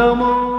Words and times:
नमो 0.00 0.49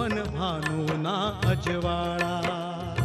पवन 0.00 0.16
भानु 0.32 0.96
ना 1.04 1.14
अजवाड़ा। 1.50 2.99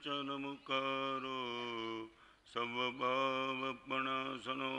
एषो 0.00 0.10
पञ्चनमुकारो, 0.10 1.40
सर्वभावपणासनो, 2.54 4.72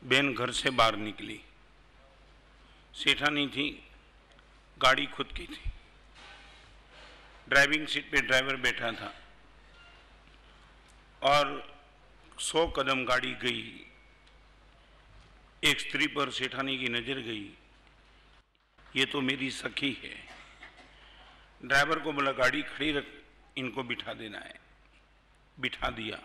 बहन 0.03 0.33
घर 0.33 0.51
से 0.51 0.69
बाहर 0.69 0.95
निकली। 0.95 1.39
सेठानी 2.93 3.47
थी। 3.47 3.84
गाड़ी 4.77 5.05
खुद 5.05 5.31
की 5.31 5.45
थी। 5.45 5.71
ड्राइविंग 7.47 7.87
सीट 7.87 8.11
पे 8.11 8.21
ड्राइवर 8.21 8.55
बैठा 8.55 8.91
था 8.91 9.13
और 11.21 11.75
सौ 12.39 12.67
कदम 12.67 13.05
गाड़ी 13.05 13.33
गई। 13.33 13.85
एक 15.63 15.79
स्त्री 15.79 16.07
पर 16.07 16.29
सेठानी 16.29 16.77
की 16.77 16.87
नज़र 16.89 17.19
गई। 17.19 17.53
ये 18.95 19.05
तो 19.05 19.21
मेरी 19.21 19.49
सखी 19.51 19.91
है। 20.03 20.15
ड्राइवर 21.63 21.99
को 21.99 22.11
बोला, 22.11 22.31
गाड़ी 22.31 22.61
खड़ी 22.61 22.91
रख, 22.91 23.05
इनको 23.57 23.83
बिठा 23.83 24.13
देना 24.13 24.39
है। 24.39 24.59
बिठा 25.59 25.89
दिया। 25.89 26.17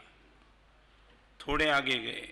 थोड़े 1.40 1.68
आगे 1.70 1.98
गए। 1.98 2.28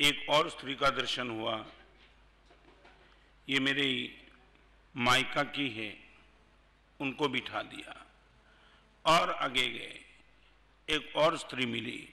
एक 0.00 0.26
और 0.30 0.50
स्त्री 0.50 0.74
का 0.74 0.90
दर्शन 0.90 1.30
हुआ। 1.30 1.64
ये 3.48 3.60
मेरे 3.60 3.86
मायका 4.96 5.42
की 5.42 5.70
है, 5.70 5.98
उनको 7.00 7.28
बिठा 7.28 7.62
दिया। 7.62 8.06
और 9.06 9.30
आगे 9.30 9.68
गए। 9.68 10.00
एक 10.90 11.16
और 11.16 11.36
स्त्री 11.36 11.66
मिली। 11.66 12.08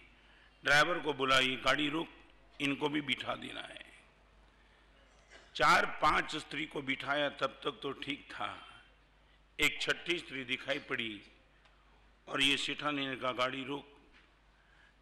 ड्राइवर 0.64 1.00
को 1.00 1.14
बोला 1.14 1.40
ये 1.40 1.56
गाड़ी 1.56 1.90
रुक, 1.90 2.08
इनको 2.62 2.90
भी 2.90 3.02
बिठा 3.02 3.36
देना 3.36 3.62
है। 3.62 3.86
चार 5.56 5.86
पाँच 5.86 6.36
स्त्री 6.36 6.66
को 6.66 6.82
बिठाया, 6.82 7.30
तब 7.30 7.62
तक 7.64 7.80
तो 7.84 7.92
ठीक 7.92 8.30
था। 8.32 8.84
एक 9.60 9.82
छठी 9.82 10.20
स्त्री 10.20 10.44
दिखाई 10.44 10.80
पड़ी 10.80 11.22
और 12.28 12.42
ये 12.42 12.58
सेठानी 12.58 13.08
ने 13.08 13.16
कहा, 13.16 13.32
गाड़ी 13.32 13.64
रुक। 13.64 13.88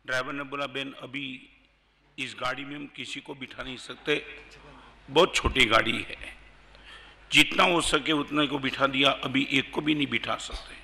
ड्राइवर 0.05 0.33
ने 0.33 0.43
बोला, 0.43 0.67
बेन, 0.67 0.93
अभी 0.93 1.49
इस 2.19 2.35
गाड़ी 2.39 2.65
में 2.65 2.75
हम 2.75 2.87
किसी 2.87 3.21
को 3.21 3.35
बिठा 3.35 3.63
नहीं 3.63 3.77
सकते। 3.77 4.43
बहुत 5.09 5.35
छोटी 5.35 5.65
गाड़ी 5.65 6.01
है। 6.01 6.34
जितना 7.31 7.63
हो 7.63 7.81
सके 7.81 8.11
उतने 8.11 8.47
को 8.47 8.59
बिठा 8.59 8.87
दिया, 8.87 9.09
अभी 9.09 9.47
एक 9.51 9.71
को 9.71 9.81
भी 9.81 9.95
नहीं 9.95 10.07
बिठा 10.07 10.35
सकते। 10.35 10.75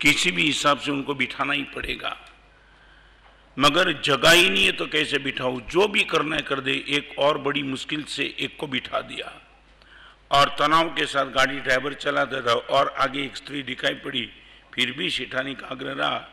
किसी 0.00 0.30
भी 0.30 0.42
हिसाब 0.42 0.78
से 0.78 0.90
उनको 0.90 1.14
बिठाना 1.14 1.52
ही 1.52 1.62
पड़ेगा। 1.62 2.20
मगर 3.58 4.02
जगह 4.02 4.30
ही 4.30 4.50
नहीं 4.50 4.64
है 4.64 4.72
तो 4.72 4.86
कैसे 4.86 5.18
बिठाऊं? 5.18 5.60
जो 5.60 5.88
भी 5.88 6.04
करना 6.04 6.36
है 6.36 6.42
कर 6.42 6.60
दे, 6.60 6.84
एक 6.88 7.18
और 7.18 7.38
बड़ी 7.38 7.62
मुश्किल 7.62 8.04
से 8.04 8.36
एक 8.40 8.56
को 8.56 8.66
बिठा 8.66 9.00
दिया। 9.00 9.40
और 10.30 10.48
तनाव 10.48 10.88
के 10.88 11.06
साथ 11.06 11.26
गाड़ी 11.26 11.60
ड्राइवर 11.60 11.94
चलाता 11.94 12.40
था 12.40 12.52
और 12.52 12.88
आगे 12.88 13.24
एक 13.24 13.36
स्त्री 13.36 13.62
दिखाई 13.62 13.94
पड़ी, 13.94 14.30
फिर 14.74 14.92
भी 14.92 15.10
सेठानी 15.10 15.54
का 15.54 15.66
आग्रह 15.66 15.92
रहा, 15.92 16.28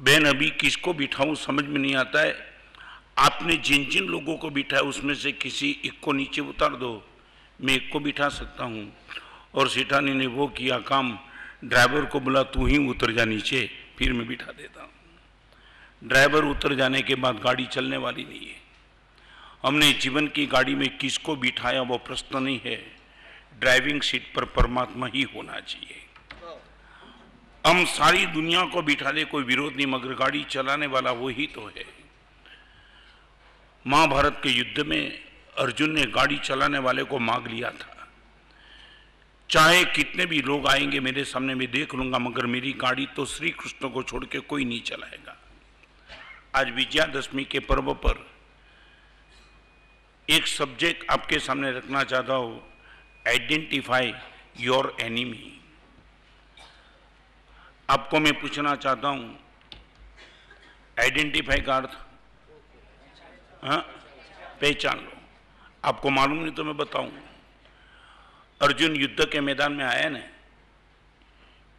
बहन, 0.00 0.24
अभी 0.24 0.50
किसको 0.50 0.92
बिठाऊं? 0.94 1.34
समझ 1.34 1.64
में 1.64 1.80
नहीं 1.80 1.94
आता 1.94 2.20
है। 2.20 2.54
आपने 3.18 3.56
जिन 3.56 3.90
जिन 3.90 4.04
लोगों 4.04 4.36
को 4.36 4.50
बिठाया, 4.50 4.82
उसमें 4.82 5.14
से 5.14 5.32
किसी 5.32 5.80
एक 5.84 6.00
को 6.00 6.12
नीचे 6.12 6.40
उतार 6.40 6.76
दो। 6.76 7.07
मैं 7.60 7.74
एक 7.74 7.92
को 7.92 8.00
बिठा 8.00 8.28
सकता 8.28 8.64
हूँ। 8.64 8.96
और 9.54 9.68
सेठानी 9.68 10.12
ने 10.12 10.26
वो 10.26 10.46
किया 10.46 10.78
काम, 10.78 11.18
ड्राइवर 11.64 12.04
को 12.04 12.20
बोला, 12.20 12.42
तू 12.42 12.66
ही 12.66 12.88
उतर 12.88 13.12
जा 13.12 13.24
नीचे, 13.24 13.70
फिर 13.98 14.12
मैं 14.12 14.26
बिठा 14.26 14.52
देता 14.52 14.82
हूँ। 14.82 14.90
ड्राइवर 16.04 16.44
उतर 16.44 16.74
जाने 16.74 17.02
के 17.02 17.14
बाद 17.14 17.38
गाड़ी 17.38 17.66
चलने 17.66 17.96
वाली 17.96 18.24
नहीं 18.24 18.48
है। 18.48 18.60
हमने 19.62 19.92
जीवन 19.92 20.26
की 20.26 20.46
गाड़ी 20.46 20.74
में 20.74 20.98
किसको 20.98 21.36
बिठाया, 21.36 21.82
वो 21.82 21.98
प्रश्न 21.98 22.42
नहीं 22.42 22.60
है। 22.64 22.76
ड्राइविंग 23.60 24.00
सीट 24.00 24.34
पर 24.34 24.44
परमात्मा 24.44 25.06
ही 25.06 25.22
होना 25.22 25.60
चाहिए। 25.60 26.04
हम 27.66 27.84
सारी 27.84 28.26
दुनिया 28.26 28.64
को 28.64 28.82
बिठा 28.82 29.12
दे, 29.12 29.24
कोई 29.24 29.42
विरोध 29.42 29.76
नहीं, 29.76 29.86
मगर 29.86 30.14
गाड़ी 30.14 30.44
चलाने 30.44 30.86
वाला 30.86 31.10
वही 31.10 31.46
तो 31.46 31.72
है। 31.76 31.84
महाभारत 33.86 34.40
के 34.42 34.48
युद्ध 34.48 34.86
में 34.86 35.27
अर्जुन 35.58 35.90
ने 35.90 36.04
गाड़ी 36.06 36.38
चलाने 36.38 36.78
वाले 36.78 37.04
को 37.04 37.18
मांग 37.18 37.46
लिया 37.46 37.70
था। 37.70 37.94
चाहे 39.50 39.84
कितने 39.84 40.26
भी 40.26 40.40
लोग 40.42 40.66
आएँगे 40.68 41.00
मेरे 41.00 41.24
सामने, 41.24 41.54
मैं 41.54 41.70
देख 41.70 41.94
लूँगा, 41.94 42.18
मगर 42.18 42.46
मेरी 42.46 42.72
गाड़ी 42.72 43.06
तो 43.16 43.24
श्री 43.26 43.50
कृष्ण 43.50 43.88
को 43.88 44.02
छोड़ 44.02 44.24
के 44.24 44.38
कोई 44.40 44.64
नहीं 44.64 44.80
चलाएगा। 44.82 45.36
आज 46.54 46.70
विजयादशमी 46.70 47.44
के 47.44 47.58
पर्व 47.60 47.92
पर 47.96 48.26
एक 50.28 50.46
सब्जेक्ट 50.46 51.10
आपके 51.10 51.38
सामने 51.38 51.70
रखना 51.72 52.02
चाहता 52.04 52.34
हूँ 52.34 52.62
आइडेंटिफाई 53.28 54.12
योर 54.60 54.96
एनिमी 55.00 55.52
आपको 57.88 58.18
मैं 58.20 58.32
पूछना 58.40 58.74
चाहता 58.76 59.08
हूँ 59.08 59.38
आइडेंटिफाई 60.96 61.60
का 61.60 61.76
अर्थ 61.76 61.96
हाँ? 63.64 63.78
पहचान 64.60 64.98
लो। 64.98 65.17
आपको 65.88 66.10
मालूम 66.10 66.38
नहीं 66.38 66.52
तो 66.52 66.64
मैं 66.64 66.76
बताऊँ। 66.76 67.10
अर्जुन 68.60 68.96
युद्ध 68.96 69.24
के 69.24 69.40
मैदान 69.40 69.72
में 69.72 69.84
आया 69.84 70.08
ना, 70.08 70.20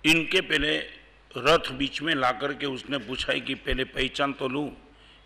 इनके 0.04 0.42
पहले 0.42 0.78
रथ 1.32 1.72
बीच 1.74 2.02
में 2.02 2.14
लाकर 2.16 2.54
के 2.54 2.66
उसने 2.68 2.98
पूछा 3.00 3.32
है 3.34 3.40
कि 3.40 3.56
पहले 3.58 3.84
पहचान 3.86 4.34
तो 4.34 4.48
लूँ 4.48 4.70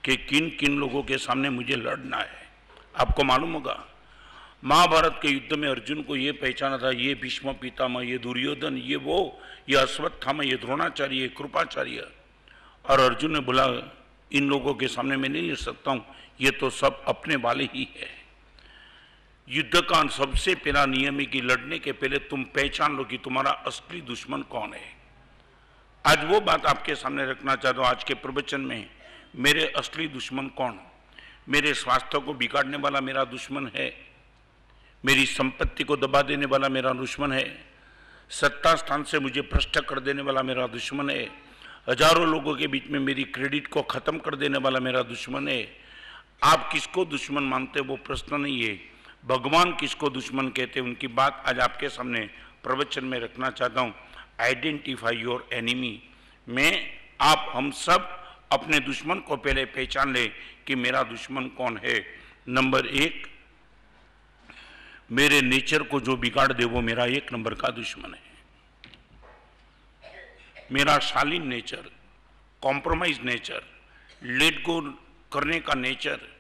कि 0.03 0.15
किन 0.19 0.50
किन 0.59 0.77
लोगों 0.80 1.03
के 1.03 1.18
सामने 1.18 1.50
मुझे 1.51 1.75
लड़ना 1.75 2.18
है। 2.18 2.41
आपको 2.95 3.24
मालूम 3.24 3.53
होगा, 3.53 3.77
महाभारत 4.63 5.19
के 5.21 5.27
युद्ध 5.27 5.59
में 5.59 5.68
अर्जुन 5.69 6.01
को 6.03 6.15
ये 6.15 6.31
पहचाना 6.33 6.77
था, 6.77 6.89
ये 6.91 7.13
भीष्म 7.15 7.53
पितामह, 7.53 8.01
ये 8.01 8.18
दुर्योधन, 8.18 8.77
ये 8.79 8.95
वो, 8.97 9.39
ये 9.69 9.75
अश्वत्थामा, 9.77 10.44
ये 10.44 10.56
द्रोणाचार्य, 10.57 11.15
ये 11.15 11.27
कृपाचार्य। 11.29 12.07
और 12.86 13.00
अर्जुन 13.00 13.33
ने 13.33 13.39
बोला, 13.41 13.65
इन 14.31 14.50
लोगों 14.50 14.74
के 14.74 14.88
सामने 14.88 15.18
मैं 15.18 15.29
नहीं 15.29 15.50
लड़ 15.50 15.56
सकता 15.57 15.91
हूँ, 15.91 16.06
ये 16.41 16.51
तो 16.51 16.69
सब 16.71 17.03
अपने 17.07 17.36
वाले 17.38 17.69
ही 17.74 17.88
है। 17.97 18.09
युद्ध 19.47 19.81
का 19.81 20.07
सबसे 20.07 20.53
पहला 20.55 20.85
नियम 20.85 21.19
है 21.19 21.25
कि 21.25 21.41
लड़ने 21.41 21.77
के 21.79 21.91
पहले 21.91 22.17
तुम 22.17 22.43
पहचान 22.43 22.95
लो 22.97 23.03
कि 23.03 23.17
तुम्हारा 23.17 23.51
असली 23.67 23.99
दुश्मन 24.01 24.41
कौन 24.41 24.73
है। 24.73 24.85
आज 26.05 26.23
वो 26.23 26.39
बात 26.41 26.65
आपके 26.65 26.95
सामने 26.95 27.25
रखना 27.25 27.55
चाहता 27.55 27.81
हूँ, 27.81 27.87
आज 27.87 28.03
के 28.03 28.13
प्रवचन 28.13 28.61
में, 28.61 28.89
मेरे 29.35 29.65
असली 29.77 30.07
दुश्मन 30.07 30.47
कौन 30.47 30.79
मेरे 31.49 31.73
स्वास्थ्य 31.73 32.19
को 32.19 32.33
बिगाड़ने 32.33 32.77
वाला 32.77 33.01
मेरा 33.01 33.23
दुश्मन 33.23 33.69
है? 33.75 33.89
मेरी 35.03 35.25
संपत्ति 35.25 35.83
को 35.83 35.95
दबा 35.97 36.21
देने 36.21 36.45
वाला 36.45 36.69
मेरा 36.69 36.93
दुश्मन 36.93 37.31
है? 37.31 37.45
सत्ता 38.29 38.75
स्थान 38.75 39.03
से 39.03 39.19
मुझे 39.19 39.41
भ्रष्ट 39.41 39.79
कर 39.79 39.99
देने 39.99 40.21
वाला 40.21 40.43
मेरा 40.43 40.67
दुश्मन 40.67 41.09
है? 41.09 41.23
हज़ारों 41.89 42.27
लोगों 42.27 42.55
के 42.55 42.67
बीच 42.67 42.87
में 42.87 42.99
मेरी 42.99 43.23
क्रेडिट 43.23 43.67
को 43.67 43.81
खत्म 43.81 44.17
कर 44.17 44.35
देने 44.35 44.57
वाला 44.57 44.79
मेरा 44.79 45.01
दुश्मन 45.01 45.47
है? 45.47 45.67
आप 46.43 46.69
किसको 46.71 47.05
दुश्मन 47.05 47.43
मानते 47.43 47.79
वो 47.79 47.95
प्रश्न 47.95 48.41
नहीं 48.41 48.63
है। 48.63 48.92
भगवान 49.25 49.71
किसको 49.75 50.09
दुश्मन 50.09 50.47
कहते 50.47 50.79
हैं, 50.79 50.87
उनकी 50.87 51.07
बात 51.07 51.43
आज 51.47 51.59
आपके 51.59 51.89
सामने 51.89 52.29
प्रवचन 52.63 53.05
में 53.05 53.19
रखना 53.19 53.49
चाहता 53.49 53.81
हूँ। 53.81 53.93
आइडेंटिफाई 54.41 55.15
योर 55.15 55.49
एनिमी 55.53 56.03
मैं, 56.47 56.97
आप, 57.21 57.51
हम 57.55 57.71
सब 57.71 58.09
अपने 58.51 58.79
दुश्मन 58.79 59.19
को 59.19 59.35
पहले 59.35 59.65
पहचान 59.65 60.13
ले 60.13 60.27
कि 60.67 60.75
मेरा 60.75 61.03
दुश्मन 61.03 61.47
कौन 61.47 61.77
है। 61.77 62.05
नंबर 62.47 62.85
एक, 62.85 63.27
मेरे 65.11 65.41
नेचर 65.41 65.83
को 65.83 65.99
जो 65.99 66.17
बिगाड़ 66.17 66.53
दे, 66.53 66.65
वो 66.65 66.81
मेरा 66.81 67.05
एक 67.05 67.33
नंबर 67.33 67.53
का 67.53 67.69
दुश्मन 67.69 68.13
है। 68.13 68.21
मेरा 70.71 70.99
शालीन 70.99 71.47
nature 71.47 71.89
compromise 72.61 73.19
nature 73.23 73.63
let 74.23 74.63
go 74.63 74.81
करने 75.31 75.59
का 75.59 75.73
नेचर 75.73 76.32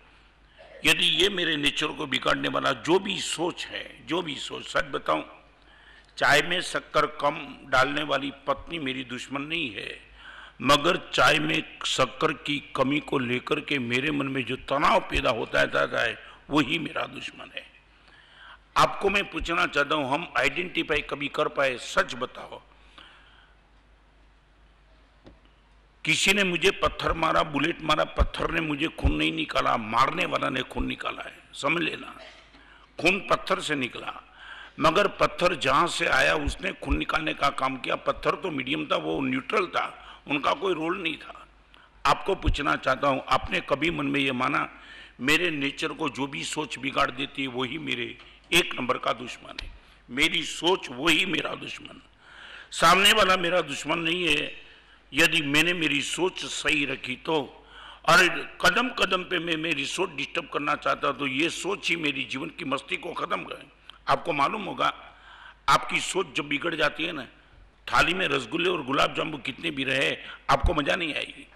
यदि 0.85 1.05
ये 1.05 1.29
मेरे 1.29 1.55
नेचर 1.57 1.87
को 1.87 2.05
बिगाड़ने 2.05 2.47
वाला 2.47 2.71
जो 2.71 2.99
भी 2.99 3.19
सोच 3.19 3.65
है, 3.65 4.07
जो 4.07 4.21
भी 4.21 4.35
सोच, 4.35 4.63
सच 4.67 4.83
बताऊँ, 4.83 5.23
चाय 6.17 6.41
में 6.41 6.61
शक्कर 6.61 7.05
कम 7.05 7.37
डालने 7.69 8.03
वाली 8.03 8.31
पत्नी 8.47 8.79
मेरी 8.79 9.03
दुश्मन 9.03 9.41
नहीं 9.41 9.69
है, 9.71 9.99
मगर 10.61 10.97
चाय 11.13 11.39
में 11.39 11.63
शक्कर 11.85 12.33
की 12.33 12.57
कमी 12.75 12.99
को 12.99 13.19
लेकर 13.19 13.59
के 13.59 13.79
मेरे 13.79 14.11
मन 14.11 14.25
में 14.25 14.45
जो 14.45 14.55
तनाव 14.55 14.99
पैदा 14.99 15.29
होता 15.29 15.59
है 15.59 15.67
है, 16.01 16.17
वही 16.49 16.79
मेरा 16.79 17.05
दुश्मन 17.05 17.51
है। 17.55 17.65
आपको 18.77 19.09
मैं 19.09 19.29
पूछना 19.29 19.65
चाहता 19.65 19.95
हूँ, 19.95 20.09
हम 20.09 20.33
आइडेंटिफाई 20.37 21.01
कभी 21.01 21.27
कर 21.27 21.47
पाए? 21.47 21.77
सच 21.77 22.15
बताओ। 22.15 22.61
किसी 26.05 26.33
ने 26.33 26.43
मुझे 26.43 26.71
पत्थर 26.71 27.13
मारा, 27.13 27.43
बुलेट 27.43 27.81
मारा, 27.81 28.03
पत्थर 28.03 28.51
ने 28.51 28.61
मुझे 28.61 28.87
खून 28.99 29.15
नहीं 29.15 29.31
निकाला, 29.33 29.75
मारने 29.77 30.25
वाला 30.25 30.49
ने 30.49 30.61
खून 30.61 30.85
निकाला 30.85 31.23
है, 31.23 31.33
समझ 31.53 31.81
लेना। 31.81 32.07
खून 32.99 33.19
पत्थर 33.29 33.59
से 33.59 33.75
निकला, 33.75 34.13
मगर 34.79 35.07
पत्थर 35.07 35.55
जहाँ 35.55 35.87
से 35.87 36.05
आया 36.05 36.35
उसने 36.35 36.71
खून 36.73 36.97
निकालने 36.97 37.33
का 37.33 37.49
काम 37.49 37.77
किया। 37.77 37.95
पत्थर 37.95 38.35
तो 38.35 38.51
मीडियम 38.51 38.85
था, 38.85 38.95
वो 38.95 39.19
न्यूट्रल 39.21 39.65
था, 39.65 39.85
उनका 40.27 40.53
कोई 40.53 40.73
रोल 40.73 41.01
नहीं 41.03 41.17
था। 41.17 41.45
आपको 42.05 42.35
पूछना 42.35 42.75
चाहता 42.75 43.07
हूँ, 43.07 43.23
आपने 43.29 43.59
कभी 43.59 43.91
मन 43.91 44.05
में 44.05 44.19
ये 44.19 44.31
माना, 44.31 44.67
मेरे 45.21 45.49
नेचर 45.51 45.93
को 45.93 46.09
जो 46.09 46.27
भी 46.27 46.43
सोच 46.43 46.79
बिगाड़ 46.79 47.09
देती 47.11 47.41
है, 47.41 47.47
वही 47.47 47.77
मेरे 47.77 48.17
एक 48.51 48.75
नंबर 48.75 48.97
का 48.97 49.13
दुश्मन 49.13 49.63
है। 49.63 49.71
मेरी 50.09 50.43
सोच, 50.43 50.89
वही 50.91 51.25
मेरा 51.25 51.55
दुश्मन। 51.55 52.01
सामने 52.71 53.13
वाला 53.13 53.37
मेरा 53.37 53.61
दुश्मन 53.61 53.99
नहीं 53.99 54.27
है 54.27 54.63
यदि 55.13 55.41
मैंने 55.43 55.73
मेरी 55.73 56.01
सोच 56.03 56.45
सही 56.45 56.85
रखी 56.85 57.15
तो 57.25 57.35
और 58.09 58.27
कदम 58.61 58.89
कदम 58.99 59.23
पे 59.23 59.39
मैं 59.39 59.55
मेरी 59.57 59.85
सोच 59.85 60.09
डिस्टर्ब 60.15 60.49
करना 60.53 60.75
चाहता 60.75 61.11
तो 61.11 61.27
ये 61.27 61.49
सोच 61.51 61.89
ही 61.89 61.95
मेरी 61.97 62.23
जीवन 62.31 62.49
की 62.59 62.65
मस्ती 62.65 62.97
को 62.97 63.13
खत्म 63.13 63.43
करे। 63.43 63.67
आपको 64.07 64.33
मालूम 64.33 64.63
होगा, 64.63 64.93
आपकी 65.69 65.99
सोच 66.01 66.35
जब 66.37 66.47
बिगड़ 66.47 66.73
जाती 66.75 67.03
है 67.03 67.11
ना, 67.11 67.25
थाली 67.87 68.13
में 68.13 68.27
रसगुल्ले 68.27 68.69
और 68.69 68.83
गुलाब 68.83 69.13
जामुन 69.15 69.41
कितने 69.41 69.71
भी 69.71 69.83
रहे, 69.83 70.09
आपको 70.49 70.73
मज़ा 70.73 70.95
नहीं 70.95 71.13
आएगी। 71.15 71.47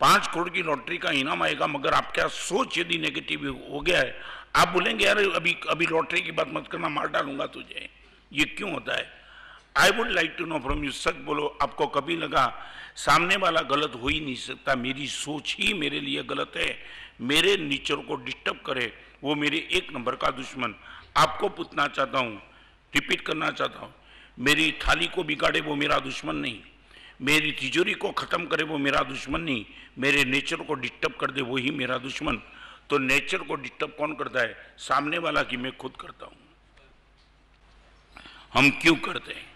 पाँच 0.00 0.26
करोड़ 0.26 0.48
की 0.50 0.62
लॉटरी 0.62 0.98
का 0.98 1.10
इनाम 1.12 1.42
आएगा, 1.42 1.66
मगर 1.66 1.94
आपका 1.94 2.26
सोच 2.28 2.78
यदि 2.78 2.98
नेगेटिव 2.98 3.46
हो 3.70 3.80
गया 3.80 3.98
है, 3.98 4.14
आप 4.56 4.68
बोलेंगे 4.68 5.04
यार 5.04 5.18
अभी 5.18 5.56
अभी 5.70 5.86
लॉटरी 5.86 6.20
की 6.20 6.32
बात 6.32 6.48
मत 6.52 6.68
करना, 6.72 6.88
मार 6.88 7.08
डालूँगा 7.08 7.46
तुझे। 7.48 7.88
ये 8.32 8.44
क्यों 8.46 8.72
होता 8.72 8.96
है? 8.96 9.23
I 9.76 9.90
would 9.90 10.10
like 10.10 10.34
to 10.38 10.44
know 10.46 10.58
from 10.58 10.84
you 10.84 10.90
सच 10.92 11.16
बोलो, 11.26 11.46
आपको 11.62 11.86
कभी 11.86 12.16
लगा, 12.16 12.44
सामने 12.96 13.36
वाला 13.36 13.60
गलत 13.64 13.92
हो 14.02 14.08
ही 14.08 14.20
नहीं 14.20 14.34
सकता, 14.36 14.74
मेरी 14.76 15.06
सोच 15.08 15.54
ही 15.58 15.72
मेरे 15.74 16.00
लिए 16.00 16.22
गलत 16.24 16.52
है, 16.56 16.76
मेरे 17.22 17.56
नेचर 17.58 17.96
को 18.06 18.16
डिस्टर्ब 18.16 18.60
करे, 18.66 18.92
वो 19.22 19.34
मेरे 19.34 19.58
एक 19.72 19.92
नंबर 19.94 20.14
का 20.16 20.30
दुश्मन। 20.32 20.74
आपको 21.16 21.48
पूछना 21.50 21.86
चाहता 21.88 22.18
हूँ 22.18 22.36
रिपीट 22.92 23.20
करना 23.20 23.50
चाहता 23.50 23.78
हूँ, 23.78 23.92
मेरी 24.38 24.70
थाली 24.82 25.06
को 25.06 25.22
बिगाड़े 25.24 25.60
वो 25.60 25.74
मेरा 25.76 25.98
दुश्मन 26.00 26.36
नहीं, 26.36 26.58
मेरी 27.22 27.52
तिजोरी 27.52 27.94
को 27.94 28.10
खत्म 28.12 28.46
करे 28.46 28.64
वो 28.64 28.78
मेरा 28.78 29.00
दुश्मन 29.04 29.40
नहीं, 29.40 29.64
मेरे 29.98 30.24
नेचर 30.24 30.62
को 30.62 30.74
डिस्टर्ब 30.76 31.14
कर 31.20 31.30
दे 31.30 31.42
वो 31.42 31.56
ही 31.56 31.70
मेरा 31.72 31.98
दुश्मन। 31.98 32.40
तो 32.90 32.98
नेचर 32.98 33.38
को 33.40 33.54
डिस्टर्ब 33.56 33.94
कौन 33.98 34.14
करता 34.14 34.40
है? 34.40 34.56
सामने 34.78 35.18
वाला 35.18 35.42
कि 35.42 35.56
मैं 35.56 35.76
खुद 35.76 35.92
करता 36.00 36.26
हूँ। 36.26 36.36
हम 38.52 38.70
क्यों 38.82 38.94
करते 38.96 39.32
हैं? 39.32 39.46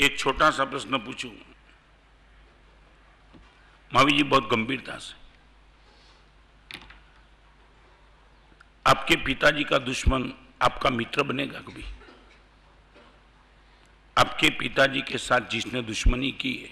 एक 0.00 0.18
छोटा 0.18 0.50
सा 0.50 0.64
प्रश्न 0.64 0.98
पूछूँ? 0.98 1.32
मावी 3.92 4.12
जी 4.12 4.22
बहुत 4.22 4.48
गंभीरता 4.50 4.96
से 4.98 5.22
आपके 8.86 9.16
पिताजी 9.16 9.64
का 9.64 9.78
दुश्मन 9.78 10.32
आपका 10.62 10.90
मित्र 10.90 11.22
बनेगा 11.22 11.58
कभी? 11.58 11.84
आपके 14.16 14.50
पिताजी 14.50 15.00
के 15.02 15.18
साथ 15.18 15.40
जिसने 15.40 15.82
दुश्मनी 15.82 16.30
की 16.32 16.54
है, 16.54 16.70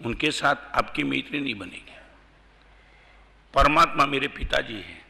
उनके 0.00 0.30
साथ 0.30 0.56
आपकी 0.74 1.02
मित्र 1.04 1.40
नहीं 1.40 1.54
बनेगी। 1.54 1.96
परमात्मा 3.54 4.06
मेरे 4.06 4.28
पिताजी 4.28 4.74
हैं 4.74 5.02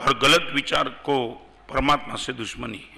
और 0.00 0.18
गलत 0.18 0.52
विचार 0.54 0.88
को 0.88 1.28
परमात्मा 1.68 2.16
से 2.16 2.32
दुश्मनी 2.32 2.78
है। 2.78 2.95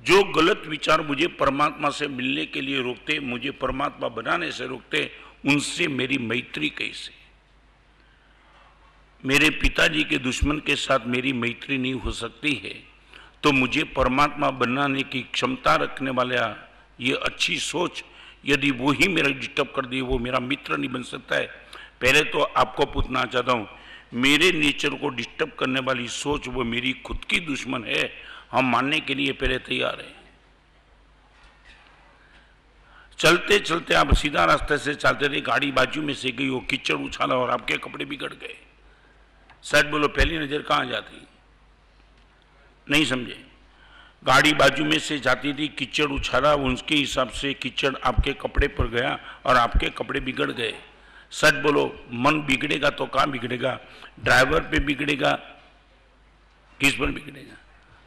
जो 0.00 0.22
गलत 0.32 0.62
विचार 0.68 1.00
मुझे 1.00 1.26
परमात्मा 1.36 1.90
से 1.90 2.06
मिलने 2.08 2.44
के 2.46 2.60
लिए 2.60 2.82
रोकते, 2.82 3.18
मुझे 3.20 3.50
परमात्मा 3.52 4.08
बनाने 4.10 4.50
से 4.52 4.66
रोकते, 4.66 5.10
उनसे 5.44 5.86
मेरी 5.88 6.18
मैत्री 6.20 6.68
कैसे? 6.70 7.12
मेरे 9.24 9.48
पिताजी 9.52 10.02
के 10.04 10.18
दुश्मन 10.18 10.58
के 10.58 10.76
साथ 10.76 11.06
मेरी 11.06 11.32
मैत्री 11.34 11.78
नहीं 11.78 11.94
हो 11.94 12.10
सकती 12.12 12.52
है 12.54 12.74
तो 13.42 13.52
मुझे 13.52 13.82
परमात्मा 13.96 14.50
बनाने 14.52 15.02
की 15.02 15.20
क्षमता 15.32 15.74
रखने 15.76 16.10
वाला 16.10 16.46
ये 17.00 17.14
अच्छी 17.16 17.56
सोच, 17.58 18.02
यदि 18.46 18.70
वो 18.72 18.90
ही 18.92 19.08
मेरा 19.08 19.28
डिस्टर्ब 19.30 19.72
कर 19.76 19.86
दिए 19.86 20.00
वो 20.02 20.18
मेरा 20.18 20.38
मित्र 20.40 20.76
नहीं 20.76 20.90
बन 20.90 21.02
सकता 21.04 21.36
है। 21.36 21.46
पहले 22.00 22.22
तो 22.24 22.42
आपको 22.42 22.84
पूछना 22.84 23.24
चाहता 23.24 23.52
हूँ, 23.52 23.68
मेरे 24.14 24.50
नेचर 24.52 24.94
को 24.94 25.08
डिस्टर्ब 25.10 25.52
करने 25.58 25.80
वाली 25.80 26.08
सोच 26.08 26.48
वो 26.48 26.64
मेरी 26.64 26.92
खुद 27.04 27.24
की 27.24 27.40
दुश्मन 27.42 27.84
है 27.84 28.02
हम 28.52 28.64
मानने 28.64 29.00
के 29.00 29.14
लिए 29.14 29.32
पहले 29.32 29.58
तैयार 29.58 30.00
हैं। 30.00 30.16
चलते 33.18 33.58
चलते 33.58 33.94
आप 33.94 34.14
सीधा 34.14 34.44
रास्ते 34.44 34.78
से 34.78 34.94
चलते 34.94 35.26
रहे 35.26 35.40
गाड़ी 35.40 35.72
बाजू 35.72 36.02
में 36.02 36.14
से 36.14 36.30
गई, 36.30 36.48
वो 36.48 36.60
कीचड़ 36.60 36.94
उछाला 36.94 37.34
और 37.34 37.50
आपके 37.50 37.76
कपड़े 37.76 38.04
बिगड़ 38.04 38.32
गए। 38.32 38.56
शायद 39.62 39.86
बोलो, 39.86 40.08
पहली 40.08 40.38
नज़र 40.38 40.62
कहाँ 40.62 40.86
जाती? 40.86 41.26
नहीं 42.90 43.04
समझे। 43.04 43.46
गाड़ी 44.24 44.52
बाजू 44.52 44.84
में 44.84 44.98
से 44.98 45.18
जाती 45.18 45.52
थी, 45.54 45.68
कीचड़ 45.68 46.06
उछाला, 46.06 46.54
उसके 46.54 46.94
हिसाब 46.94 47.28
से 47.28 47.54
कीचड़ 47.54 47.94
आपके 48.04 48.32
कपड़े 48.32 48.68
पर 48.68 48.88
गया 48.88 49.18
और 49.46 49.56
आपके 49.56 49.90
कपड़े 49.90 50.20
बिगड़ 50.20 50.50
गए। 50.52 50.74
सच 51.30 51.54
बोलो, 51.54 52.06
मन 52.12 52.40
बिगड़ेगा 52.40 52.90
तो 52.90 53.06
कहाँ 53.06 53.30
बिगड़ेगा? 53.30 53.80
ड्राइवर 54.20 54.60
पे 54.60 54.78
बिगड़ेगा? 54.78 55.32
किस 56.80 56.94
पर 56.94 57.06
बिगड़ेगा? 57.06 57.56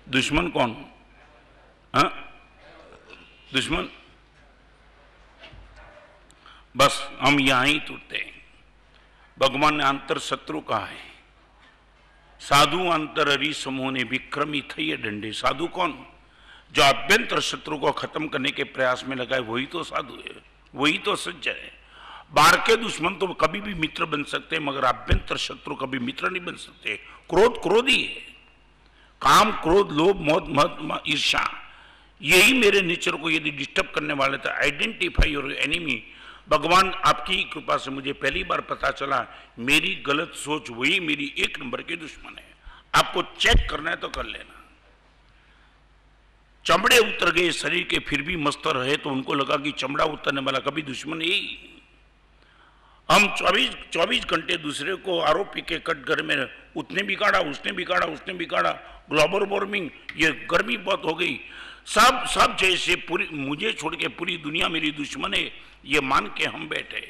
दुश्मन 0.09 0.47
कौन? 0.47 0.85
हा? 1.95 2.03
दुश्मन? 3.53 3.89
बस, 6.77 7.11
हम 7.21 7.39
यहाँ 7.39 7.65
ही 7.65 7.79
टूटते 7.79 8.17
हैं। 8.17 8.45
भगवान 9.39 9.75
ने 9.75 9.83
अंतर 9.83 10.19
शत्रु 10.19 10.61
कहा 10.61 10.85
है। 10.85 11.09
साधु 12.39 12.89
अंतर 12.89 13.29
हरि 13.29 13.53
समूह 13.53 13.91
ने 13.91 14.03
विक्रमी 14.03 14.61
थे 14.61 14.97
डंडे। 14.97 15.31
साधु 15.31 15.67
कौन? 15.67 16.05
जो 16.71 16.83
अभ्यंतर 16.83 17.39
शत्रु 17.39 17.77
को 17.77 17.91
खत्म 17.91 18.27
करने 18.27 18.51
के 18.51 18.63
प्रयास 18.63 19.03
में 19.07 19.15
लगाए 19.15 19.39
वही 19.39 19.65
तो 19.65 19.83
साधु 19.83 20.13
है। 20.13 20.43
वही 20.75 20.97
तो 20.97 21.15
सज्ज 21.15 21.47
है। 21.47 21.79
बाहर 22.31 22.57
के 22.57 22.75
दुश्मन 22.75 23.15
तो 23.15 23.27
कभी 23.27 23.61
भी 23.61 23.73
मित्र 23.73 24.05
बन 24.05 24.23
सकते 24.23 24.55
हैं, 24.55 24.63
मगर 24.63 24.83
अभ्यंतर 24.83 25.37
शत्रु 25.37 25.75
कभी 25.75 25.99
मित्र 25.99 26.29
नहीं 26.29 26.45
बन 26.45 26.55
सकते। 26.55 26.97
क्रोध 27.29 27.61
क्रोधी 27.61 28.03
है। 28.03 28.28
काम, 29.21 29.51
क्रोध, 29.53 29.91
लोभ, 29.91 30.21
मत 30.21 31.03
ईर्षा 31.07 31.43
यही 32.21 32.53
मेरे 32.53 32.81
नेचर 32.81 33.15
को 33.15 33.29
यदि 33.31 33.51
डिस्टर्ब 33.51 33.91
करने 33.95 34.13
वाले 34.13 34.37
थे 34.37 34.49
आइडेंटिफाई 34.51 35.35
और 35.35 35.51
एनिमी 35.53 36.01
भगवान, 36.49 36.91
आपकी 37.05 37.43
कृपा 37.43 37.75
से 37.77 37.91
मुझे 37.91 38.13
पहली 38.13 38.43
बार 38.43 38.61
पता 38.61 38.91
चला, 38.91 39.25
मेरी 39.59 39.93
गलत 40.05 40.31
सोच 40.35 40.69
वही 40.69 40.99
मेरी 40.99 41.33
एक 41.37 41.59
नंबर 41.59 41.81
के 41.81 41.95
दुश्मन 41.95 42.37
है। 42.37 42.47
आपको 42.95 43.21
चेक 43.39 43.69
करना 43.69 43.89
है 43.89 43.95
तो 43.95 44.07
कर 44.09 44.25
लेना। 44.25 44.55
चमड़े 46.65 46.97
उतर 46.99 47.31
गए 47.31 47.51
शरीर 47.53 47.83
के, 47.83 47.99
फिर 47.99 48.21
भी 48.21 48.35
मस्त 48.37 48.67
रहे 48.67 48.95
तो 48.97 49.09
उनको 49.09 49.33
लगा 49.33 49.57
कि 49.57 49.71
चमड़ा 49.77 50.05
उतरने 50.05 50.41
वाला 50.41 50.59
कभी 50.61 50.81
दुश्मन 50.83 51.21
यही 51.21 51.41
हम 53.09 53.27
24 53.35 53.75
24 53.93 54.25
घंटे 54.27 54.57
दूसरे 54.57 54.95
को 54.97 55.19
आरोपी 55.21 55.61
के 55.61 55.77
कट 55.81 56.05
घर 56.05 56.21
में 56.23 56.35
उसने 56.77 57.03
बिगाड़ा 57.03 57.39
उसने 57.41 57.71
बिगाड़ा 57.71 58.05
उसने 58.07 58.33
बिगाड़ा 58.33 58.71
ग्लोबल 59.09 59.45
वार्मिंग, 59.49 59.89
ये 60.17 60.31
गर्मी 60.51 60.77
बहुत 60.79 61.05
हो 61.05 61.13
गई। 61.13 61.39
सब 61.87 62.25
सब 62.29 62.55
जैसे 62.59 62.95
पूरी, 63.07 63.27
मुझे 63.31 63.71
छोड़ 63.73 63.95
के 63.95 64.07
पूरी 64.09 64.37
दुनिया 64.37 64.67
मेरी 64.69 64.91
दुश्मन 64.93 65.33
है, 65.33 65.51
ये 65.85 66.01
मान 66.01 66.27
के 66.37 66.45
हम 66.45 66.67
बैठे 66.69 67.01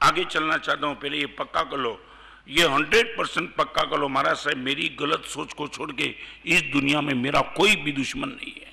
आगे 0.00 0.24
चलना 0.24 0.56
चाहता 0.58 0.86
हूँ, 0.86 0.94
पहले 0.96 1.18
ये 1.18 1.26
पक्का 1.38 1.62
कर 1.62 1.78
लो। 1.78 2.00
ये 2.48 2.66
हंड्रेड 2.68 3.16
परसेंट 3.16 3.54
पक्का 3.56 3.82
कर 3.82 3.98
लो, 3.98 4.08
महाराज 4.08 4.36
साहब, 4.36 4.56
मेरी 4.58 4.88
गलत 5.00 5.24
सोच 5.28 5.52
को 5.52 5.68
छोड़ 5.68 5.90
के 5.92 6.14
इस 6.46 6.62
दुनिया 6.72 7.00
में 7.00 7.14
मेरा 7.14 7.40
कोई 7.56 7.76
भी 7.76 7.92
दुश्मन 7.92 8.28
नहीं 8.30 8.52
है। 8.52 8.72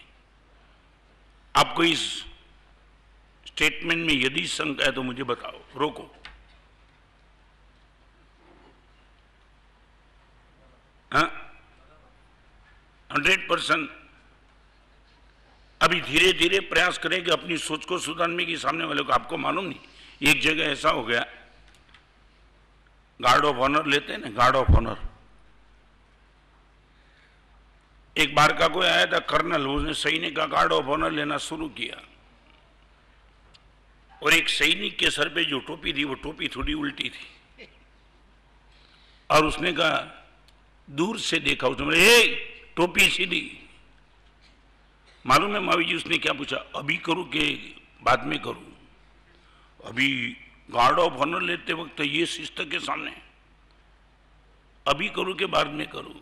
आपको 1.55 1.83
इस 1.83 2.01
स्टेटमेंट 3.47 4.05
में 4.07 4.13
यदि 4.15 4.45
शंका 4.47 4.85
है 4.85 4.91
तो 4.91 5.03
मुझे 5.03 5.23
बताओ, 5.25 5.59
रोको। 5.77 6.13
हंड्रेड 13.11 13.47
परसेंट 13.49 13.89
अभी 15.81 16.01
धीरे 16.01 16.31
धीरे 16.33 16.59
प्रयास 16.69 16.97
करें 16.97 17.23
कि 17.23 17.31
अपनी 17.31 17.57
सोच 17.57 17.85
को 17.85 17.97
सुधारने 17.99 18.45
की 18.45 18.57
सामने 18.57 18.85
वाले 18.85 19.03
को, 19.03 19.11
आपको 19.13 19.37
मालूम 19.37 19.65
नहीं, 19.65 19.79
एक 20.21 20.41
जगह 20.41 20.63
ऐसा 20.63 20.89
हो 20.89 21.03
गया। 21.03 21.25
गार्ड 23.19 23.45
ऑफ़ 23.45 23.57
ऑनर 23.57 23.85
लेते 23.85 24.13
हैं 24.13 24.19
ना 24.19 24.29
गार्ड 24.31 24.55
ऑफ़ 24.55 24.71
ऑनर 24.71 25.07
एक 28.15 28.35
बार 28.35 28.53
का 28.53 28.67
कोई 28.67 28.87
आया 28.87 29.05
था 29.05 29.19
कर्नल 29.25 29.67
उसने 29.67 29.93
सैनिक 29.93 30.35
का 30.35 30.45
गार्ड 30.47 30.71
ऑफ़ 30.73 30.85
ऑनर 30.85 31.11
लेना 31.11 31.37
शुरू 31.39 31.67
किया। 31.69 32.01
और 34.21 34.33
एक 34.33 34.49
सैनिक 34.49 34.97
के 34.99 35.09
सर 35.09 35.29
पे 35.29 35.45
जो 35.45 35.59
टोपी 35.59 35.93
थी, 35.93 36.03
वो 36.03 36.13
टोपी 36.15 36.47
थोड़ी 36.47 36.73
उल्टी 36.73 37.09
थी। 37.09 37.67
और 39.29 39.45
उसने 39.45 39.71
कहा 39.73 40.18
दूर 40.89 41.19
से 41.19 41.39
देखा 41.39 41.67
उसने, 41.67 41.85
बोले 41.85 42.27
टोपी 42.75 43.09
सीधी। 43.09 43.59
मालूम 45.25 45.53
है 45.53 45.59
मावी 45.59 45.85
जी 45.85 45.95
उसने 45.95 46.17
क्या 46.17 46.33
पूछा, 46.33 46.57
अभी 46.75 46.97
करूँ 46.97 47.27
कि 47.29 47.75
बाद 48.03 48.25
में 48.25 48.39
करूँ? 48.39 48.65
अभी 49.85 50.37
गार्ड 50.69 50.99
ऑफ़ 50.99 51.13
ऑनर 51.13 51.41
लेते 51.41 51.73
वक्त 51.73 51.95
तो 51.97 52.03
ये 52.03 52.25
शिस्त 52.25 52.61
के 52.61 52.79
सामने 52.79 53.11
अभी 54.87 55.09
करूँ 55.09 55.35
कि 55.35 55.45
बाद 55.45 55.67
में 55.67 55.87
करूँ? 55.87 56.15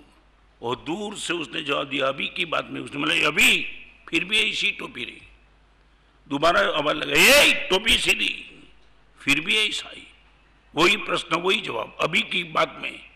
और 0.62 0.76
दूर 0.76 1.16
से 1.16 1.34
उसने 1.34 1.62
जवाब 1.62 1.88
दिया, 1.88 2.08
अभी 2.08 2.28
की 2.28 2.46
बात 2.46 2.70
में। 2.72 2.82
उसने 2.82 3.00
बोला 3.00 3.28
अभी, 3.28 3.66
फिर 4.10 4.24
भी 4.24 4.40
ऐसी 4.40 4.72
टोपी 4.72 5.04
रही। 5.04 5.22
दोबारा 6.30 6.62
आवाज़ 6.78 6.98
लगा 6.98 7.22
ये 7.22 7.54
टोपी 7.70 7.98
सीधी, 7.98 8.62
फिर 9.20 9.40
भी 9.40 9.58
ऐसा 9.58 9.92
ही। 9.96 10.08
वही 10.76 10.98
प्रश्न, 10.98 11.36
वही 11.36 11.62
जवाब, 11.62 11.98
अभी 12.02 12.22
की 12.22 12.44
बात 12.44 12.78
में। 12.82 13.07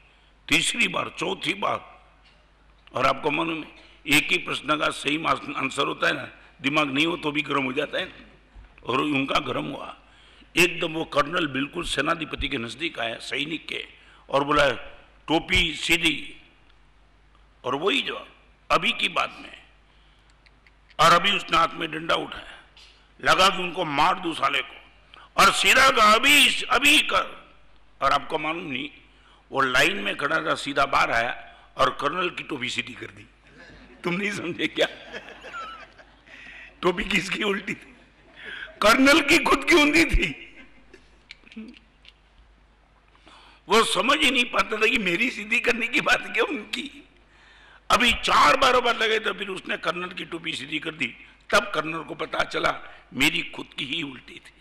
तीसरी 0.51 0.87
बार, 0.87 1.15
चौथी 1.19 1.53
बार। 1.53 2.05
और 2.95 3.05
आपको 3.05 3.31
मालूम 3.31 3.63
है, 3.63 3.71
एक 4.07 4.31
ही 4.31 4.37
प्रश्न 4.37 4.77
का 4.77 4.89
सही 4.89 5.23
आंसर 5.55 5.87
होता 5.87 6.07
है 6.07 6.13
ना, 6.13 6.29
दिमाग 6.61 6.91
नहीं 6.91 7.05
हो 7.05 7.17
तो 7.17 7.31
भी 7.31 7.41
गर्म 7.41 7.63
हो 7.63 7.73
जाता 7.73 7.97
है। 7.97 8.13
और 8.85 9.01
उनका 9.01 9.39
गर्म 9.39 9.65
हुआ। 9.65 9.97
एकदम 10.57 10.93
वो 10.93 11.05
कर्नल 11.05 11.47
बिल्कुल 11.47 11.83
सेनाधिपति 11.83 12.49
के 12.49 12.57
नज़दीक 12.57 12.99
आया, 12.99 13.15
सैनिक 13.15 13.67
के, 13.67 13.85
और 14.29 14.43
बोला, 14.43 14.69
टोपी 15.27 15.73
सीधी। 15.73 16.41
और 17.63 17.75
वही 17.75 18.01
जो 18.01 18.27
अभी 18.71 18.91
की 18.91 19.09
बात 19.09 19.37
में। 19.41 19.63
और 20.99 21.11
अभी 21.11 21.31
उसने 21.31 21.57
हाथ 21.57 21.67
में 21.73 21.91
डंडा 21.91 22.15
उठाया। 22.15 22.63
लगा 23.25 23.49
कि 23.49 23.63
उनको 23.63 23.85
मार 23.85 24.19
दू 24.19 24.33
साले 24.33 24.61
को। 24.61 24.81
और 25.43 25.51
सीधा 25.51 25.89
का 25.89 26.13
अभी 26.13 26.61
अभी 26.63 26.99
कर। 26.99 27.53
और 28.01 28.11
आपको 28.11 28.37
मालूम 28.37 28.65
नहीं 28.65 28.89
वो 29.51 29.61
लाइन 29.61 29.97
में 29.97 30.15
खड़ा 30.17 30.45
था, 30.45 30.55
सीधा 30.55 30.85
बाहर 30.85 31.11
आया 31.11 31.55
और 31.77 31.89
कर्नल 32.01 32.29
की 32.29 32.43
टोपी 32.43 32.69
सीधी 32.69 32.93
कर 32.93 33.05
दी। 33.05 33.27
तुम 34.03 34.13
नहीं 34.13 34.31
समझे 34.31 34.67
क्या? 34.67 34.87
टोपी 36.81 37.03
किसकी 37.03 37.43
उल्टी 37.43 37.73
थी? 37.73 37.95
कर्नल 38.81 39.21
की 39.21 39.37
खुद 39.37 39.63
की 39.63 39.75
ऊंधी 39.75 40.05
थी। 40.05 40.47
वो 43.67 43.83
समझ 43.83 44.17
ही 44.17 44.31
नहीं 44.31 44.45
पाता 44.45 44.77
था 44.77 44.87
कि 44.87 44.97
मेरी 44.97 45.29
सीधी 45.29 45.59
करने 45.59 45.87
की 45.87 46.01
बात 46.01 46.33
क्या 46.33 46.43
उनकी? 46.43 47.03
अभी 47.91 48.11
चार 48.13 48.57
बार 48.57 48.81
बार 48.81 48.97
लगे 48.97 49.19
तो 49.19 49.33
फिर 49.33 49.47
उसने 49.47 49.77
कर्नल 49.77 50.09
की 50.09 50.25
टोपी 50.25 50.53
सीधी 50.53 50.79
कर 50.79 50.91
दी। 50.91 51.15
तब 51.49 51.71
कर्नल 51.75 52.03
को 52.03 52.15
पता 52.15 52.43
चला, 52.43 52.79
मेरी 53.13 53.41
खुद 53.41 53.67
की 53.77 53.85
ही 53.85 54.03
उल्टी 54.03 54.33
थी। 54.33 54.53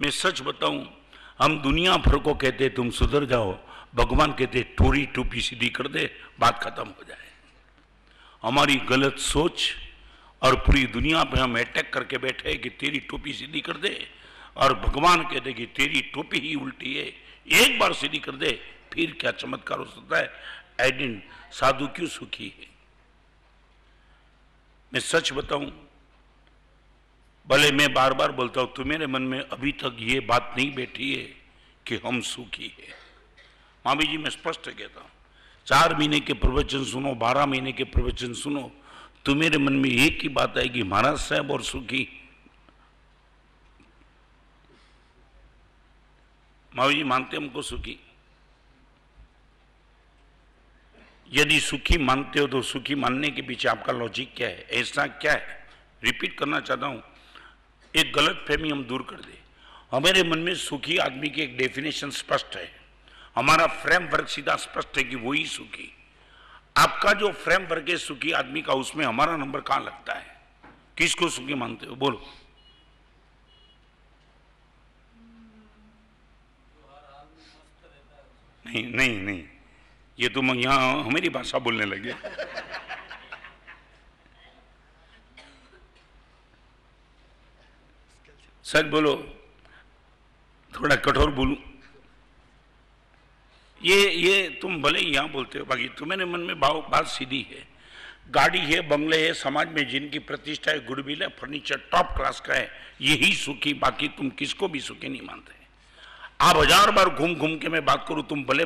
मैं 0.00 0.10
सच 0.10 0.42
बताऊँ 0.42 0.97
हम 1.38 1.58
दुनिया 1.62 1.96
भर 1.96 2.16
को 2.18 2.34
कहते, 2.34 2.68
तुम 2.68 2.90
सुधर 2.90 3.24
जाओ। 3.24 3.58
भगवान 3.94 4.32
कहते, 4.32 4.62
थोड़ी 4.80 5.06
टोपी 5.06 5.40
सीधी 5.40 5.68
कर 5.68 5.88
दे, 5.88 6.10
बात 6.40 6.62
खत्म 6.64 6.86
हो 6.88 7.04
जाए। 7.08 7.26
हमारी 8.42 8.76
गलत 8.76 9.18
सोच 9.18 9.74
और 10.42 10.56
पूरी 10.56 10.84
दुनिया 10.86 11.24
पे 11.24 11.40
हम 11.40 11.58
अटैक 11.58 11.92
करके 11.92 12.18
बैठे 12.18 12.54
कि 12.54 12.68
तेरी 12.70 12.98
टोपी 13.00 13.32
सीधी 13.32 13.60
कर 13.60 13.76
दे 13.76 14.08
और 14.56 14.74
भगवान 14.74 15.22
कहते 15.22 15.52
कि 15.52 15.66
तेरी 15.66 16.00
टोपी 16.00 16.38
ही 16.38 16.54
उल्टी 16.54 16.94
है, 16.94 17.12
एक 17.62 17.78
बार 17.78 17.92
सीधी 17.92 18.18
कर 18.18 18.32
दे, 18.32 18.60
फिर 18.92 19.16
क्या 19.20 19.30
चमत्कार 19.30 19.78
हो 19.78 19.84
सकता 19.84 20.18
है? 20.18 20.32
एडिन 20.80 21.22
साधु 21.52 21.86
क्यों 21.86 22.08
सुखी 22.08 22.52
है? 22.60 22.66
मैं 24.92 25.00
सच 25.00 25.32
बताऊँ 25.32 25.87
भले 27.48 27.70
मैं 27.72 27.92
बार 27.94 28.12
बार 28.14 28.32
बोलता 28.32 28.60
हूँ, 28.60 28.72
तुम्हारे 28.74 29.06
मन 29.06 29.22
में 29.22 29.40
अभी 29.40 29.72
तक 29.72 29.96
ये 30.00 30.18
बात 30.20 30.54
नहीं 30.56 30.74
बैठी 30.74 31.14
है 31.14 31.22
कि 31.86 31.96
हम 32.06 32.20
सुखी 32.22 32.74
है। 32.78 32.94
मामी 33.84 34.06
जी, 34.06 34.16
मैं 34.16 34.30
स्पष्ट 34.30 34.68
कहता 34.68 35.00
हूँ, 35.00 35.10
चार 35.66 35.94
महीने 35.96 36.20
के 36.20 36.32
प्रवचन 36.34 36.84
सुनो, 36.84 37.14
बारह 37.14 37.46
महीने 37.46 37.72
के 37.72 37.84
प्रवचन 37.86 38.32
सुनो, 38.34 38.70
तुम्हारे 39.24 39.58
मन 39.58 39.72
में 39.74 39.90
एक 39.90 40.22
ही 40.22 40.28
बात 40.30 40.58
आएगी, 40.58 40.82
महाराज 40.82 41.18
साहब 41.18 41.50
और 41.50 41.62
सुखी। 41.62 42.06
मावी 46.72 46.94
जी, 46.94 47.04
मानते 47.04 47.36
हमको 47.36 47.62
सुखी? 47.62 47.98
यदि 51.30 51.60
सुखी 51.60 51.98
मानते 51.98 52.40
हो 52.40 52.46
तो 52.46 52.60
सुखी 52.62 52.94
मानने 52.94 53.30
के 53.30 53.42
पीछे 53.42 53.68
आपका 53.68 53.92
लॉजिक 53.92 54.34
क्या 54.36 54.48
है? 54.48 54.66
ऐसा 54.72 55.06
क्या 55.06 55.32
है? 55.32 55.66
रिपीट 56.02 56.38
करना 56.38 56.60
चाहता 56.60 56.86
हूँ। 56.86 57.02
एक 57.96 58.12
गलत 58.12 58.44
फहमी 58.48 58.70
हम 58.70 58.84
दूर 58.84 59.02
कर 59.02 59.16
दे। 59.16 59.38
हमारे 59.92 60.22
मन 60.22 60.38
में 60.38 60.54
सुखी 60.54 60.96
आदमी 60.96 61.28
की 61.28 61.42
एक 61.42 61.56
डेफिनेशन 61.56 62.10
स्पष्ट 62.10 62.56
है। 62.56 62.80
हमारा 63.36 63.66
फ्रेमवर्क 63.66 64.28
सीधा 64.28 64.56
स्पष्ट 64.56 64.98
है 64.98 65.04
कि 65.04 65.16
वही 65.16 65.46
सुखी। 65.46 65.94
आपका 66.76 67.12
जो 67.12 67.32
फ्रेमवर्क 67.32 67.88
है 67.88 67.96
सुखी 67.96 68.32
आदमी 68.32 68.62
का, 68.62 68.72
उसमें 68.72 69.06
हमारा 69.06 69.36
नंबर 69.36 69.60
कहाँ 69.60 69.80
लगता 69.80 70.14
है? 70.14 70.40
किसको 70.98 71.28
सुखी 71.28 71.54
मानते 71.54 71.86
हो? 71.86 71.96
बोलो। 71.96 72.26
नहीं 78.66 78.86
नहीं 78.86 79.18
नहीं। 79.18 79.44
ये 80.20 80.28
तुम 80.28 80.54
यहाँ 80.54 81.04
हमारी 81.04 81.28
भाषा 81.28 81.58
बोलने 81.58 81.84
लगे। 81.84 82.14
सच 88.68 88.84
बोलो, 88.86 89.14
थोड़ा 90.72 90.96
कठोर 90.96 91.30
बोलूँ। 91.30 91.56
ये 93.80 94.10
ये 94.12 94.48
तुम 94.62 94.80
भले 94.82 94.98
ही 94.98 95.14
यहाँ 95.14 95.28
बोलते 95.30 95.58
हो, 95.58 95.64
बाकी 95.64 95.88
तुम्हारे 95.88 96.24
मन 96.24 96.40
में 96.40 96.60
भाव 96.60 96.80
बात 96.90 97.06
सीधी 97.08 97.46
है। 97.50 97.66
गाड़ी 98.30 98.58
है, 98.60 98.80
बंगले 98.88 99.24
है, 99.26 99.32
समाज 99.34 99.68
में 99.68 99.86
जिनकी 99.88 100.18
प्रतिष्ठा 100.20 100.70
है 100.70 100.84
गुडविल 100.84 101.22
है, 101.22 101.28
फर्नीचर 101.30 101.76
टॉप 101.92 102.12
क्लास 102.16 102.40
का 102.40 102.54
है, 102.54 102.70
यही 103.00 103.32
सुखी, 103.34 103.72
बाकी 103.74 104.08
तुम 104.08 104.30
किसको 104.30 104.68
भी 104.68 104.80
सुखी 104.80 105.08
नहीं 105.08 105.22
मानते। 105.22 105.52
आप 106.40 106.56
हज़ार 106.56 106.90
बार 106.90 107.08
घूम 107.08 107.34
घूम 107.34 107.56
के 107.58 107.68
मैं 107.68 107.84
बात 107.84 108.04
करूँ, 108.08 108.26
तुम 108.28 108.44
भले 108.44 108.64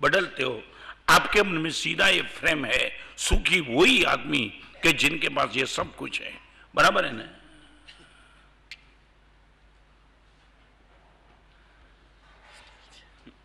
बदलते 0.00 0.42
हो, 0.42 0.62
आपके 1.10 1.42
मन 1.42 1.60
में 1.60 1.70
सीधा 1.70 2.08
ये 2.08 2.22
फ्रेम 2.34 2.64
है, 2.64 2.90
सुखी 3.18 3.60
वही 3.68 4.02
आदमी 4.04 4.40
के 4.82 4.92
जिनके 4.94 5.28
पास 5.28 5.56
ये 5.56 5.66
सब 5.66 5.94
कुछ 5.96 6.20
है। 6.20 6.32
बराबर 6.74 7.04
है 7.04 7.12
ना? 7.12 7.28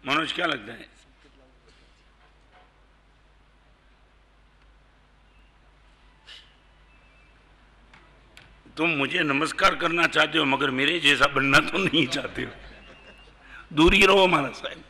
मनोज, 0.08 0.32
क्या 0.34 0.46
लगता 0.46 0.74
है? 0.74 0.89
तुम 8.78 8.89
मुझे 8.89 9.20
नमस्कार 9.20 9.76
करना 9.76 10.08
चाहते 10.08 10.38
हो, 10.38 10.46
मगर 10.46 10.70
मेरे 10.70 11.00
जैसा 11.00 11.28
बनना 11.28 11.60
तो 11.60 11.78
नहीं 11.78 12.08
चाहते 12.08 12.44
हो। 12.44 12.52
दूर 13.74 13.96
रहो 13.96 14.24
हमारा 14.24 14.50
साहब। 14.50 14.84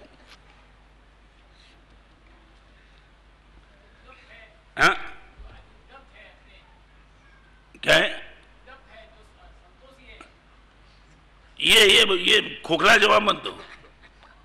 हाँ? 4.77 4.95
क्या 7.83 7.95
है? 7.95 8.35
ये 11.59 11.85
ये 11.87 12.17
ये 12.17 12.61
खोखला 12.65 12.97
जवाब 12.97 13.21
मत 13.21 13.35
दो। 13.35 13.65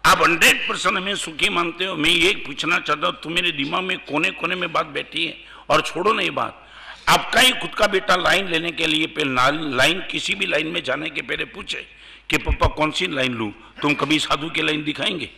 आप 0.08 0.22
हंड्रेड 0.22 0.68
परसेंट 0.68 0.96
हमें 0.96 1.16
सुखी 1.16 1.48
मानते 1.48 1.84
हो। 1.84 1.96
मैं 1.96 2.10
ये 2.10 2.42
पूछना 2.46 2.78
चाहता 2.78 3.06
हूँ 3.06 3.20
तुम्हारे 3.22 3.52
दिमाग 3.52 3.82
में 3.82 3.98
कोने 3.98 4.30
कोने 4.30 4.54
में 4.54 4.72
बात 4.72 4.86
बैठी 4.86 5.26
है 5.26 5.36
और 5.68 5.80
छोड़ो 5.80 6.12
नहीं 6.12 6.30
बात। 6.30 6.68
आपका 7.08 7.40
ही 7.40 7.50
खुद 7.50 7.74
का 7.74 7.86
बेटा 7.86 8.16
लाइन 8.16 8.48
लेने 8.48 8.72
के 8.72 8.86
लिए 8.86 9.06
पहले 9.06 9.76
लाइन 9.76 10.00
किसी 10.10 10.34
भी 10.34 10.46
लाइन 10.46 10.66
में 10.66 10.82
जाने 10.82 11.10
के 11.10 11.22
पहले 11.22 11.44
पूछे 11.44 11.86
कि, 12.30 12.38
पापा 12.38 12.66
कौन 12.66 12.90
सी 12.90 13.06
लाइन 13.06 13.34
लू? 13.34 13.54
तुम 13.82 13.94
कभी 13.94 14.18
साधु 14.18 14.50
की 14.50 14.62
लाइन 14.62 14.84
दिखाएँगे? 14.84 15.30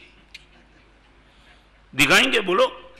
दिखाएँगे, 1.95 2.41
बोलो। 2.41 2.95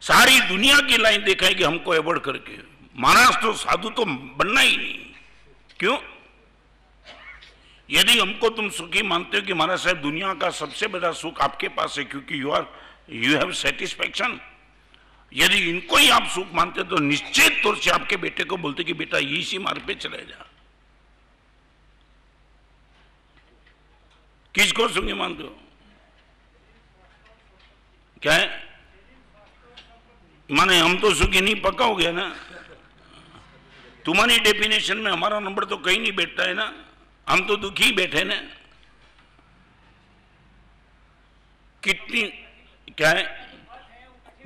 सारी 0.00 0.40
दुनिया 0.40 0.80
की 0.80 0.96
लाइन 0.96 1.24
दिखाएगी 1.24 1.62
हमको 1.62 1.90
अवॉर्ड 1.90 2.20
करके। 2.20 2.52
महाराज 2.98 3.42
तो 3.42 3.52
साधु 3.52 3.90
तो 3.90 4.04
बनना 4.36 4.60
ही 4.60 4.76
नहीं। 4.76 4.98
क्यों? 5.78 5.96
यदि 7.90 8.18
हमको 8.18 8.48
तुम 8.50 8.68
सुखी 8.70 9.02
मानते 9.02 9.36
हो 9.36 9.42
कि 9.46 9.54
महाराज 9.54 9.78
साहब, 9.78 9.96
दुनिया 9.96 10.34
का 10.34 10.50
सबसे 10.50 10.86
बड़ा 10.86 11.10
सुख 11.12 11.40
आपके 11.40 11.68
पास 11.68 11.98
है, 11.98 12.04
क्योंकि 12.04 12.40
you 12.40 12.50
are 12.50 12.66
you 13.10 13.36
have 13.38 13.52
satisfaction 13.52 14.40
यदि 15.32 15.56
इनको 15.70 15.96
ही 15.96 16.08
आप 16.10 16.26
सुख 16.26 16.52
मानते 16.54 16.82
तो 16.82 16.98
निश्चित 16.98 17.60
तौर 17.62 17.76
से 17.76 17.90
आपके 17.90 18.16
बेटे 18.16 18.44
को 18.44 18.56
बोलते 18.56 18.84
कि 18.84 18.92
बेटा, 18.94 19.18
इसी 19.18 19.58
मार्ग 19.58 19.86
पे 19.86 19.94
चले 19.94 20.18
जा। 20.18 20.46
किसको 24.54 24.88
सुखी 24.88 25.12
मानते 25.12 25.42
हो? 25.42 25.58
क्या 28.22 28.32
है? 28.32 28.48
माने 30.50 30.78
हम 30.78 30.98
तो 30.98 31.14
सुखी 31.14 31.40
नहीं, 31.40 31.60
पक्का 31.62 31.84
हो 31.84 31.94
गया 31.96 32.12
ना? 32.12 32.28
तुम्हारी 34.04 34.38
डेफिनेशन 34.38 34.98
में 34.98 35.10
हमारा 35.12 35.40
नंबर 35.40 35.64
तो 35.64 35.76
कहीं 35.76 36.00
नहीं 36.00 36.12
बैठता 36.12 36.42
है 36.42 36.54
ना? 36.54 36.72
हम 37.30 37.46
तो 37.46 37.56
दुखी 37.56 37.92
बैठे 37.92 38.24
ना। 38.24 38.34
कितनी, 41.82 42.22
क्या 42.98 43.10
है? 43.10 43.24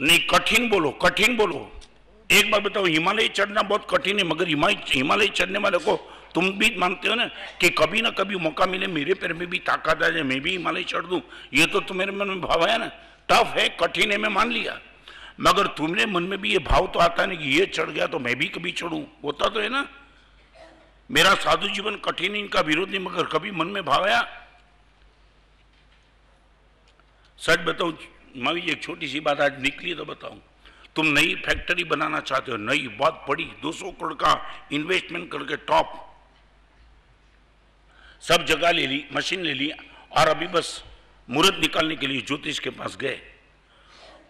नहीं, 0.01 0.19
कठिन 0.29 0.69
बोलो 0.69 0.91
कठिन 0.91 1.37
बोलो। 1.37 1.71
एक 2.31 2.51
बार 2.51 2.61
बताओ, 2.61 2.85
हिमालय 2.85 3.29
चढ़ना 3.29 3.63
बहुत 3.63 3.87
कठिन 3.91 4.19
है, 4.19 4.25
मगर 4.25 4.49
हिमालय 4.49 4.77
हिमालय 4.89 5.29
चढ़ने 5.29 5.59
वाले 5.59 5.79
को 5.79 5.97
तुम 6.35 6.51
भी 6.51 6.75
मानते 6.79 7.09
हो 7.09 7.15
ना 7.15 7.27
कि 7.61 7.69
कभी 7.71 8.03
ना 8.03 8.11
कभी 8.11 8.37
मौका 8.37 8.67
मिले, 8.67 8.87
मेरे 8.87 9.15
पैर 9.15 9.33
में 9.33 9.47
भी 9.51 9.59
ताकत 9.59 10.03
आ 10.03 10.09
जाए, 10.09 10.23
मैं 10.23 10.41
भी 10.41 10.51
हिमालय 10.51 10.83
चढ़ 10.83 11.07
दूँ। 11.07 11.21
ये 11.55 11.67
तो 11.67 11.81
तुम्हारे 11.81 12.13
मन 12.13 12.29
में 12.29 12.41
भाव 12.41 12.67
है 12.67 12.79
ना। 12.79 12.91
टफ 13.29 13.55
है, 13.57 13.69
कठिन 13.81 14.13
है, 14.13 14.19
मैं 14.19 14.29
मान 14.29 14.53
लिया। 14.53 14.81
मगर 15.41 15.67
तुमने 15.67 16.07
मन 16.07 16.23
में 16.23 16.41
भी 16.41 16.53
ये 16.53 16.59
भाव 16.59 16.87
तो 16.87 16.99
आता 16.99 17.23
है 17.23 17.29
ना 17.29 17.35
कि 17.35 17.59
ये 17.59 17.67
चढ़ 17.67 17.91
गया 17.91 18.07
तो 18.07 18.19
मैं 18.19 18.37
भी 18.37 18.49
कभी 18.49 18.73
चढ़ू। 18.73 19.05
होता 19.25 19.49
तो 19.49 19.61
है 19.61 19.69
ना। 19.69 19.89
मेरा 21.11 21.35
साधु 21.37 21.69
जीवन 21.69 21.97
कठिन 22.05 22.37
इनका 22.37 22.61
विरोध 22.61 22.89
नहीं, 22.91 23.01
मगर 23.01 23.27
कभी 23.29 23.51
मन 23.51 23.67
में 23.67 23.85
भाव 23.85 24.05
आया। 24.05 24.23
सच 27.39 27.59
बताऊ 27.61 27.93
मैं 28.37 28.55
एक 28.55 28.83
छोटी 28.83 29.09
सी 29.09 29.21
बात 29.21 29.41
आज 29.41 29.61
निकली 29.63 29.95
तो 29.95 30.05
बताऊँ। 30.05 30.41
तुम 30.97 31.07
नई 31.09 31.35
फैक्ट्री 31.45 31.85
बनाना 31.85 32.21
चाहते 32.21 32.51
हो, 32.51 32.57
नई 32.59 32.89
बहुत 32.91 33.25
बड़ी 33.29 33.45
200 33.63 33.91
करोड़ 33.91 34.15
का 34.15 34.33
इन्वेस्टमेंट 34.73 35.31
करके 35.33 35.57
टॉप 35.67 36.01
सब 38.23 38.45
जगह 38.47 38.71
ले 38.71 38.87
ली 38.87 39.05
मशीन 39.13 39.41
ले 39.41 39.55
ली, 39.55 39.71
और 39.71 40.29
अभी 40.29 40.47
बस 40.49 40.83
मुहूर्त 41.29 41.59
निकालने 41.61 41.97
के 41.97 42.07
लिए 42.07 42.21
ज्योतिष 42.23 42.59
के 42.59 42.71
पास 42.71 42.97
गए। 42.97 43.21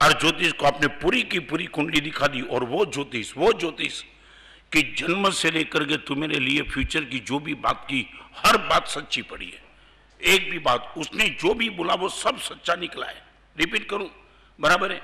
और 0.00 0.12
ज्योतिष 0.12 0.52
को 0.52 0.66
आपने 0.66 0.88
पूरी 1.00 1.22
की 1.22 1.38
पूरी 1.40 1.66
कुंडली 1.68 2.00
दिखा 2.00 2.26
दी, 2.26 2.40
और 2.42 2.64
वो 2.64 2.84
ज्योतिष 2.86 3.32
वो 3.36 3.52
ज्योतिष 3.52 4.02
कि 4.74 4.82
जन्म 4.82 5.30
से 5.30 5.50
लेकर 5.50 5.84
के 5.84 5.96
तुम्हारे 5.96 6.38
लिए 6.38 6.62
फ्यूचर 6.62 7.04
की 7.04 7.18
जो 7.18 7.38
भी 7.38 7.54
बात 7.54 7.86
की, 7.90 8.10
हर 8.36 8.56
बात 8.56 8.86
सच्ची 8.86 9.22
पड़ी 9.22 9.46
है। 9.46 9.64
एक 10.34 10.50
भी 10.50 10.58
बात, 10.58 10.94
उसने 10.98 11.28
जो 11.28 11.54
भी 11.54 11.70
बोला, 11.70 11.94
वो 11.94 12.08
सब 12.08 12.38
सच्चा 12.38 12.74
निकला 12.74 13.06
है। 13.06 13.22
रिपीट 13.58 13.88
करूँ? 13.88 14.10
बराबर 14.60 14.92
है? 14.92 15.02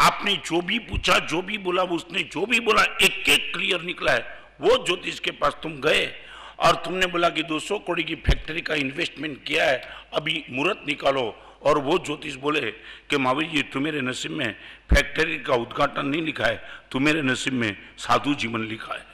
आपने 0.00 0.36
जो 0.36 0.60
भी 0.60 0.78
पूछा, 0.78 1.18
जो 1.18 1.42
भी 1.42 1.58
बोला, 1.58 1.82
उसने 1.82 2.22
जो 2.22 2.46
भी 2.46 2.60
बोला 2.60 2.82
एक 2.82 3.28
एक 3.28 3.54
क्लियर 3.54 3.80
निकला 3.80 4.12
है। 4.12 4.42
वो 4.60 4.84
ज्योतिष 4.86 5.20
के 5.20 5.30
पास 5.30 5.56
तुम 5.62 5.72
गए 5.72 6.14
और 6.58 6.74
तुमने 6.74 7.06
बोला 7.06 7.28
कि 7.28 7.42
200 7.42 7.78
करोड़ 7.78 8.00
की 8.00 8.14
फैक्ट्री 8.14 8.60
का 8.60 8.74
इन्वेस्टमेंट 8.74 9.44
किया 9.44 9.64
है, 9.64 9.94
अभी 10.14 10.44
मुहूर्त 10.50 10.84
निकालो। 10.86 11.45
और 11.62 11.78
वो 11.78 11.98
ज्योतिष 11.98 12.34
बोले 12.34 12.70
कि 13.10 13.16
महावीर 13.16 13.50
जी 13.50 13.62
तुम्हारे 13.62 14.00
नसीब 14.00 14.32
में 14.32 14.54
फैक्ट्री 14.94 15.38
का 15.38 15.54
उद्घाटन 15.54 16.06
नहीं 16.06 16.22
लिखा 16.22 16.46
है 16.46 16.70
तुम्हारे 16.92 17.22
नसीब 17.22 17.52
में 17.52 17.94
साधु 17.98 18.34
जीवन 18.34 18.64
लिखा 18.64 18.94
है। 18.94 19.06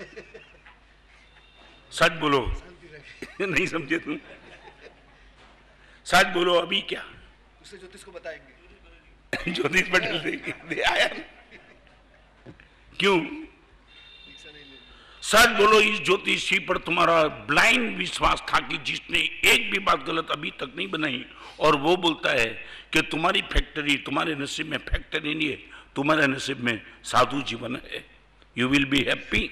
सच 1.92 2.12
बोलो। 2.12 2.62
नहीं 3.40 3.66
समझे 3.66 3.98
तुम? 3.98 4.18
सच 6.04 6.26
बोलो 6.26 6.54
अभी 6.54 6.80
क्या? 6.80 7.04
उसे 7.62 7.78
ज्योतिष 7.78 8.02
को 8.02 8.12
बताएँगे। 8.12 9.52
ज्योतिष 9.52 9.82
पटेल 9.82 10.82
आया। 10.82 11.08
क्यों? 12.98 13.49
सच 15.30 15.48
बोलो 15.48 15.80
इस 15.80 16.00
ज्योतिषी 16.00 16.58
पर 16.58 16.78
तुम्हारा 16.78 17.22
ब्लाइंड 17.28 17.96
विश्वास 17.96 18.40
था 18.40 18.58
कि 18.58 18.78
जिसने 18.78 19.18
एक 19.52 19.70
भी 19.70 19.78
बात 19.78 20.02
गलत 20.04 20.30
अभी 20.30 20.50
तक 20.50 20.72
नहीं 20.76 20.88
बनाई 20.90 21.24
और 21.60 21.76
वो 21.76 21.96
बोलता 21.96 22.30
है 22.30 22.46
कि 22.92 23.02
तुम्हारी 23.02 23.42
फैक्ट्री 23.42 23.96
तुम्हारे 23.96 24.34
नसीब 24.34 24.66
में 24.66 24.78
फैक्ट्री 24.78 25.34
नहीं 25.34 25.48
है 25.48 25.58
तुम्हारे 25.96 26.26
नसीब 26.26 26.60
में 26.60 26.82
साधु 27.04 27.42
जीवन 27.42 27.76
है। 27.76 28.04
यू 28.58 28.68
विल 28.68 28.84
बी 28.84 29.04
हैप्पी 29.08 29.50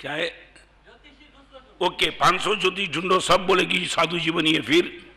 क्या 0.00 0.12
है? 0.12 0.50
ओके 1.82 2.06
okay, 2.06 2.18
500 2.18 2.60
ज्योतिष 2.60 2.88
ढूंढो 2.88 3.20
सब 3.20 3.46
बोलेगी 3.46 3.86
साधु 3.86 4.18
जीवन 4.18 4.46
ही 4.46 4.54
है 4.54 4.60
फिर? 4.60 5.09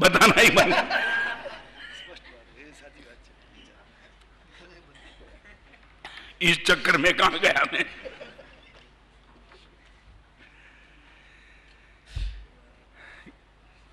बताना 0.00 0.40
ही 0.40 0.50
बंद 0.50 0.74
इस 6.42 6.58
चक्कर 6.64 6.96
में 6.96 7.12
कहा 7.16 7.36
गया 7.36 7.64
मैं? 7.72 7.84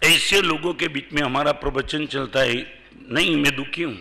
ऐसे 0.01 0.41
लोगों 0.41 0.73
के 0.73 0.87
बीच 0.87 1.13
में 1.13 1.21
हमारा 1.21 1.51
प्रवचन 1.51 2.05
चलता 2.05 2.39
है, 2.39 2.55
नहीं, 3.09 3.35
मैं 3.35 3.55
दुखी 3.55 3.83
हूँ। 3.83 3.97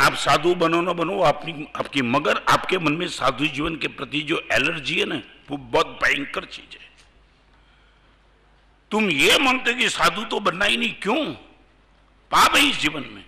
आप 0.00 0.14
साधु 0.14 0.54
बनो 0.54 0.80
ना 0.80 0.92
बनो 0.92 1.18
अपनी 1.22 1.66
आपकी 1.76 2.02
मगर 2.02 2.44
आपके 2.48 2.78
मन 2.78 2.92
में 2.92 3.06
साधु 3.08 3.46
जीवन 3.46 3.76
के 3.76 3.88
प्रति 3.88 4.20
जो 4.22 4.42
एलर्जी 4.52 4.98
है 5.00 5.06
ना, 5.06 5.22
वो 5.50 5.56
बहुत 5.56 5.98
भयंकर 6.02 6.44
चीज़ 6.44 6.76
है। 6.76 6.81
तुम 8.92 9.10
ये 9.10 9.38
मानते 9.38 9.74
कि 9.74 9.88
साधु 9.88 10.24
तो 10.24 10.40
बनना 10.40 10.64
ही 10.64 10.76
नहीं, 10.76 10.94
क्यों? 10.94 11.32
पाप 12.30 12.56
है 12.56 12.70
इस 12.70 12.78
जीवन 12.78 13.00
में। 13.00 13.24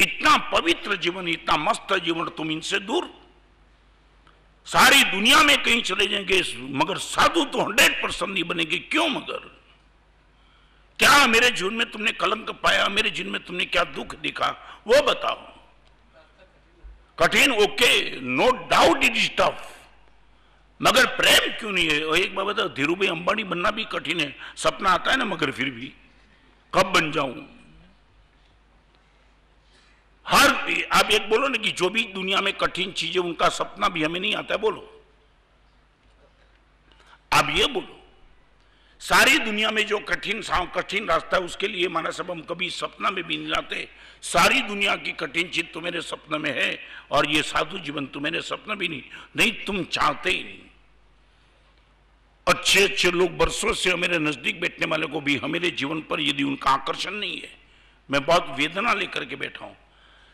इतना 0.00 0.36
पवित्र 0.36 0.96
जीवन, 0.96 1.28
इतना 1.28 1.56
मस्त 1.56 1.94
जीवन 2.04 2.28
तुम 2.28 2.50
इनसे 2.50 2.78
दूर। 2.78 3.10
सारी 4.66 5.04
दुनिया 5.04 5.42
में 5.42 5.62
कहीं 5.62 5.82
चले 5.82 6.06
जाएँगे, 6.06 6.56
मगर 6.58 6.98
साधु 6.98 7.44
तो 7.44 7.62
हंड्रेड 7.62 8.02
परसेंट 8.02 8.32
नहीं 8.32 8.44
बनेंगे। 8.44 8.78
क्यों 8.78 9.08
मगर? 9.08 9.60
क्या 10.98 11.26
मेरे 11.26 11.50
जीवन 11.50 11.74
में 11.74 11.90
तुमने 11.90 12.12
कलंक 12.12 12.50
पाया? 12.50 12.88
मेरे 12.88 13.10
जीवन 13.10 13.30
में 13.30 13.44
तुमने 13.44 13.64
क्या 13.64 13.84
दुख 13.84 14.14
दिखा? 14.14 14.48
वो 14.86 15.02
बताओ। 15.02 15.56
कठिन 17.18 17.52
okay 17.52 18.20
no 18.20 18.50
doubt 18.50 19.04
it 19.04 19.16
is 19.16 19.30
tough 19.30 19.75
मगर 20.80 21.06
प्रेम 21.16 21.52
क्यों 21.58 21.72
नहीं 21.72 21.88
है? 21.90 22.04
और 22.04 22.18
एक 22.18 22.34
बात 22.34 22.46
बताओ 22.46 22.68
धीरू 22.68 22.94
भाई 22.94 23.08
अंबानी 23.08 23.44
बनना 23.44 23.70
भी 23.70 23.84
कठिन 23.84 24.20
है। 24.20 24.34
सपना 24.56 24.90
आता 24.90 25.10
है 25.10 25.16
ना 25.16 25.24
मगर 25.24 25.50
फिर 25.50 25.70
भी। 25.70 25.92
कब 26.72 26.92
बन 26.92 27.12
जाऊँ? 27.12 27.46
हर, 30.26 30.50
आप 30.92 31.10
एक 31.10 31.28
बोलो 31.30 31.48
ना 31.48 31.58
कि 31.58 31.70
जो 31.70 31.88
भी 31.90 32.02
दुनिया 32.04 32.40
में 32.40 32.52
कठिन 32.52 32.92
चीज़ें, 32.92 33.22
उनका 33.22 33.48
सपना 33.48 33.88
भी 33.88 34.02
हमें 34.04 34.20
नहीं 34.20 34.34
आता 34.34 34.54
है, 34.54 34.60
बोलो। 34.60 35.04
आप 37.32 37.48
ये 37.50 37.66
बोलो। 37.66 37.92
सारी 39.00 39.38
दुनिया 39.38 39.70
में 39.70 39.86
जो 39.86 39.98
कठिन 39.98 40.42
कठिन 40.76 41.06
रास्ता 41.06 41.36
है, 41.36 41.42
उसके 41.42 41.68
लिए 41.68 41.88
माना 41.88 42.10
सब 42.10 42.30
हम 42.30 42.40
कभी 42.42 42.70
सपना 42.70 43.10
में 43.10 43.22
भी 43.24 43.36
नहीं 43.36 43.48
लाते 43.48 43.88
सारी 44.22 44.60
दुनिया 44.62 44.94
की 44.96 45.12
कठिन 45.12 45.48
चीज़ 45.48 45.66
तुम्हारे 45.66 46.00
सपने 46.00 46.38
में 46.38 46.50
है, 46.50 46.78
और 47.10 47.30
ये 47.30 47.42
साधु 47.42 47.78
जीवन 47.78 48.06
तुम्हारे 48.06 48.40
सपना 48.42 48.74
भी 48.74 48.88
नहीं। 48.88 49.02
नहीं, 49.36 49.52
तुम 49.64 49.84
चाहते 49.84 50.30
ही 50.30 50.42
नहीं। 50.44 50.58
अच्छे 52.46 52.82
अच्छे 52.84 53.10
लोग 53.10 53.36
बरसों 53.38 53.72
से 53.74 53.90
हमारे 53.90 54.18
नज़दीक 54.18 54.60
बैठने 54.60 54.86
वाले 54.86 55.06
को 55.06 55.20
भी 55.20 55.36
हमारे 55.36 55.70
जीवन 55.72 56.00
पर 56.10 56.20
यदि 56.20 56.42
उनका 56.44 56.70
आकर्षण 56.70 57.14
नहीं 57.14 57.36
है, 57.36 57.48
मैं 58.08 58.24
बहुत 58.24 58.54
वेदना 58.58 58.92
लेकर 58.94 59.24
के 59.24 59.36
बैठा 59.36 59.64
हूँ। 59.64 59.76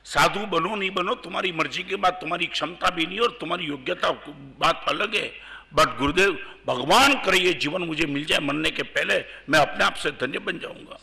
साधु 0.07 0.41
बनो, 0.49 0.75
नहीं 0.77 0.91
बनो, 0.91 1.15
तुम्हारी 1.17 1.53
मर्ज़ी 1.53 1.83
के 1.83 1.97
बाद 1.97 2.19
तुम्हारी 2.21 2.47
क्षमता 2.49 2.91
भी 2.91 3.07
नहीं 3.07 3.19
और 3.21 3.37
तुम्हारी 3.41 3.65
योग्यता 3.67 4.11
बात 4.61 4.85
अलग 4.89 5.15
है। 5.15 5.31
बट 5.75 5.97
गुरुदेव, 5.99 6.33
भगवान 6.67 7.15
करे 7.25 7.39
ये 7.39 7.53
जीवन 7.55 7.83
मुझे 7.83 8.07
मिल 8.07 8.25
जाए 8.25 8.41
मरने 8.41 8.71
के 8.71 8.83
पहले, 8.83 9.19
मैं 9.49 9.59
अपने 9.61 9.85
आप 9.85 9.95
से 9.95 10.11
धन्य 10.13 10.39
बन 10.41 10.59
जाऊँगा। 10.59 10.99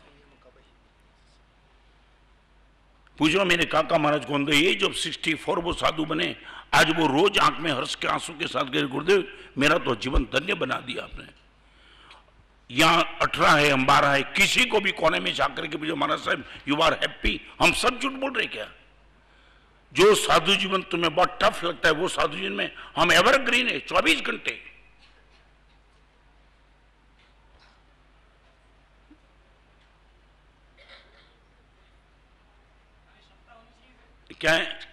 पूछो 3.17 3.45
मेरे 3.45 3.65
काका 3.65 3.97
महाराज 3.97 4.25
अंदर 4.31 4.53
ये 4.53 4.73
जब 4.75 4.93
सिक्सटी 4.95 5.33
फोर 5.35 5.59
वो 5.59 5.73
साधु 5.75 6.05
बने 6.05 6.35
आज 6.73 6.89
वो 6.97 7.07
रोज 7.07 7.37
आँख 7.39 7.59
में 7.59 7.71
हर्ष 7.71 7.95
के 7.95 8.07
आँसू 8.07 8.33
के 8.33 8.47
साथ 8.47 8.63
गए, 8.63 8.83
गुरुदेव, 8.83 9.27
मेरा 9.57 9.77
तो 9.77 9.95
जीवन 9.95 10.23
धन्य 10.33 10.53
बना 10.53 10.75
दिया 10.79 11.03
आपने। 11.03 11.27
यहाँ 12.69 13.03
अठारह 13.21 13.51
है, 13.51 13.69
हम 13.69 13.85
बारह 13.85 14.09
है, 14.09 14.21
किसी 14.37 14.65
को 14.65 14.79
भी 14.79 14.91
कोने 14.91 15.19
में 15.19 15.33
जाकर 15.33 15.67
के 15.67 15.77
पूछो 15.77 15.95
महाराज 15.95 16.19
साहब 16.19 16.43
यू 16.67 16.75
आर 16.75 16.93
हैप्पी 16.93 17.39
हम 17.61 17.71
सब 17.73 17.99
झूठ 17.99 18.11
बोल 18.13 18.33
रहे 18.33 18.45
क्या? 18.47 18.67
जो 19.93 20.13
साधु 20.15 20.55
जीवन 20.55 20.81
तुम्हें 20.81 21.13
बहुत 21.15 21.39
टफ 21.43 21.63
लगता 21.63 21.89
है, 21.89 21.93
वो 21.95 22.07
साधु 22.07 22.37
जीवन 22.37 22.51
में 22.51 22.71
हम 22.95 23.11
एवरग्रीन 23.11 23.67
है, 23.67 23.79
चौबीस 23.79 24.21
घंटे। 24.21 24.51
क्या 34.31 34.53
है? 34.53 34.88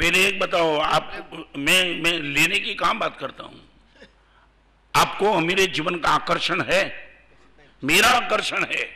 पहले 0.00 0.26
एक 0.26 0.38
बताओ, 0.40 0.78
आप, 0.78 1.30
मैं 1.56 2.02
मैं 2.02 2.12
लेने 2.12 2.58
की 2.58 2.74
काम 2.74 2.98
बात 2.98 3.18
करता 3.18 3.44
हूँ? 3.44 3.68
आपको 4.96 5.40
मेरे 5.40 5.66
जीवन 5.66 5.98
का 5.98 6.08
आकर्षण 6.08 6.62
है? 6.62 7.10
मेरा 7.84 8.08
आकर्षण 8.08 8.64
है। 8.64 8.88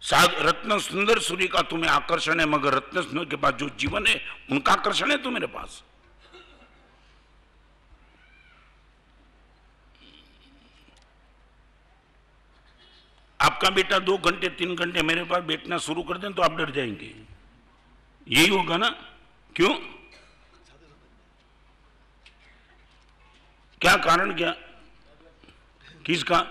साध 0.00 0.34
रत्न 0.34 0.78
सुंदर 0.78 1.18
सूर्य 1.18 1.46
का 1.46 1.62
तुम्हें 1.62 1.90
आकर्षण 1.90 2.40
है, 2.40 2.46
मगर 2.46 2.74
रत्न 2.74 3.02
सुंदर 3.02 3.24
के 3.24 3.36
पास 3.36 3.54
जो 3.54 3.68
जीवन 3.68 4.06
है, 4.06 4.24
उनका 4.50 4.72
आकर्षण 4.72 5.10
है 5.10 5.22
तुम्हारे 5.22 5.46
पास? 5.46 5.82
आपका 13.40 13.70
बेटा 13.70 13.98
दो 13.98 14.18
घंटे, 14.18 14.48
तीन 14.48 14.74
घंटे 14.76 15.02
मेरे 15.02 15.24
पास 15.24 15.42
बैठना 15.42 15.78
शुरू 15.78 16.02
कर 16.02 16.18
दें 16.18 16.32
तो 16.32 16.42
आप 16.42 16.56
डर 16.56 16.70
जाएँगे। 16.70 17.14
यही 18.28 18.48
होगा 18.48 18.76
ना? 18.76 18.88
क्यों? 19.56 19.97
क्या 23.80 23.96
कारण 23.96 24.34
क्या? 24.34 24.50
किसका? 26.06 26.46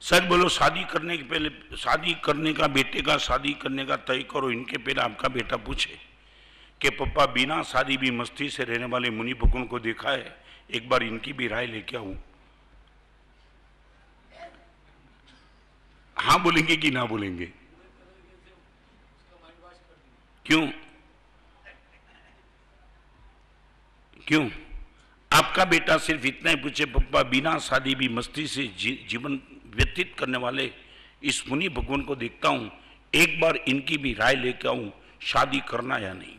सच 0.00 0.22
बोलो, 0.22 0.48
शादी 0.48 0.84
करने 0.84 1.16
के 1.16 1.22
पहले, 1.22 1.76
शादी 1.76 2.14
करने 2.14 2.52
का, 2.52 2.66
बेटे 2.66 3.02
का 3.02 3.16
शादी 3.18 3.52
करने 3.52 3.84
का 3.84 3.96
तय 3.96 4.22
करो, 4.22 4.50
इनके 4.50 4.78
पहले 4.78 5.00
आपका 5.00 5.28
बेटा 5.28 5.56
पूछे 5.56 5.98
कि 6.80 6.90
पप्पा, 6.90 7.26
बिना 7.26 7.62
शादी 7.62 7.96
भी 7.96 8.10
मस्ती 8.10 8.50
से 8.50 8.64
रहने 8.64 8.84
वाले 8.84 9.10
मुनि 9.10 9.34
भगवान 9.34 9.64
को 9.64 9.78
देखा 9.78 10.10
है, 10.10 10.44
एक 10.70 10.88
बार 10.88 11.02
इनकी 11.02 11.32
भी 11.32 11.48
राय 11.48 11.66
लेके 11.66 11.96
आऊँ? 11.96 12.16
हाँ 16.16 16.42
बोलेंगे 16.42 16.76
कि 16.76 16.90
ना 16.90 17.04
बोलेंगे? 17.04 17.52
क्यों? 20.46 20.85
क्यों? 24.26 24.48
आपका 25.30 25.64
बेटा 25.64 25.96
सिर्फ़ 25.98 26.26
इतना 26.26 26.50
ही 26.50 26.56
पूछे 26.56 26.84
पप्पा 26.84 27.22
बिना 27.22 27.58
शादी 27.58 27.94
भी 27.94 28.08
मस्ती 28.08 28.46
से 28.46 28.66
जी, 28.78 29.06
जीवन 29.08 29.40
व्यतीत 29.76 30.14
करने 30.18 30.38
वाले 30.38 30.70
इस 31.22 31.42
मुनि 31.48 31.68
भगवान 31.68 32.00
को 32.00 32.16
देखता 32.16 32.48
हूँ 32.48 32.70
एक 33.14 33.40
बार 33.40 33.56
इनकी 33.56 33.96
भी 33.98 34.12
राय 34.12 34.34
लेकर 34.34 34.68
आऊँ 34.68 34.92
शादी 35.22 35.60
करना 35.68 35.98
या 35.98 36.12
नहीं? 36.12 36.36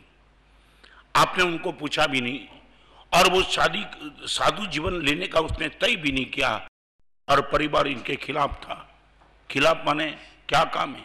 आपने 1.16 1.44
उनको 1.44 1.72
पूछा 1.72 2.06
भी 2.06 2.20
नहीं 2.20 2.40
और 3.12 3.30
वो 3.32 3.42
शादी 3.42 3.84
साधु 4.28 4.66
जीवन 4.66 5.00
लेने 5.02 5.26
का 5.26 5.40
उसने 5.40 5.68
तय 5.68 5.96
भी 5.96 6.12
नहीं 6.12 6.26
किया 6.26 6.68
और 7.28 7.40
परिवार 7.40 7.86
इनके 7.86 8.16
खिलाफ 8.16 8.54
था। 8.64 9.00
खिलाफ 9.50 9.82
माने 9.86 10.10
क्या 10.48 10.64
काम 10.64 10.94
है? 10.94 11.04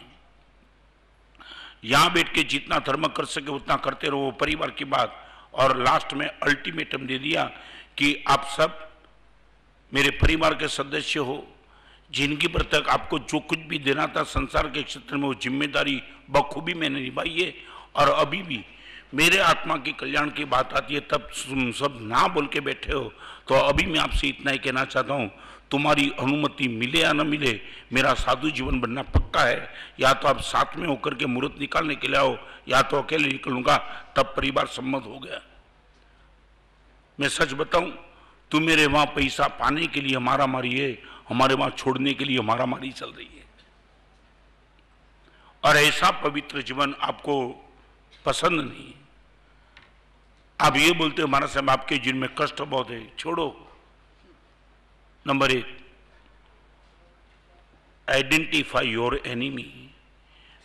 यहाँ 1.84 2.12
बैठ 2.12 2.34
के 2.34 2.42
जितना 2.42 2.78
धर्म 2.78 3.06
कर 3.08 3.24
सके 3.24 3.50
उतना 3.50 3.76
करते 3.76 4.08
रहो 4.08 4.30
परिवार 4.30 4.70
की 4.70 4.84
बात 4.84 5.20
और 5.54 5.76
लास्ट 5.78 6.14
में 6.14 6.26
अल्टीमेटम 6.26 7.06
दे 7.06 7.18
दिया 7.18 7.44
कि 7.98 8.16
आप 8.28 8.46
सब 8.56 8.78
मेरे 9.92 10.10
परिवार 10.12 10.54
के 10.54 10.68
सदस्य 10.70 11.20
हो, 11.20 11.46
जिनकी 12.10 12.48
पर 12.48 12.62
तक 12.72 12.88
आपको 12.90 13.18
जो 13.20 13.38
कुछ 13.40 13.58
भी 13.68 13.78
देना 13.80 14.06
था 14.06 14.22
संसार 14.24 14.68
के 14.68 14.82
क्षेत्र 14.82 15.16
में 15.16 15.26
वो 15.26 15.34
ज़िम्मेदारी 15.34 16.00
बखूबी 16.30 16.74
मैंने 16.74 17.00
निभाई 17.00 17.36
है। 17.40 17.54
और 17.96 18.08
अभी 18.10 18.42
भी 18.42 18.64
मेरे 19.14 19.38
आत्मा 19.40 19.76
के 19.76 19.92
कल्याण 19.92 20.30
की 20.30 20.44
बात 20.46 20.72
आती 20.74 20.94
है, 20.94 21.00
तब 21.02 21.28
तुम 21.38 21.70
सब 21.72 21.98
ना 22.02 22.26
बोल 22.28 22.46
के 22.46 22.60
बैठे 22.60 22.92
हो। 22.92 23.12
तो 23.48 23.54
अभी 23.56 23.86
मैं 23.86 24.00
आपसे 24.00 24.28
इतना 24.28 24.50
ही 24.50 24.58
कहना 24.58 24.84
चाहता 24.86 25.14
हूँ 25.14 25.30
तुम्हारी 25.74 26.10
अनुमति 26.20 26.68
मिले 26.70 27.00
या 27.00 27.12
न 27.12 27.26
मिले, 27.26 27.60
मेरा 27.92 28.12
साधु 28.14 28.50
जीवन 28.50 28.78
बनना 28.80 29.02
पक्का 29.02 29.40
है। 29.42 29.68
या 30.00 30.12
तो 30.14 30.28
आप 30.28 30.40
साथ 30.40 30.76
में 30.76 30.86
होकर 30.88 31.14
के 31.14 31.26
मुहूर्त 31.26 31.58
निकालने 31.60 31.94
के 31.96 32.08
लिए 32.08 32.18
आओ, 32.18 32.36
या 32.68 32.82
तो 32.82 32.96
अकेले 32.96 33.28
निकलूँगा, 33.28 33.76
तब 34.16 34.32
परिवार 34.36 34.66
सम्मत 34.66 35.04
हो 35.06 35.18
गया। 35.18 35.40
मैं 37.18 37.28
सच 37.28 37.52
बताऊँ 37.52 37.90
तू 38.50 38.60
मेरे 38.60 38.86
वहाँ 38.86 39.06
पैसा 39.06 39.48
पाने 39.58 39.86
के 39.86 40.00
लिए 40.00 40.16
हमारा 40.16 40.46
मारी 40.46 40.72
है, 40.78 40.98
हमारे 41.28 41.54
वहाँ 41.54 41.70
छोड़ने 41.70 42.14
के 42.14 42.24
लिए 42.24 42.38
हमारा 42.38 42.66
मारी 42.66 42.92
चल 42.92 43.10
रही 43.10 43.26
है। 43.26 43.42
और 45.62 45.76
ऐसा 45.76 46.10
पवित्र 46.22 46.62
जीवन 46.62 46.94
आपको 47.00 47.34
पसंद 48.24 48.60
नहीं 48.60 48.92
आप 50.60 50.76
ये 50.76 50.92
बोलते 50.92 51.22
हो, 51.22 51.28
महाराज 51.28 51.50
साहब, 51.50 51.70
आपके 51.70 51.98
जीवन 51.98 52.18
में 52.18 52.30
कष्ट 52.38 52.62
बहुत 52.62 52.90
है, 52.90 53.06
छोड़ो। 53.18 53.63
नंबर 55.26 55.50
एक 55.50 55.66
आइडेंटिफाई 58.08 58.88
योर 58.88 59.14
एनिमी 59.26 59.90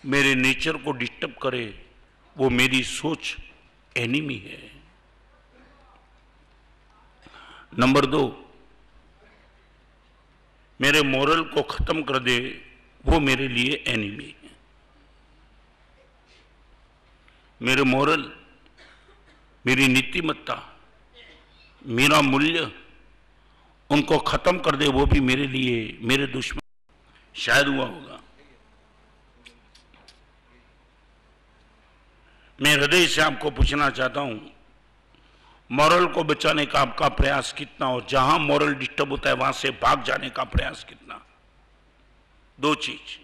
मेरे 0.03 0.33
नेचर 0.35 0.77
को 0.77 0.91
डिस्टर्ब 0.91 1.35
करे, 1.41 1.85
वो 2.35 2.49
मेरी 2.49 2.81
सोच 2.83 3.35
एनिमी 3.95 4.35
है। 4.37 4.59
नंबर 7.79 8.05
दो. 8.05 8.21
मेरे 10.79 11.01
मोरल 11.03 11.43
को 11.43 11.61
खत्म 11.63 12.03
कर 12.03 12.19
दे, 12.19 12.37
वो 13.05 13.19
मेरे 13.19 13.47
लिए 13.47 13.83
एनिमी 13.87 14.35
है। 14.43 14.51
मेरे 17.61 17.83
मोरल 17.83 18.31
मेरी 19.65 19.87
नीतिमत्ता, 19.87 20.55
मेरा 21.85 22.21
मूल्य 22.21 22.71
उनको 23.89 24.17
खत्म 24.17 24.59
कर 24.59 24.75
दे, 24.75 24.87
वो 24.87 25.05
भी 25.05 25.19
मेरे 25.19 25.47
लिए, 25.47 25.97
मेरे 26.01 26.27
दुश्मन। 26.27 26.59
शायद 27.35 27.67
हुआ 27.67 27.85
होगा। 27.85 28.19
मैं 32.61 32.73
हृदय 32.75 33.07
से 33.07 33.21
आपको 33.21 33.49
पूछना 33.51 33.89
चाहता 33.89 34.21
हूँ 34.21 34.51
मॉरल 35.71 36.05
को 36.05 36.23
बचाने 36.23 36.65
का 36.65 36.79
आपका 36.79 37.07
प्रयास 37.09 37.53
कितना 37.53 37.89
और 37.89 38.07
जहाँ 38.09 38.39
मॉरल 38.39 38.73
डिस्टर्ब 38.75 39.09
होता 39.09 39.29
है, 39.29 39.35
वहाँ 39.35 39.51
से 39.51 39.69
भाग 39.69 40.03
जाने 40.03 40.29
का 40.29 40.43
प्रयास 40.43 40.83
कितना? 40.89 41.25
दो 42.59 42.75
चीज़। 42.75 43.19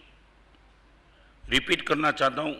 रिपीट 1.49 1.81
करना 1.81 2.11
चाहता 2.11 2.41
हूँ, 2.41 2.55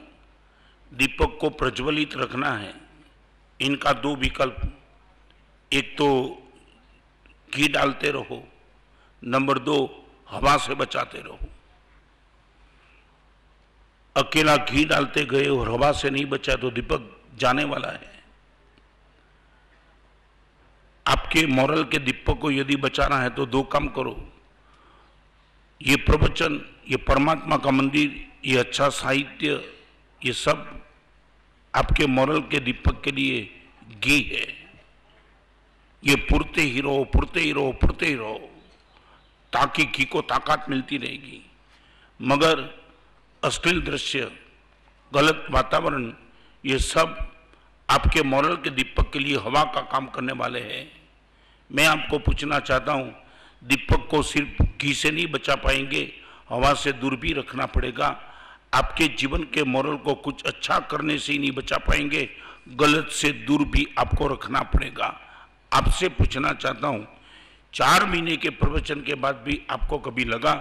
दीपक 0.94 1.38
को 1.42 1.50
प्रज्वलित 1.50 2.18
रखना 2.18 2.52
है। 2.52 2.74
इनका 3.62 3.94
दो 3.94 4.16
विकल्प। 4.16 4.82
एक 5.74 5.98
तो 5.98 6.08
घी 7.56 7.68
डालते 7.68 8.12
रहो। 8.12 8.44
नंबर 9.24 9.60
दो, 9.60 10.06
हवा 10.30 10.58
से 10.58 10.76
बचाते 10.76 11.18
रहो। 11.18 11.40
अकेला 14.16 14.56
घी 14.58 14.86
डालते 14.86 15.26
गए 15.26 15.48
और 15.48 15.72
हवा 15.72 15.92
से 15.92 16.10
नहीं 16.10 16.26
बचा 16.26 16.56
तो 16.56 16.70
दीपक 16.72 17.10
जाने 17.38 17.64
वाला 17.64 17.90
है। 17.90 18.14
आपके 21.06 21.46
मॉरल 21.48 21.84
के 21.84 21.98
दीपक 22.00 22.40
को 22.40 22.52
यदि 22.52 22.76
बचाना 22.76 23.20
है 23.20 23.30
तो 23.30 23.46
दो 23.46 23.64
काम 23.64 23.88
करो। 23.88 24.16
ये 25.82 25.96
प्रवचन, 25.96 26.62
ये 26.90 26.98
परमात्मा 26.98 27.58
का 27.58 27.72
मंदिर, 27.72 28.28
ये 28.46 28.58
अच्छा 28.58 28.90
साहित्य, 28.90 29.74
ये 30.22 30.34
सब 30.34 30.82
आपके 31.74 32.06
मॉरल 32.08 32.40
के 32.42 32.60
दीपक 32.60 33.02
के 33.04 33.12
लिए 33.12 33.42
घी 34.00 34.22
है। 34.22 34.65
ये 36.06 36.16
पुरते 36.16 36.62
ही 36.62 36.82
रहो 36.82 37.04
पुरते 37.04 37.40
ही 37.40 37.52
रहो 37.52 37.72
पुरते 37.72 38.06
ही 38.06 38.16
रहो 38.16 38.38
ताकि 39.54 39.86
घी 39.86 40.06
को 40.06 40.22
ताकत 40.22 40.66
मिलती 40.70 40.98
रहेगी। 40.98 41.42
मगर 42.20 42.60
अश्लील 43.44 43.82
दृश्य, 43.82 44.32
गलत 45.12 45.46
वातावरण, 45.52 46.12
ये 46.64 46.78
सब 46.80 47.18
आपके 47.90 48.24
मॉरल 48.24 48.56
के 48.56 48.70
दीपक 48.70 49.12
के 49.14 49.20
लिए 49.20 49.38
हवा 49.38 49.64
का 49.64 49.82
काम 49.82 50.06
करने 50.06 50.34
वाले 50.34 50.60
हैं। 50.60 50.86
मैं 51.72 51.86
आपको 51.88 52.20
पूछना 52.20 52.60
चाहता 52.60 52.94
हूँ, 52.94 53.14
दीपक 53.64 54.08
को 54.12 54.22
सिर्फ़ 54.24 54.64
घी 54.64 54.94
से 54.94 55.12
नहीं 55.12 55.28
बचा 55.28 55.56
पाएँगे, 55.56 56.12
हवा 56.50 56.74
से 56.74 56.92
दूर 56.92 57.16
भी 57.16 57.34
रखना 57.34 57.66
पड़ेगा। 57.66 58.08
आपके 58.74 59.08
जीवन 59.08 59.44
के 59.44 59.64
मॉरल 59.64 59.96
को 59.98 60.14
कुछ 60.14 60.44
अच्छा 60.44 60.80
करने 60.80 61.18
से 61.18 61.32
ही 61.34 61.40
नहीं 61.40 61.52
बचा 61.52 61.78
पाएँगे, 61.78 62.30
गलत 62.70 63.10
से 63.12 63.32
दूर 63.32 63.64
भी 63.66 63.88
आपको 64.00 64.28
रखना 64.28 64.62
पड़ेगा। 64.62 65.08
आपसे 65.76 66.08
पूछना 66.10 66.54
चाहता 66.54 66.88
हूँ, 66.88 67.08
चार 67.74 68.06
महीने 68.06 68.36
के 68.38 68.50
प्रवचन 68.50 69.02
के 69.02 69.16
बाद 69.16 69.36
भी 69.36 69.62
आपको 69.70 69.98
कभी 70.00 70.26
लगा 70.26 70.54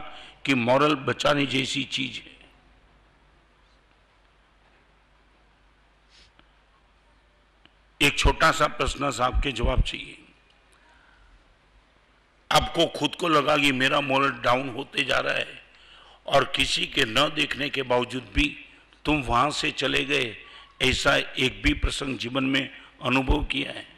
कि 0.47 0.55
मॉरल 0.55 0.95
बचाने 0.95 1.47
जैसी 1.47 1.83
चीज़ 1.85 2.21
है? 2.21 2.33
एक 8.01 8.19
छोटा 8.19 8.51
सा 8.51 8.67
प्रश्न 8.67 9.11
साहब 9.11 9.43
के 9.43 9.53
जवाब 9.53 9.83
चाहिए। 9.83 10.19
आपको 12.51 12.87
खुद 12.99 13.15
को 13.15 13.29
लगा 13.29 13.57
कि 13.57 13.73
मेरा 13.73 14.01
मॉरल 14.01 14.31
डाउन 14.43 14.69
होते 14.69 15.05
जा 15.05 15.19
रहा 15.19 15.35
है 15.35 15.63
और 16.27 16.45
किसी 16.57 16.87
के 16.87 17.05
न 17.05 17.29
देखने 17.35 17.69
के 17.71 17.83
बावजूद 17.85 18.29
भी 18.35 18.47
तुम 19.05 19.23
वहाँ 19.23 19.51
से 19.51 19.71
चले 19.71 20.05
गए, 20.05 20.37
ऐसा 20.83 21.17
एक 21.17 21.61
भी 21.65 21.73
प्रसंग 21.75 22.19
जीवन 22.19 22.45
में 22.45 22.71
अनुभव 23.03 23.45
किया 23.45 23.73
है? 23.73 23.94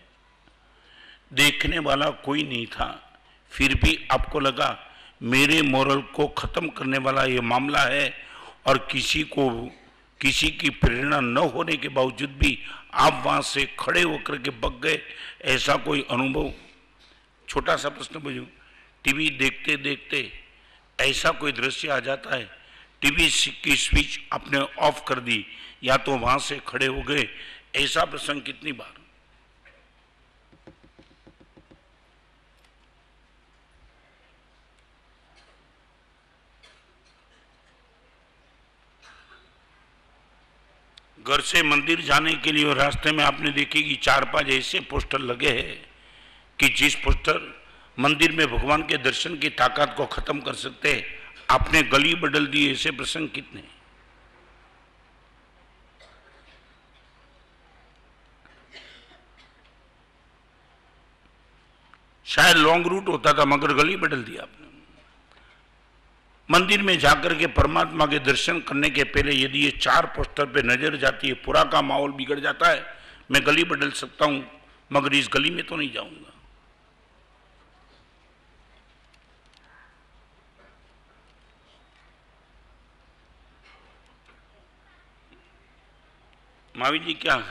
देखने 1.33 1.79
वाला 1.79 2.11
कोई 2.11 2.43
नहीं 2.43 2.67
था। 2.67 3.19
फिर 3.53 3.75
भी 3.75 4.09
आपको 4.11 4.41
लगा, 4.41 4.69
मेरे 5.23 5.63
मोरल 5.63 6.01
को 6.15 6.27
खत्म 6.29 6.69
करने 6.69 6.99
वाला 6.99 7.25
ये 7.25 7.41
मामला 7.41 7.83
है 7.83 8.15
और 8.67 8.79
किसी 8.93 9.23
को, 9.23 9.49
किसी 10.21 10.51
की 10.51 10.71
प्रेरणा 10.71 11.21
न 11.21 11.37
होने 11.37 11.77
के 11.77 11.89
बावजूद 11.89 12.31
भी 12.31 12.59
आप 12.95 13.23
वहाँ 13.27 13.41
से 13.43 13.65
खड़े 13.79 14.03
होकर 14.03 14.39
के 14.39 14.51
बग 14.51 14.81
गए। 14.81 15.01
ऐसा 15.45 15.77
कोई 15.77 16.07
अनुभव? 16.11 16.53
छोटा 17.49 17.77
सा 17.77 17.89
प्रश्न 17.89 18.21
पूछू, 18.21 18.47
टीवी 19.05 19.31
देखते 19.31 19.77
देखते 19.77 20.31
ऐसा 21.01 21.31
कोई 21.31 21.53
दृश्य 21.53 21.89
आ 21.89 21.99
जाता 22.01 22.37
है? 22.37 22.49
टीवी 23.03 23.29
की 23.65 23.77
स्विच 23.77 24.21
आपने 24.33 24.59
ऑफ़ 24.59 25.05
कर 25.09 25.21
दी, 25.21 25.47
या 25.85 25.97
तो 25.97 26.17
वहाँ 26.17 26.39
से 26.39 26.61
खड़े 26.67 26.87
हो 26.87 27.03
गए? 27.03 27.29
ऐसा 27.77 28.05
प्रसंग 28.05 28.43
कितनी 28.43 28.73
बार? 28.73 28.96
घर 41.29 41.41
से 41.41 41.63
मंदिर 41.63 42.01
जाने 42.01 42.33
के 42.35 42.53
लिए 42.53 42.75
रास्ते 42.75 43.13
में 43.13 43.23
आपने 43.25 43.51
देखे 43.51 43.83
कि 43.83 43.95
चार 43.97 44.25
पाँच 44.25 44.49
ऐसे 44.49 44.81
पोस्टर 44.81 45.19
लगे 45.21 45.51
हैं 45.51 45.77
कि 46.59 46.69
जिस 46.69 46.95
पोस्टर 46.95 47.41
मंदिर 47.99 48.33
में 48.33 48.47
भगवान 48.47 48.83
के 48.83 48.97
दर्शन 48.97 49.37
की 49.37 49.49
ताकत 49.51 49.95
को 49.97 50.07
खत्म 50.07 50.41
कर 50.41 50.55
सकते 50.55 50.93
हैं, 50.93 51.05
आपने 51.51 51.83
गली 51.83 52.15
बदल 52.15 52.47
दी 52.47 52.71
ऐसे 52.73 52.91
प्रसंग 52.91 53.29
कितने? 53.29 53.63
शायद 62.27 62.57
लॉन्ग 62.57 62.87
रूट 62.87 63.09
होता 63.09 63.33
था, 63.33 63.45
मगर 63.45 63.73
गली 63.73 63.97
बदल 63.97 64.23
दी 64.23 64.37
आपने। 64.37 64.66
मंदिर 66.49 66.83
में 66.83 66.99
जाकर 66.99 67.35
के 67.39 67.47
परमात्मा 67.55 68.07
के 68.07 68.19
दर्शन 68.19 68.61
करने 68.61 68.91
के 68.91 69.05
पहले 69.07 69.33
यदि 69.35 69.65
ये 69.65 69.71
चार 69.73 70.07
पोस्टर 70.07 70.47
पे 70.47 70.63
नज़र 70.63 70.97
जाती 70.97 71.29
है, 71.29 71.35
पूरा 71.35 71.65
का 71.65 71.83
माहौल 71.83 72.13
बिगड़ 72.13 72.39
जाता 72.41 72.69
है, 72.69 72.85
मैं 73.31 73.47
गली 73.47 73.65
बदल 73.65 73.91
सकता 73.93 74.25
हूँ, 74.25 74.45
मगर 74.91 75.15
इस 75.15 75.29
गली 75.33 75.51
में 75.51 75.65
तो 75.67 75.77
नहीं 75.77 75.93
जाऊँगा। 75.93 76.33
मावी 86.75 86.99
जी, 86.99 87.13
क्या 87.15 87.43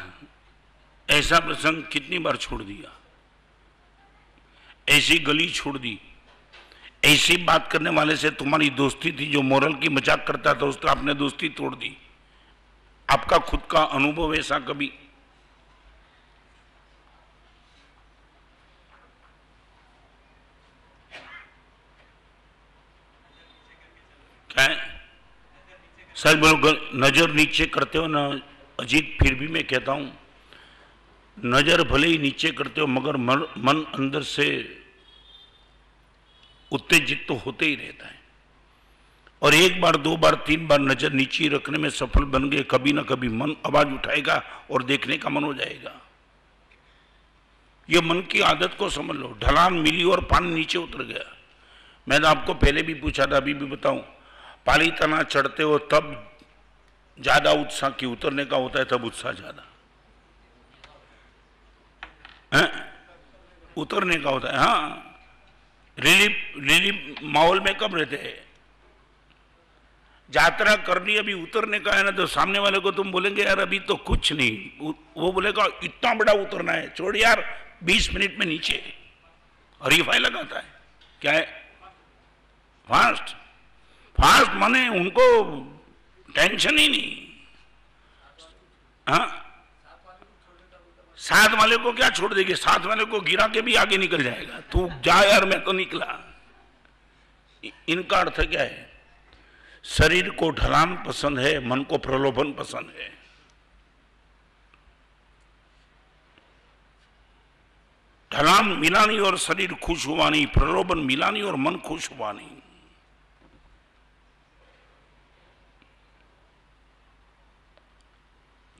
ऐसा 1.09 1.39
प्रसंग 1.39 1.83
कितनी 1.83 2.19
बार 2.19 2.37
छोड़ 2.37 2.61
दिया? 2.63 2.91
ऐसी 4.87 5.17
गली 5.19 5.49
छोड़ 5.49 5.77
दी। 5.77 5.99
ऐसी 7.05 7.35
बात 7.45 7.71
करने 7.71 7.89
वाले 7.91 8.15
से 8.17 8.29
तुम्हारी 8.31 8.69
दोस्ती 8.77 9.11
थी 9.11 9.25
जो 9.31 9.41
मोरल 9.43 9.73
की 9.75 9.89
मज़ाक 9.89 10.25
करता 10.27 10.53
था, 10.53 10.65
उसका 10.65 10.91
आपने 10.91 11.13
दोस्ती 11.13 11.49
तोड़ 11.51 11.73
दी। 11.75 11.95
आपका 13.09 13.37
खुद 13.39 13.61
का 13.71 13.81
अनुभव 13.93 14.33
ऐसा 14.35 14.59
कभी? 14.59 14.87
क्या? 24.49 24.67
सच 26.15 26.35
बोलो 26.35 26.71
नज़र 26.97 27.31
नीचे 27.31 27.65
करते 27.67 27.97
हो 27.97 28.07
ना, 28.07 28.21
अजीत, 28.79 29.17
फिर 29.21 29.33
भी 29.35 29.47
मैं 29.47 29.63
कहता 29.63 29.91
हूँ, 29.91 30.11
नज़र 31.37 31.83
भले 31.87 32.07
ही 32.07 32.17
नीचे 32.17 32.51
करते 32.51 32.81
हो, 32.81 32.87
मगर 32.87 33.17
मन 33.17 33.85
अंदर 33.93 34.21
से 34.23 34.47
उत्तेजित 36.71 37.25
तो 37.27 37.35
होते 37.35 37.65
ही 37.65 37.75
रहता 37.75 38.07
है। 38.07 38.23
और 39.41 39.53
एक 39.53 39.79
बार, 39.81 39.95
दो 39.97 40.15
बार, 40.17 40.35
तीन 40.47 40.67
बार 40.67 40.79
नज़र 40.81 41.11
नीचे 41.13 41.47
रखने 41.47 41.77
में 41.77 41.89
सफल 41.89 42.23
बन 42.25 42.49
गए, 42.49 42.63
कभी 42.63 42.93
ना 42.93 43.01
कभी 43.03 43.27
मन 43.29 43.55
आवाज़ 43.65 43.87
उठाएगा 43.89 44.41
और 44.71 44.83
देखने 44.83 45.17
का 45.17 45.29
मन 45.29 45.43
हो 45.43 45.53
जाएगा। 45.53 45.91
यह 47.89 48.01
मन 48.01 48.21
की 48.21 48.39
आदत 48.41 48.75
को 48.79 48.89
समझ 48.89 49.15
लो। 49.15 49.37
ढलान 49.41 49.73
मिली 49.75 50.03
और 50.03 50.21
पानी 50.25 50.53
नीचे 50.53 50.77
उतर 50.77 51.03
गया। 51.03 51.25
मैंने 52.07 52.27
आपको 52.27 52.53
पहले 52.55 52.81
भी 52.83 52.93
पूछा 52.95 53.25
था, 53.25 53.37
अभी 53.37 53.53
भी 53.53 53.65
बताऊँ। 53.65 53.99
पाली 54.65 54.91
तना 54.91 55.21
चढ़ते 55.23 55.63
हो, 55.63 55.77
तब 55.77 56.31
ज़्यादा 57.19 57.51
उत्साह 57.53 57.89
की 57.89 58.05
उतरने 58.05 58.45
का 58.45 58.57
होता 58.57 58.79
है, 58.79 58.85
तब 58.85 59.03
उत्साह 59.05 59.31
ज़्यादा। 59.31 59.63
उतरने 63.77 64.15
का 64.15 64.29
होता 64.29 64.51
है 64.51 64.57
हाँ। 64.59 65.14
रिलीफ 65.99 66.53
रिलीफ 66.57 67.15
माहौल 67.23 67.59
में 67.59 67.77
कब 67.77 67.95
रहते 67.95 68.15
हैं? 68.15 68.45
यात्रा 70.35 70.75
करनी, 70.75 71.15
अभी 71.15 71.33
उतरने 71.33 71.79
का 71.79 71.93
है 71.93 72.03
ना 72.03 72.11
तो 72.11 72.25
सामने 72.25 72.59
वाले 72.59 72.79
को 72.79 72.91
तुम 72.91 73.11
बोलेंगे, 73.11 73.43
यार, 73.43 73.59
अभी 73.59 73.79
तो 73.79 73.95
कुछ 73.95 74.33
नहीं। 74.33 74.69
वो- 74.79 75.33
बोलेगा, 75.33 75.67
इतना 75.83 76.13
बड़ा 76.13 76.33
उतरना 76.33 76.71
है, 76.71 76.93
छोड़ 76.93 77.17
यार, 77.17 77.65
बीस 77.83 78.13
मिनट 78.13 78.39
में 78.39 78.45
नीचे। 78.45 78.97
फ़ाइल 79.81 80.21
लगाता 80.21 80.59
है। 80.59 80.65
क्या 81.21 81.31
है? 81.31 81.45
फास्ट। 82.89 83.35
फास्ट 84.17 84.51
माने 84.51 84.87
उनको 84.87 85.43
टेंशन 86.35 86.77
ही 86.77 86.87
नहीं। 86.87 87.27
हाँ? 89.09 89.44
साथ 91.17 91.55
वाले 91.55 91.77
को 91.77 91.91
क्या 91.93 92.09
छोड़ 92.09 92.33
देगी? 92.33 92.55
साथ 92.55 92.79
वाले 92.79 93.05
को 93.05 93.19
गिरा 93.19 93.47
के 93.47 93.61
भी 93.61 93.75
आगे 93.75 93.97
निकल 93.97 94.23
जाएगा। 94.23 94.59
तू 94.59 94.89
जा 95.01 95.21
यार, 95.23 95.45
मैं 95.45 95.63
तो 95.63 95.71
निकला। 95.71 96.19
इनका 97.89 98.17
अर्थ 98.17 98.41
क्या 98.41 98.61
है? 98.61 98.91
शरीर 99.83 100.29
को 100.29 100.49
ढलान 100.49 101.03
पसंद 101.07 101.39
है, 101.39 101.67
मन 101.67 101.83
को 101.83 101.97
प्रलोभन 101.97 102.51
पसंद 102.53 102.93
है। 102.99 103.13
ढलान 108.31 108.69
मिला 108.69 109.05
नहीं 109.05 109.19
और 109.19 109.37
शरीर 109.37 109.73
खुश 109.73 110.07
हुआ 110.07 110.29
नहीं, 110.29 110.45
प्रलोभन 110.45 110.97
मिला 110.97 111.29
नहीं 111.29 111.43
और 111.43 111.55
मन 111.55 111.75
खुश 111.75 112.09
हुआ 112.11 112.31
नहीं। 112.31 112.49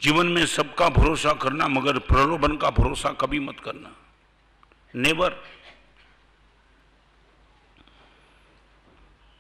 जीवन 0.06 0.28
में 0.28 0.46
सबका 0.46 0.88
भरोसा 0.90 1.32
करना, 1.34 1.68
मगर 1.68 1.98
प्रलोभन 2.00 2.56
का 2.58 2.70
भरोसा 2.70 3.10
कभी 3.12 3.40
मत 3.40 3.60
करना। 3.60 3.92
नेवर 4.96 5.44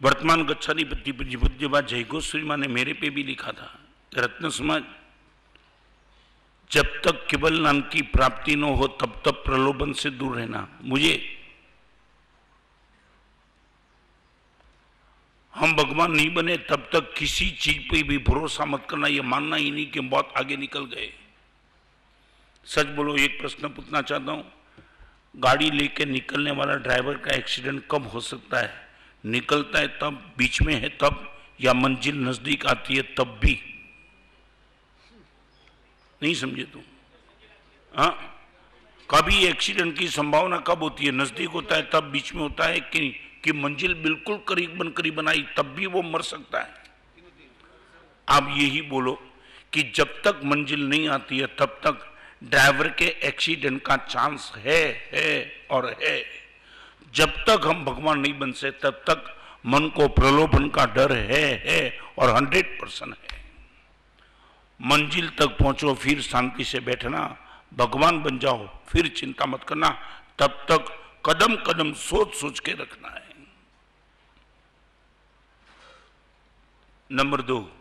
वर्तमान 0.01 0.43
गच्छानी 0.45 0.83
पति 0.83 1.11
पूज्यपा 1.11 1.81
जय 1.81 2.03
गोस्वी 2.03 2.41
माँ 2.43 2.57
ने 2.57 2.67
मेरे 2.67 2.93
पे 2.93 3.09
भी 3.09 3.23
लिखा 3.23 3.51
था। 3.51 3.69
रत्न 4.11 4.49
समाज, 4.49 4.83
जब 6.71 7.01
तक 7.01 7.25
केवल 7.29 7.59
नाम 7.61 7.81
की 7.81 8.01
प्राप्ति 8.01 8.55
न 8.55 8.63
हो, 8.63 8.87
तब 8.87 9.21
तक 9.25 9.43
प्रलोभन 9.45 9.93
से 9.93 10.09
दूर 10.09 10.35
रहना। 10.37 10.67
मुझे 10.81 11.13
हम 15.55 15.73
भगवान 15.73 16.11
नहीं 16.11 16.33
बने, 16.33 16.57
तब 16.57 16.89
तक 16.93 17.13
किसी 17.17 17.49
चीज़ 17.49 17.79
पे 17.79 18.03
भी 18.03 18.17
भरोसा 18.17 18.65
मत 18.65 18.87
करना, 18.89 19.07
ये 19.07 19.21
मानना 19.21 19.55
ही 19.55 19.71
नहीं 19.71 19.85
कि 19.85 19.99
हम 19.99 20.09
बहुत 20.09 20.33
आगे 20.37 20.57
निकल 20.57 20.85
गए। 20.85 21.13
सच 22.65 22.85
बोलो, 22.85 23.15
एक 23.17 23.39
प्रश्न 23.39 23.67
पूछना 23.67 24.01
चाहता 24.01 24.31
हूँ। 24.31 24.53
गाड़ी 25.37 25.71
लेके 25.71 26.05
निकलने 26.05 26.51
वाला 26.51 26.75
ड्राइवर 26.75 27.17
का 27.17 27.35
एक्सीडेंट 27.35 27.83
कब 27.91 28.07
हो 28.07 28.19
सकता 28.19 28.59
है? 28.59 28.89
निकलता 29.25 29.79
है 29.79 29.87
तब, 29.87 30.33
बीच 30.37 30.61
में 30.61 30.73
है 30.73 30.89
तब, 30.89 31.41
या 31.61 31.73
मंजिल 31.73 32.15
नज़दीक 32.15 32.65
आती 32.65 32.95
है 32.95 33.01
तब 33.01 33.39
भी? 33.41 33.59
नहीं 36.23 36.35
समझे 36.35 36.63
तुम? 36.63 36.81
हाँ? 37.97 38.31
कभी 39.11 39.45
एक्सीडेंट 39.45 39.97
की 39.97 40.07
संभावना 40.07 40.57
कब 40.57 40.83
होती 40.83 41.05
है? 41.05 41.11
नज़दीक 41.11 41.49
होता 41.49 41.75
है, 41.75 41.81
तब 41.81 42.03
बीच 42.03 42.33
में 42.33 42.41
होता 42.41 42.65
है 42.65 42.79
कि 42.79 43.24
कि 43.45 43.53
मंजिल 43.53 43.93
बिल्कुल 43.93 44.37
करीब 44.47 44.77
बन 44.77 44.89
करीब 44.89 45.15
बनाई, 45.15 45.45
तब 45.57 45.65
भी 45.65 45.85
वो 45.85 46.01
मर 46.01 46.21
सकता 46.21 46.59
है। 46.59 46.83
आप 48.29 48.47
यही 48.57 48.81
बोलो 48.81 49.13
कि 49.73 49.91
जब 49.95 50.21
तक 50.21 50.41
मंजिल 50.45 50.87
नहीं 50.87 51.09
आती 51.09 51.37
है, 51.37 51.47
तब 51.47 51.79
तक 51.83 52.15
ड्राइवर 52.43 52.87
के 52.87 53.05
एक्सीडेंट 53.05 53.81
का 53.81 53.95
चांस 53.97 54.51
है 54.55 55.09
है 55.13 55.51
और 55.71 55.95
है। 56.03 56.25
जब 57.13 57.29
तक 57.49 57.61
हम 57.65 57.85
भगवान 57.85 58.19
नहीं 58.19 58.39
बन 58.39 58.51
से, 58.51 58.71
तब 58.71 59.03
तक 59.09 59.35
मन 59.65 59.87
को 59.89 60.07
प्रलोभन 60.07 60.69
का 60.69 60.85
डर 60.85 61.13
है 61.13 61.45
है 61.65 61.99
और 62.19 62.35
हंड्रेड 62.35 62.81
परसेंट 62.81 63.15
है। 63.31 63.43
मंजिल 64.81 65.29
तक 65.29 65.57
पहुंचो, 65.57 65.93
फिर 65.93 66.21
शांति 66.21 66.63
से 66.63 66.79
बैठना, 66.79 67.37
भगवान 67.73 68.23
बन 68.23 68.39
जाओ, 68.39 68.67
फिर 68.87 69.07
चिंता 69.07 69.45
मत 69.45 69.63
करना, 69.63 69.89
तब 70.39 70.65
तक 70.71 70.85
कदम 71.25 71.55
कदम 71.55 71.93
सोच 71.93 72.35
सोच 72.35 72.59
के 72.59 72.71
रखना 72.71 73.07
है। 73.07 73.24
नंबर 77.11 77.41
दो 77.41 77.77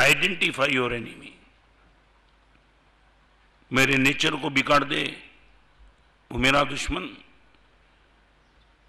आइडेंटिफाई 0.00 0.68
योर 0.70 0.94
एनिमी 0.94 1.34
मेरे 3.72 3.96
नेचर 3.96 4.36
को 4.36 4.50
बिगाड़ 4.50 4.84
दे, 4.84 5.30
वो 6.32 6.38
मेरा 6.38 6.64
दुश्मन। 6.64 7.16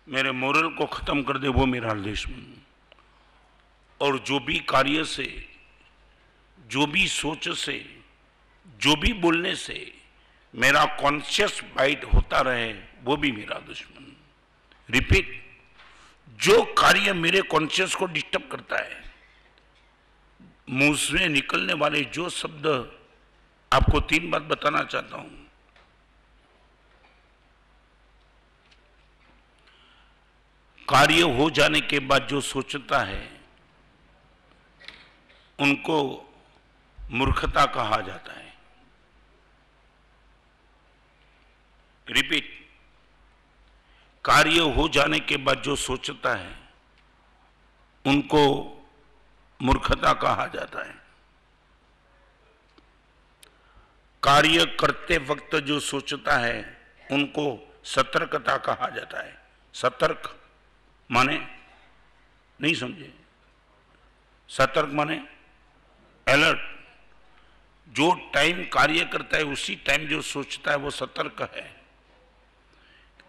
मेरे 0.08 0.32
मोरल 0.32 0.69
को 0.69 0.86
खत्म 0.86 1.23
कर 1.23 1.38
दे, 1.38 1.47
वो 1.47 1.65
मेरा 1.65 1.93
दुश्मन। 1.93 2.62
और 4.01 4.19
जो 4.19 4.39
भी 4.39 4.60
कार्य 4.60 5.03
से, 5.03 5.49
जो 6.67 6.86
भी 6.86 7.08
सोच 7.08 7.49
से, 7.49 8.03
जो 8.82 8.95
भी 8.95 9.13
बोलने 9.13 9.56
से 9.56 10.01
मेरा 10.56 10.86
कॉन्शियस 10.86 11.62
बाइट 11.75 12.03
होता 12.03 12.41
रहे, 12.41 12.73
वो 13.03 13.17
भी 13.17 13.32
मेरा 13.32 13.60
दुश्मन। 13.60 14.15
रिपीट 14.89 15.42
जो 16.41 16.63
कार्य 16.78 17.13
मेरे 17.13 17.41
कॉन्शियस 17.41 17.96
को 17.96 18.06
डिस्टर्ब 18.06 18.48
करता 18.52 18.78
है, 18.78 19.02
मुँह 20.69 20.96
से 20.96 21.28
निकलने 21.28 21.74
वाले 21.74 22.04
जो 22.04 22.30
शब्द 22.30 22.67
आपको 23.72 24.00
तीन 24.00 24.30
बात 24.32 24.41
बताना 24.41 24.84
चाहता 24.84 25.17
हूँ। 25.17 25.41
कार्य 30.88 31.22
हो 31.38 31.50
जाने 31.50 31.82
के 31.82 32.00
बाद 32.00 32.28
जो 32.28 32.41
सोचता 32.41 33.00
है, 33.00 33.41
उनको 35.60 36.00
मूर्खता 36.98 37.65
कहा 37.65 38.02
जाता 38.02 38.34
है। 38.34 38.54
रिपीट 42.08 42.53
कार्य 44.25 44.59
हो 44.59 44.89
जाने 44.89 45.19
के 45.19 45.38
बाद 45.38 45.62
जो 45.62 45.75
सोचता 45.75 46.36
है, 46.36 46.57
उनको 48.05 48.69
मूर्खता 49.62 50.13
कहा 50.13 50.47
जाता 50.47 50.86
है। 50.86 51.03
कार्य 54.23 54.65
करते 54.65 55.17
वक्त 55.17 55.55
जो 55.55 55.79
सोचता 55.79 56.38
है, 56.38 56.81
उनको 57.12 57.73
सतर्कता 57.86 58.57
कहा 58.57 58.89
जाता 58.89 59.24
है। 59.24 59.45
सतर्क 59.74 60.41
माने, 61.11 61.47
नहीं 62.61 62.74
समझे? 62.74 63.19
सतर्क 64.49 64.89
माने 64.89 65.28
अलर्ट 66.28 66.59
जो 67.89 68.32
टाइम 68.34 68.63
कार्य 68.63 69.05
करता 69.05 69.38
है, 69.38 69.43
उसी 69.43 69.76
टाइम 69.76 70.07
जो 70.07 70.21
सोचता 70.21 70.71
है, 70.71 70.78
वो 70.78 70.89
सतर्क 70.89 71.49
है। 71.55 71.82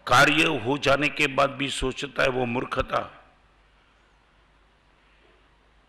कार्य 0.07 0.43
हो 0.43 0.77
जाने 0.77 1.09
के 1.09 1.27
बाद 1.27 1.49
भी 1.49 1.69
सोचता 1.69 2.23
है 2.23 2.29
वो 2.29 2.45
मूर्खता। 2.45 2.99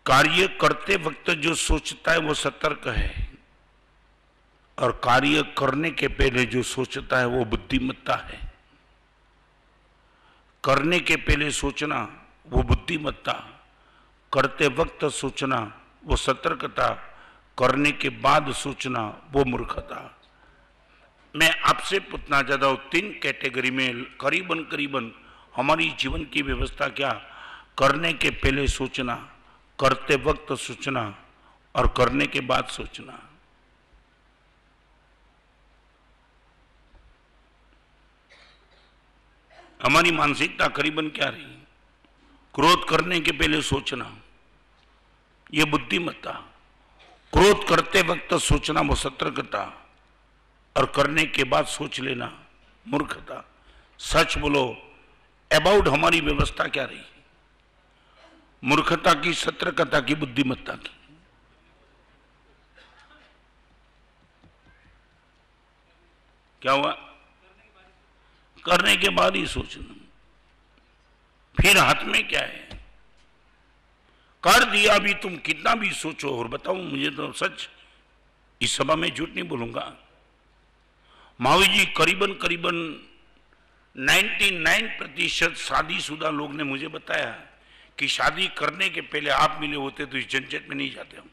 कार्य 0.05 0.47
करते 0.47 0.95
वक्त 0.95 1.29
जो 1.29 1.55
सोचता 1.55 2.11
है 2.11 2.19
वो 2.19 2.33
सतर्क 2.33 2.87
है। 2.87 3.33
और 4.79 4.91
कार्य 4.91 5.43
करने 5.57 5.91
के 5.91 6.07
पहले 6.07 6.45
जो 6.45 6.63
सोचता 6.63 7.19
है 7.19 7.25
वो 7.25 7.45
बुद्धिमत्ता 7.45 8.15
है। 8.15 8.53
करने 10.63 10.99
के 10.99 11.15
पहले 11.15 11.51
सोचना 11.51 12.25
वो 12.49 12.63
बुद्धिमत्ता। 12.63 13.63
करते 14.33 14.67
वक्त 14.67 15.05
सोचना 15.05 15.81
वो 16.05 16.15
सतर्कता। 16.15 16.89
करने 17.57 17.91
के 17.91 18.09
बाद 18.09 18.53
सोचना 18.53 19.21
वो 19.31 19.45
मूर्खता। 19.45 20.16
मैं 21.37 21.49
आपसे 21.61 21.99
पूछना 21.99 22.41
चाहता 22.41 22.65
हूँ 22.65 22.77
तीन 22.89 23.19
कैटेगरी 23.23 23.71
में 23.71 24.03
करीबन 24.17 24.63
करीबन 24.63 25.11
हमारी 25.55 25.89
जीवन 25.89 26.23
की 26.23 26.41
व्यवस्था 26.41 26.87
क्या 26.87 27.11
करने 27.79 28.13
के 28.13 28.29
पहले 28.29 28.67
सोचना, 28.67 29.15
करते 29.79 30.15
वक्त 30.15 30.53
सोचना 30.53 31.03
और 31.75 31.87
करने 31.97 32.27
के 32.27 32.39
बाद 32.39 32.67
सोचना। 32.67 33.19
हमारी 39.85 40.11
मानसिकता 40.11 40.67
करीबन 40.67 41.09
क्या 41.09 41.29
रही? 41.29 41.43
क्रोध 42.55 42.89
करने 42.89 43.19
के 43.19 43.31
पहले 43.31 43.61
सोचना 43.61 44.17
यह 45.53 45.65
बुद्धिमत्ता। 45.65 46.31
क्रोध 47.33 47.67
करते 47.69 48.01
वक्त 48.01 48.33
सोचना 48.33 48.81
वो 48.81 48.95
सतर्कता। 48.95 49.86
और 50.77 50.85
करने 50.85 51.25
के 51.25 51.43
बाद 51.43 51.65
सोच 51.65 51.99
लेना, 51.99 52.45
मूर्खता। 52.87 53.43
सच 53.99 54.37
बोलो 54.37 54.93
अबाउट 55.53 55.87
हमारी 55.87 56.21
व्यवस्था 56.21 56.67
क्या 56.67 56.85
रही? 56.85 57.01
मूर्खता 58.63 59.13
की 59.13 59.33
सतर्कता 59.33 59.99
की 59.99 60.15
बुद्धिमत्ता 60.15 60.73
की। 60.73 60.95
क्या 66.61 66.71
हुआ? 66.71 66.91
करने 68.65 68.97
के 68.97 69.09
बाद 69.09 69.35
ही 69.35 69.47
सोचना। 69.47 69.93
फिर 71.61 71.77
हाथ 71.77 72.03
में 72.03 72.27
क्या 72.27 72.41
है? 72.41 72.85
कर 74.43 74.71
दिया 74.71 74.97
भी 74.97 75.13
तुम, 75.13 75.35
कितना 75.35 75.75
भी 75.75 75.91
सोचो 75.91 76.39
और 76.39 76.47
बताओ 76.47 76.75
मुझे 76.75 77.09
तो 77.09 77.31
सच 77.31 77.69
इस 78.61 78.77
सभा 78.77 78.95
में 78.95 79.13
झूठ 79.13 79.29
नहीं 79.29 79.43
बोलूँगा। 79.43 79.93
महावीर 81.41 81.67
जी 81.67 81.85
करीबन 81.85 82.33
करीबन 82.33 82.75
99 83.95 84.97
प्रतिशत 84.97 85.53
शादीशुदा 85.53 86.29
लोग 86.29 86.53
ने 86.53 86.63
मुझे 86.63 86.87
बताया 86.87 87.31
कि 87.97 88.07
शादी 88.07 88.47
करने 88.47 88.89
के 88.89 89.01
पहले 89.01 89.29
आप 89.29 89.57
मिले 89.61 89.75
होते 89.75 90.05
तो 90.05 90.17
इस 90.17 90.27
झंझट 90.27 90.67
में 90.69 90.75
नहीं 90.75 90.91
जाते 90.91 91.17
हम। 91.17 91.29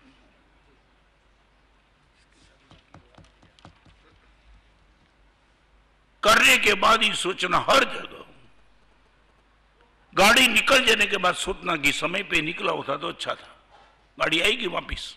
करने 6.23 6.57
के 6.57 6.75
बाद 6.75 7.03
ही 7.03 7.13
सोचना 7.15 7.59
हर 7.59 7.85
जगह। 7.85 8.25
गाड़ी 10.15 10.49
निकल 10.49 10.85
जाने 10.87 11.07
के 11.07 11.17
बाद 11.17 11.35
सोचना 11.35 11.77
कि 11.77 11.93
समय 11.93 12.23
पे 12.23 12.41
निकला 12.41 12.73
होता 12.73 12.97
तो 12.97 13.09
अच्छा 13.09 13.35
था। 13.35 13.77
गाड़ी 14.21 14.41
आएगी 14.41 14.67
वापिस। 14.67 15.15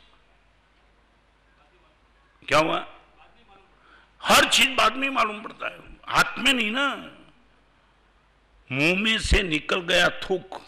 क्या 2.48 2.60
हुआ? 2.60 2.97
हर 4.24 4.45
चीज़ 4.45 4.70
बाद 4.70 4.95
में 4.95 5.09
मालूम 5.09 5.41
पड़ता 5.41 5.68
है। 5.68 5.80
हाथ 6.07 6.38
में 6.38 6.53
नहीं 6.53 6.72
ना। 6.72 6.88
मुँह 8.72 8.99
में 8.99 9.20
से 9.20 9.43
निकल 9.43 9.82
गया 9.82 10.09
थूक। 10.09 10.61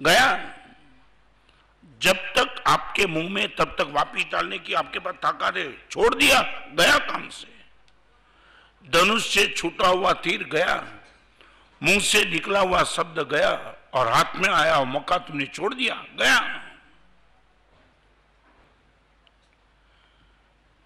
गया। 0.00 0.54
जब 2.02 2.16
तक 2.16 2.64
आपके 2.66 3.06
मुँह 3.06 3.30
में, 3.30 3.56
तब 3.56 3.64
तक 3.64 3.86
वापिस 3.90 4.24
डालने 4.24 4.58
की 4.58 4.74
आपके 4.74 4.98
पास 4.98 5.14
ताकत 5.14 5.56
है। 5.56 5.88
छोड़ 5.88 6.14
दिया। 6.14 6.42
गया 6.80 6.98
काम 6.98 7.28
से। 7.28 7.54
धनुष 8.90 9.34
से 9.34 9.46
छूटा 9.46 9.88
हुआ 9.88 10.12
तीर 10.12 10.44
गया। 10.44 10.86
मुँह 11.82 12.00
से 12.00 12.24
निकला 12.24 12.60
हुआ 12.60 12.82
शब्द 12.84 13.18
गया। 13.18 13.80
और 13.94 14.12
हाथ 14.12 14.36
में 14.36 14.48
आया 14.48 14.84
मौका 14.84 15.18
तुमने 15.18 15.46
छोड़ 15.46 15.74
दिया। 15.74 15.94
गया। 15.94 16.63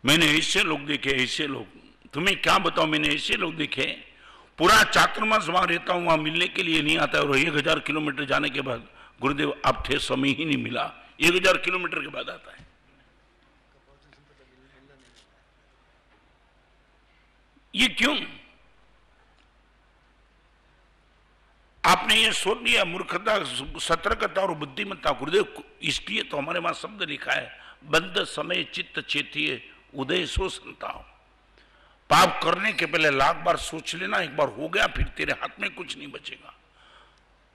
मैंने 0.09 0.27
ऐसे 0.33 0.63
लोग 0.63 0.85
देखे, 0.87 1.11
ऐसे 1.13 1.47
लोग। 1.47 1.67
तुम्हें 2.15 2.41
क्या 2.43 2.59
बताओ 2.59 2.87
मैंने 2.87 3.09
ऐसे 3.15 3.37
लोग 3.37 3.57
देखे। 3.57 3.87
पूरा 4.59 4.83
चातुर्मास 4.85 5.49
वहाँ 5.49 5.67
रहता 5.67 5.93
हूँ, 5.93 6.05
वहाँ 6.07 6.17
मिलने 6.19 6.47
के 6.49 6.63
लिए 6.63 6.83
नहीं 6.83 6.99
आता 6.99 7.19
और 7.21 7.37
एक 7.39 7.55
हज़ार 7.57 7.79
किलोमीटर 7.81 8.25
जाने 8.25 8.51
के 8.51 8.61
बाद 8.61 8.89
गुरुदेव 9.21 9.51
अब 9.67 9.83
थे, 9.89 9.99
समय 10.01 10.29
ही 10.31 10.45
नहीं 10.45 10.63
मिला। 10.65 10.83
एक 11.21 11.35
हज़ार 11.35 11.57
किलोमीटर 11.59 12.01
के 12.01 12.09
बाद 12.09 12.31
आता 12.31 12.53
है। 12.53 12.67
ये 17.75 17.89
क्यों? 17.91 18.17
आपने 21.85 22.15
ये 22.17 22.33
सोच 22.35 22.63
लिया, 22.63 22.85
मूर्खता, 22.87 23.43
सतर्कता 23.79 24.43
और 24.43 24.55
बुद्धिमत्ता। 24.57 25.11
गुरुदेव, 25.13 25.63
इसलिए 25.83 26.23
तो 26.23 26.37
हमारे 26.37 26.61
वहाँ 26.61 26.75
शब्द 26.75 27.03
लिखा 27.09 27.33
है, 27.33 27.51
बंद 27.87 28.25
समय 28.27 28.65
चित्त 28.75 29.01
चेतिए। 29.01 29.63
उदय 29.93 30.27
सो 30.27 30.49
संताओ 30.49 31.05
पाप 32.11 32.41
करने 32.43 32.73
के 32.73 32.87
पहले 32.87 33.11
लाख 33.11 33.37
बार 33.37 33.57
सोच 33.59 33.95
लेना, 33.95 34.19
एक 34.19 34.37
बार 34.37 34.49
हो 34.49 34.69
गया, 34.69 34.87
फिर 34.87 35.07
तेरे 35.17 35.33
हाथ 35.33 35.61
में 35.61 35.75
कुछ 35.75 35.97
नहीं 35.97 36.09
बचेगा। 36.09 36.55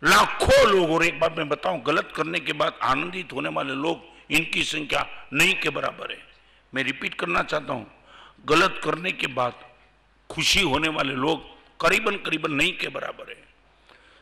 लाखों 0.01 0.69
लोग, 0.69 0.91
और 0.91 1.03
एक 1.05 1.19
बार 1.19 1.33
मैं 1.37 1.47
बताऊँ, 1.49 1.81
गलत 1.83 2.11
करने 2.15 2.39
के 2.39 2.53
बाद 2.53 2.79
आनंदित 2.83 3.33
होने 3.33 3.49
वाले 3.49 3.73
लोग, 3.75 4.01
इनकी 4.31 4.63
संख्या 4.63 5.05
नहीं 5.33 5.53
के 5.55 5.69
बराबर 5.69 6.11
है। 6.11 6.17
मैं 6.73 6.83
रिपीट 6.83 7.13
करना 7.13 7.43
चाहता 7.43 7.73
हूँ, 7.73 7.87
गलत 8.45 8.79
करने 8.83 9.11
के 9.11 9.27
बाद 9.29 9.53
खुशी 10.29 10.61
होने 10.61 10.87
वाले 10.89 11.13
लोग 11.15 11.41
करीबन 11.79 12.15
करीबन 12.17 12.51
नहीं 12.51 12.71
के 12.77 12.87
बराबर 12.89 13.29
है। 13.29 13.41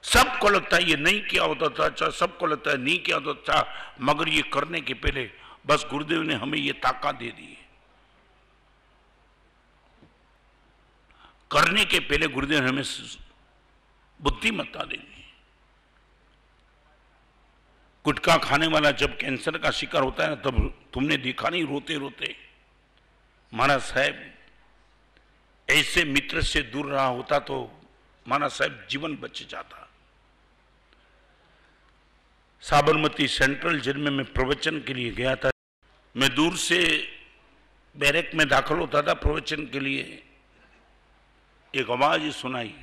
सबको 0.04 0.50
लगता 0.50 0.78
है 0.78 0.90
ये 0.90 0.96
नहीं 0.96 1.22
किया 1.22 1.44
होता 1.44 1.68
था 1.70 1.86
अच्छा 1.86 2.10
सबको 2.10 2.46
लगता 2.48 2.72
है 2.72 2.78
नहीं 2.78 2.98
किया 3.00 3.18
होता 3.18 3.34
था, 3.44 3.68
मगर 4.02 4.30
ये 4.30 4.42
करने 4.54 4.82
के 4.82 4.94
पहले 4.96 5.30
बस 5.68 5.86
गुरुदेव 5.92 6.22
ने 6.22 6.34
हमें 6.36 6.58
ये 6.58 6.72
ताकत 6.74 7.16
दे 7.16 7.26
दी 7.28 7.44
है। 7.44 7.61
करने 11.52 11.86
के 11.86 12.00
पहले 12.02 12.28
गुरुदेव 12.30 12.68
हमें 12.68 12.84
बुद्धिमत्ता 14.20 14.84
दे 14.84 14.98
दी 14.98 15.24
गुटखा 18.06 18.36
खाने 18.40 18.68
वाला 18.68 18.92
जब 18.94 19.18
कैंसर 19.18 19.58
का 19.58 19.72
शिकार 19.72 20.04
होता 20.04 20.24
है 20.24 20.30
ना, 20.30 20.36
तब 20.36 20.74
तुमने 20.94 21.18
देखा 21.18 21.50
नहीं, 21.50 21.66
रोते 21.66 21.98
रोते। 21.98 22.36
महाराज 23.54 23.82
साहब, 23.82 24.16
ऐसे 25.68 26.04
मित्र 26.06 26.42
से 26.44 26.62
दूर 26.72 26.86
रहा 26.86 27.06
होता 27.06 27.40
तो 27.42 27.60
महाराज 28.26 28.52
साहब 28.52 28.88
जीवन 28.90 29.16
बच 29.18 29.44
जाता। 29.50 29.88
साबरमती 32.64 33.28
सेंट्रल 33.28 33.80
जेल 33.80 33.98
में 33.98 34.12
मैं 34.12 34.26
प्रवचन 34.34 34.80
के 34.80 34.94
लिए 34.94 35.12
गया 35.12 35.36
था। 35.36 35.52
मैं 36.16 36.34
दूर 36.36 36.58
से 36.58 36.80
बैरक 37.96 38.32
में 38.36 38.48
दाखिल 38.48 38.78
होता 38.78 39.02
था 39.02 39.14
प्रवचन 39.14 39.66
के 39.66 39.80
लिए। 39.80 40.04
एक 41.76 41.90
आवाज़ 41.90 42.32
सुनाई। 42.32 42.74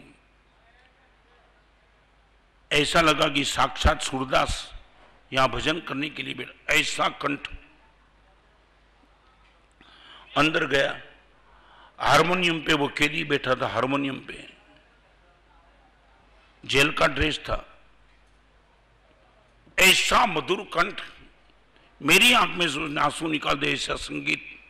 ऐसा 2.72 3.00
लगा 3.00 3.28
कि 3.28 3.44
साक्षात 3.44 4.02
सूरदास 4.02 4.74
यहाँ 5.32 5.48
भजन 5.48 5.80
करने 5.80 6.08
के 6.10 6.22
लिए 6.22 6.34
बैठा। 6.34 6.74
ऐसा 6.74 7.08
कंठ 7.08 7.48
अंदर 10.36 10.66
गया। 10.66 11.00
हारमोनियम 11.98 12.60
पे 12.60 12.74
वो 12.74 12.88
कैदी 12.88 13.24
बैठा 13.24 13.54
था, 13.54 13.68
हारमोनियम 13.68 14.20
पे। 14.20 14.52
जेल 16.64 16.92
का 16.92 17.06
ड्रेस 17.06 17.38
था। 17.38 17.78
ऐसा 19.78 20.26
मधुर 20.26 20.70
कंठ 20.74 21.02
मेरी 22.02 22.32
आँख 22.32 22.50
में 22.50 23.02
आँसू 23.02 23.28
निकाल 23.28 23.54
दे, 23.54 23.72
ऐसा 23.72 23.94
संगीत। 23.94 24.60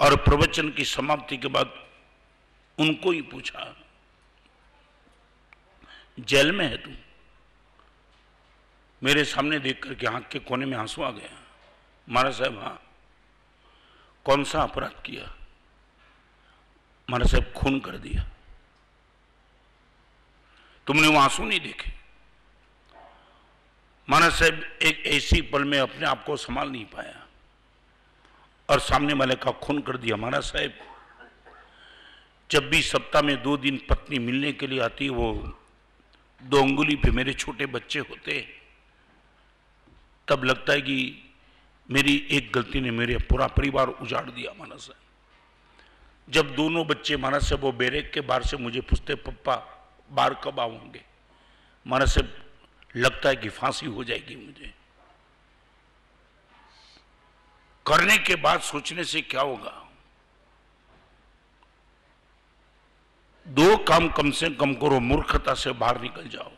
और 0.00 0.16
प्रवचन 0.16 0.70
की 0.70 0.84
समाप्ति 0.84 1.36
के 1.36 1.48
बाद 1.48 1.87
उनको 2.78 3.10
ही 3.10 3.22
पूछा, 3.22 3.74
जेल 6.18 6.52
में 6.52 6.66
है 6.66 6.76
तू? 6.76 6.90
मेरे 9.02 9.24
सामने 9.24 9.58
देख 9.58 9.82
करके 9.82 10.06
आँख 10.06 10.28
के 10.28 10.38
कोने 10.38 10.66
में 10.66 10.76
आँसू 10.76 11.02
आ 11.02 11.10
गया 11.10 11.36
महाराज 12.08 12.34
साहब 12.34 12.58
हाँ। 12.58 12.80
कौन 14.26 14.44
सा 14.44 14.62
अपराध 14.62 15.02
किया? 15.06 15.24
महाराज 17.08 17.30
साहब, 17.30 17.52
खून 17.52 17.78
कर 17.80 17.96
दिया। 17.98 18.24
तुमने 20.86 21.08
वो 21.08 21.18
आँसू 21.18 21.44
नहीं 21.44 21.60
देखे? 21.60 21.92
महाराज 24.08 24.32
साहब, 24.32 24.62
एक 24.82 25.02
ऐसी 25.06 25.40
पल 25.42 25.64
में 25.64 25.78
अपने 25.78 26.06
आप 26.06 26.24
को 26.24 26.36
संभाल 26.36 26.70
नहीं 26.70 26.84
पाया 26.84 27.26
और 28.68 28.80
सामने 28.80 29.14
वाले 29.14 29.34
का 29.34 29.50
खून 29.60 29.80
कर 29.82 29.96
दिया। 29.96 30.16
महाराज 30.16 30.42
साहब 30.42 30.72
जब 32.50 32.70
भी 32.70 32.82
सप्ताह 32.82 33.22
में 33.22 33.42
दो 33.42 33.56
दिन 33.56 33.80
पत्नी 33.90 34.18
मिलने 34.18 34.52
के 34.52 34.66
लिए 34.66 34.80
आती, 34.80 35.08
वो 35.08 35.58
दो 36.42 36.62
अंगुली 36.62 36.96
पे 36.96 37.10
मेरे 37.10 37.32
छोटे 37.34 37.66
बच्चे 37.66 37.98
होते। 37.98 38.60
तब 40.28 40.44
लगता 40.44 40.72
है 40.72 40.80
कि 40.80 41.24
मेरी 41.90 42.28
एक 42.30 42.52
गलती 42.52 42.80
ने 42.80 42.90
मेरे 42.90 43.16
पूरा 43.16 43.46
परिवार 43.46 43.88
उजाड़ 43.88 44.30
दिया 44.30 44.52
मानस 44.58 44.90
जब 46.30 46.54
दोनों 46.54 46.86
बच्चे 46.86 47.16
मानस 47.16 47.48
से, 47.48 47.54
वो 47.54 47.72
बैरेक 47.72 48.12
के 48.12 48.20
बाहर 48.20 48.42
से 48.42 48.56
मुझे 48.56 48.80
पूछते, 48.80 49.14
पप्पा, 49.14 49.56
बाहर 50.10 50.34
कब 50.34 50.60
आओगे? 50.60 51.04
मानस 51.86 52.14
से 52.14 52.20
लगता 52.96 53.28
है 53.28 53.36
कि 53.36 53.48
फांसी 53.48 53.86
हो 53.86 54.04
जाएगी 54.04 54.36
मुझे। 54.36 54.74
करने 57.86 58.18
के 58.18 58.34
बाद 58.34 58.60
सोचने 58.60 59.04
से 59.04 59.20
क्या 59.20 59.40
होगा? 59.40 59.87
दो 63.48 63.76
काम 63.76 64.08
कम 64.08 64.30
से 64.30 64.50
कम 64.50 64.74
करो, 64.74 65.00
मूर्खता 65.00 65.54
से 65.54 65.72
बाहर 65.72 66.00
निकल 66.00 66.28
जाओ। 66.28 66.52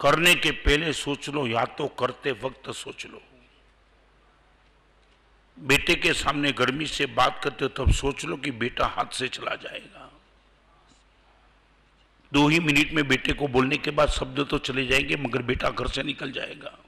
करने 0.00 0.34
के 0.34 0.50
पहले 0.50 0.92
सोच 0.92 1.28
लो, 1.28 1.46
या 1.46 1.64
तो 1.64 1.88
करते 1.88 2.32
वक्त 2.32 2.70
सोच 2.70 3.06
लो। 3.06 3.22
बेटे 5.58 5.94
के 5.94 6.12
सामने 6.12 6.52
गर्मी 6.52 6.86
से 6.86 7.06
बात 7.06 7.40
करते 7.44 7.64
हो, 7.64 7.68
तब 7.68 7.92
सोच 7.92 8.24
लो 8.24 8.36
कि 8.36 8.50
बेटा 8.50 8.86
हाथ 8.86 9.12
से 9.12 9.28
चला 9.28 9.54
जाएगा। 9.54 10.12
दो 12.32 12.48
ही 12.48 12.60
मिनट 12.60 12.92
में 12.92 13.08
बेटे 13.08 13.32
को 13.32 13.48
बोलने 13.48 13.76
के 13.76 13.90
बाद 13.90 14.08
शब्द 14.08 14.46
तो 14.50 14.58
चले 14.58 14.86
जाएँगे, 14.86 15.16
मगर 15.16 15.42
बेटा 15.42 15.70
घर 15.70 15.88
से 15.88 16.02
निकल 16.02 16.32
जाएगा। 16.32 16.78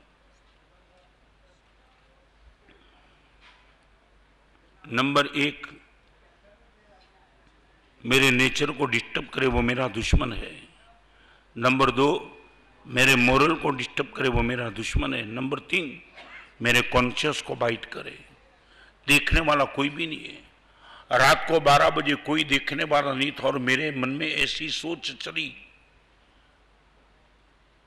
नंबर 4.89 5.27
एक 5.27 5.67
मेरे 8.05 8.31
नेचर 8.31 8.71
को 8.71 8.87
डिस्टर्ब 8.87 9.29
करे 9.29 9.47
वो 9.47 9.63
मेरा 9.63 9.89
दुश्मन 9.89 10.33
है। 10.33 10.69
नंबर 11.57 11.91
दो, 11.91 12.09
मेरे 12.87 13.15
मॉरल 13.17 13.55
को 13.55 13.71
डिस्टर्ब 13.71 14.13
करे 14.17 14.29
वो 14.29 14.43
मेरा 14.43 14.69
दुश्मन 14.71 15.15
है। 15.15 15.25
नंबर 15.25 15.59
तीन, 15.59 16.01
मेरे 16.63 16.83
कॉन्शियस 16.83 17.43
को 17.43 17.55
बाइट 17.55 17.85
करे। 17.85 18.19
देखने 19.07 19.41
वाला 19.41 19.65
कोई 19.65 19.89
भी 19.89 20.07
नहीं 20.07 20.25
है। 20.25 21.19
रात 21.19 21.45
को 21.49 21.61
12 21.61 21.91
बजे 21.91 22.15
कोई 22.15 22.45
देखने 22.45 22.85
वाला 22.85 23.13
नहीं 23.13 23.33
था 23.33 23.47
और 23.47 23.59
मेरे 23.59 23.91
मन 23.91 24.09
में 24.09 24.27
ऐसी 24.27 24.69
सोच 24.69 25.13
चली, 25.13 25.53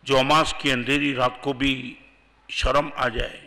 जो 0.04 0.18
अमास 0.18 0.54
की 0.62 0.70
अंधेरी 0.70 1.14
रात 1.14 1.42
को 1.44 1.54
भी 1.54 1.98
शर्म 2.50 2.92
आ 2.98 3.08
जाए, 3.10 3.44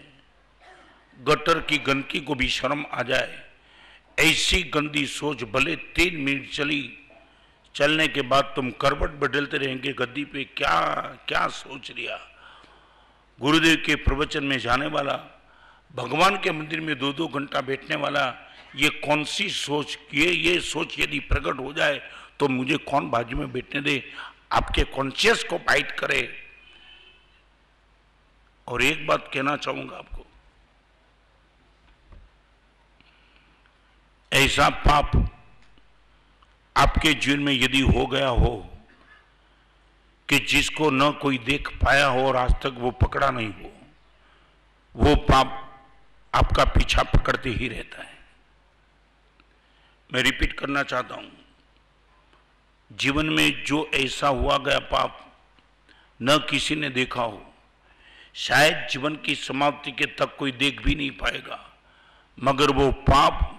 गटर 1.20 1.60
की 1.60 1.78
गंदगी 1.78 2.20
को 2.20 2.34
भी 2.34 2.48
शर्म 2.48 2.84
आ 2.92 3.02
जाए। 3.02 3.43
ऐसी 4.18 4.62
गंदी 4.74 5.04
सोच, 5.06 5.42
भले 5.44 5.74
तीन 5.76 6.16
मिनट 6.16 6.50
चली, 6.50 6.82
चलने 7.74 8.06
के 8.08 8.22
बाद 8.22 8.52
तुम 8.56 8.70
करवट 8.80 9.10
बदलते 9.20 9.58
रहेंगे, 9.58 9.92
गद्दी 9.92 10.24
पे 10.24 10.44
क्या 10.56 10.80
क्या 11.28 11.46
सोच 11.48 11.90
लिया? 11.90 12.18
गुरुदेव 13.38 13.76
के 13.86 13.94
प्रवचन 13.96 14.44
में 14.44 14.58
जाने 14.58 14.86
वाला, 14.86 15.14
भगवान 15.94 16.36
के 16.36 16.50
मंदिर 16.52 16.80
में 16.80 16.98
दो 16.98 17.12
दो 17.12 17.28
घंटा 17.28 17.60
बैठने 17.60 17.96
वाला, 17.96 18.26
ये 18.76 18.88
कौन 19.00 19.24
सी 19.24 19.48
सोच, 19.50 19.98
ये 20.14 20.30
ये 20.30 20.58
सोच 20.62 20.98
यदि 20.98 21.18
प्रकट 21.22 21.58
हो 21.60 21.72
जाए 21.72 22.00
तो 22.38 22.48
मुझे 22.48 22.76
कौन 22.82 23.10
बाजू 23.10 23.36
में 23.36 23.52
बैठने 23.52 23.80
दे? 23.80 24.02
आपके 24.52 24.82
कॉन्शियस 24.84 25.44
को 25.44 25.58
फाइट 25.58 25.90
करे। 25.98 26.28
और 28.68 28.82
एक 28.82 29.06
बात 29.06 29.30
कहना 29.34 29.56
चाहूँगा 29.56 29.96
आपको 29.96 30.23
ऐसा 34.34 34.68
पाप 34.68 35.12
आपके 36.76 37.12
जीवन 37.14 37.40
में 37.40 37.52
यदि 37.52 37.80
हो 37.80 38.06
गया 38.06 38.28
हो 38.28 38.54
कि 40.28 40.38
जिसको 40.38 40.90
न 40.90 41.10
कोई 41.12 41.38
देख 41.38 41.68
पाया 41.84 42.06
हो 42.06 42.26
और 42.26 42.36
आज 42.36 42.54
तक 42.62 42.74
वो 42.78 42.90
पकड़ा 43.02 43.30
नहीं 43.30 43.52
हो, 43.52 43.70
वो 44.94 45.14
पाप 45.22 45.60
आपका 46.32 46.64
पीछा 46.64 47.02
पकड़ते 47.04 47.50
ही 47.50 47.68
रहता 47.68 48.02
है। 48.02 48.12
मैं 50.10 50.22
रिपीट 50.22 50.58
करना 50.58 50.82
चाहता 50.82 51.14
हूँ, 51.14 51.30
जीवन 52.90 53.26
में 53.26 53.64
जो 53.64 53.88
ऐसा 53.94 54.28
हुआ 54.30 54.58
गया 54.58 54.78
पाप 54.90 55.20
न 56.20 56.38
किसी 56.50 56.74
ने 56.76 56.90
देखा 56.90 57.22
हो, 57.22 57.42
शायद 58.34 58.86
जीवन 58.90 59.16
की 59.16 59.34
समाप्ति 59.36 59.92
के 59.92 60.06
तक 60.18 60.36
कोई 60.36 60.52
देख 60.54 60.82
भी 60.82 60.94
नहीं 60.94 61.10
पाएगा, 61.16 61.64
मगर 62.38 62.70
वो 62.72 62.92
पाप 62.92 63.50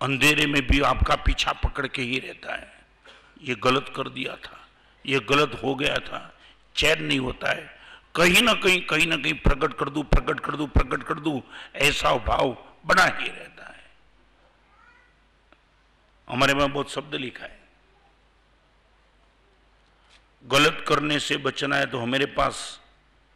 अंधेरे 0.00 0.46
में 0.46 0.60
भी 0.66 0.80
आपका 0.80 1.14
पीछा 1.16 1.52
पकड़ 1.64 1.86
के 1.86 2.02
ही 2.02 2.18
रहता 2.18 2.54
है। 2.54 2.72
ये 3.42 3.54
गलत 3.54 3.92
कर 3.96 4.08
दिया 4.08 4.36
था, 4.36 4.56
ये 5.04 5.18
गलत 5.20 5.60
हो 5.64 5.74
गया 5.74 5.96
था, 5.98 6.20
चैन 6.76 7.02
नहीं 7.04 7.18
होता 7.18 7.52
है। 7.52 7.78
कहीं 8.14 8.42
ना 8.42 8.52
कहीं 8.54 8.80
कहीं 8.86 9.06
ना 9.06 9.16
कहीं 9.16 9.34
प्रकट 9.34 9.74
कर 9.74 9.88
दू, 9.88 10.02
प्रकट 10.02 10.40
कर 10.40 10.56
दू, 10.56 10.66
प्रकट 10.66 11.02
कर 11.02 11.18
दू, 11.20 11.42
ऐसा 11.76 12.14
भाव 12.16 12.56
बना 12.86 13.04
ही 13.04 13.28
रहता 13.28 13.66
है। 13.66 13.84
हमारे 16.28 16.54
में 16.54 16.72
बहुत 16.72 16.92
शब्द 16.92 17.14
लिखा 17.14 17.44
है। 17.44 17.58
गलत 20.44 20.84
करने 20.88 21.18
से 21.20 21.36
बचना 21.38 21.76
है 21.76 21.86
तो 21.86 21.98
हमारे 21.98 22.26
पास 22.34 22.80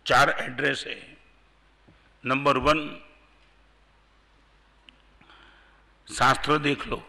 चार 0.06 0.30
एड्रेस 0.40 0.84
है। 0.86 0.96
नंबर 2.24 2.58
वन 2.58 2.78
शास्त्र 6.08 6.58
देख 6.58 6.86
लो। 6.86 7.02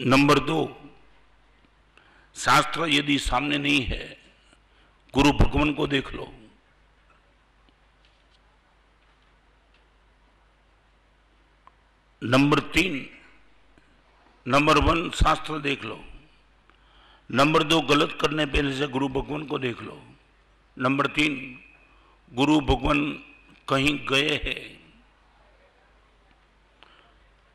नंबर 0.00 0.38
दो, 0.38 0.80
शास्त्र 2.34 2.86
यदि 2.86 3.18
सामने 3.18 3.58
नहीं 3.58 3.82
है, 3.82 4.18
गुरु 5.14 5.32
भगवान 5.32 5.74
को 5.74 5.86
देख 5.86 6.12
लो। 6.12 6.32
नंबर 12.22 12.58
तीन, 12.58 13.10
नंबर 14.46 14.78
वन, 14.78 15.10
शास्त्र 15.10 15.58
देख 15.58 15.84
लो। 15.84 16.04
नंबर 17.30 17.62
दो, 17.62 17.80
गलत 17.80 18.18
करने 18.20 18.46
पहले 18.46 18.76
से 18.76 18.86
गुरु 18.86 19.08
भगवान 19.08 19.44
को 19.44 19.58
देख 19.58 19.82
लो। 19.82 20.02
नंबर 20.78 21.06
तीन, 21.06 21.60
गुरु 22.32 22.60
भगवान 22.60 23.12
कहीं 23.68 24.06
गए 24.06 24.36
हैं 24.44 24.81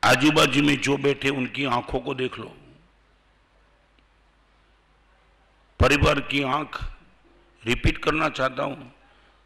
आजू 0.04 0.30
बाजू 0.30 0.62
में 0.62 0.80
जो 0.80 0.96
बैठे 0.96 1.28
उनकी 1.28 1.64
आँखों 1.64 2.00
को 2.00 2.14
देख 2.14 2.38
लो। 2.38 2.56
परिवार 5.80 6.20
की 6.20 6.42
आँख 6.42 6.92
रिपीट 7.66 7.98
करना 7.98 8.28
चाहता 8.28 8.62
हूँ। 8.62 8.94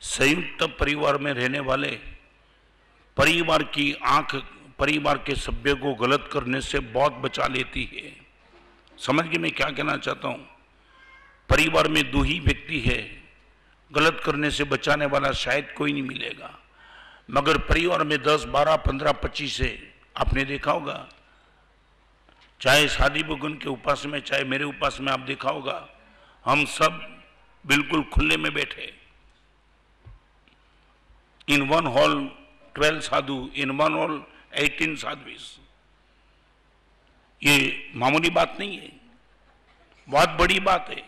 संयुक्त 0.00 0.76
परिवार 0.80 1.18
में 1.18 1.32
रहने 1.32 1.60
वाले 1.60 1.90
परिवार 3.16 3.62
की 3.62 3.92
आँख 3.92 4.34
परिवार 4.78 5.18
के 5.18 5.34
सभ्य 5.34 5.74
को 5.74 5.94
गलत 5.94 6.30
करने 6.32 6.60
से 6.60 6.78
बहुत 6.78 7.12
बचा 7.12 7.46
लेती 7.46 7.84
है। 7.84 8.26
समझ 8.98 9.28
के 9.28 9.38
मैं 9.38 9.50
क्या 9.50 9.70
कहना 9.70 9.96
चाहता 9.96 10.28
हूँ? 10.28 10.48
परिवार 11.48 11.88
में 11.88 12.10
दो 12.10 12.22
ही 12.22 12.40
व्यक्ति 12.40 12.80
है। 12.80 13.22
गलत 13.92 14.22
करने 14.24 14.50
से 14.50 14.64
बचाने 14.64 15.06
वाला 15.06 15.32
शायद 15.32 15.74
कोई 15.76 15.92
नहीं 15.92 16.02
मिलेगा। 16.02 16.58
मगर 17.30 17.58
परिवार 17.58 18.04
में 18.04 18.22
10, 18.22 18.44
12, 18.44 18.76
15, 18.76 19.12
25 19.12 19.60
है। 19.60 19.91
आपने 20.16 20.44
देखा 20.44 20.72
होगा। 20.72 21.08
चाहे 22.60 22.88
शादी 22.88 23.22
बगुन 23.22 23.54
के 23.54 23.68
उपास 23.68 24.06
में, 24.06 24.20
चाहे 24.20 24.44
मेरे 24.44 24.64
उपास 24.64 24.98
में 25.00 25.12
आप 25.12 25.20
देखा 25.20 25.50
होगा, 25.50 25.88
हम 26.44 26.64
सब 26.64 27.22
बिल्कुल 27.66 28.02
खुले 28.04 28.36
में 28.36 28.54
बैठे। 28.54 28.92
In 31.48 31.62
one 31.62 31.86
hall 31.86 32.30
twelve 32.74 33.00
sadhu 33.00 33.50
in 33.54 33.70
one 33.70 33.92
hall 33.92 34.24
eighteen 34.54 34.96
sadhus 34.96 35.58
ये 37.42 37.92
मामूली 37.94 38.30
बात 38.30 38.56
नहीं 38.60 38.76
है। 38.78 38.92
बहुत 40.08 40.28
बड़ी 40.28 40.60
बात 40.60 40.86
है। 40.90 41.02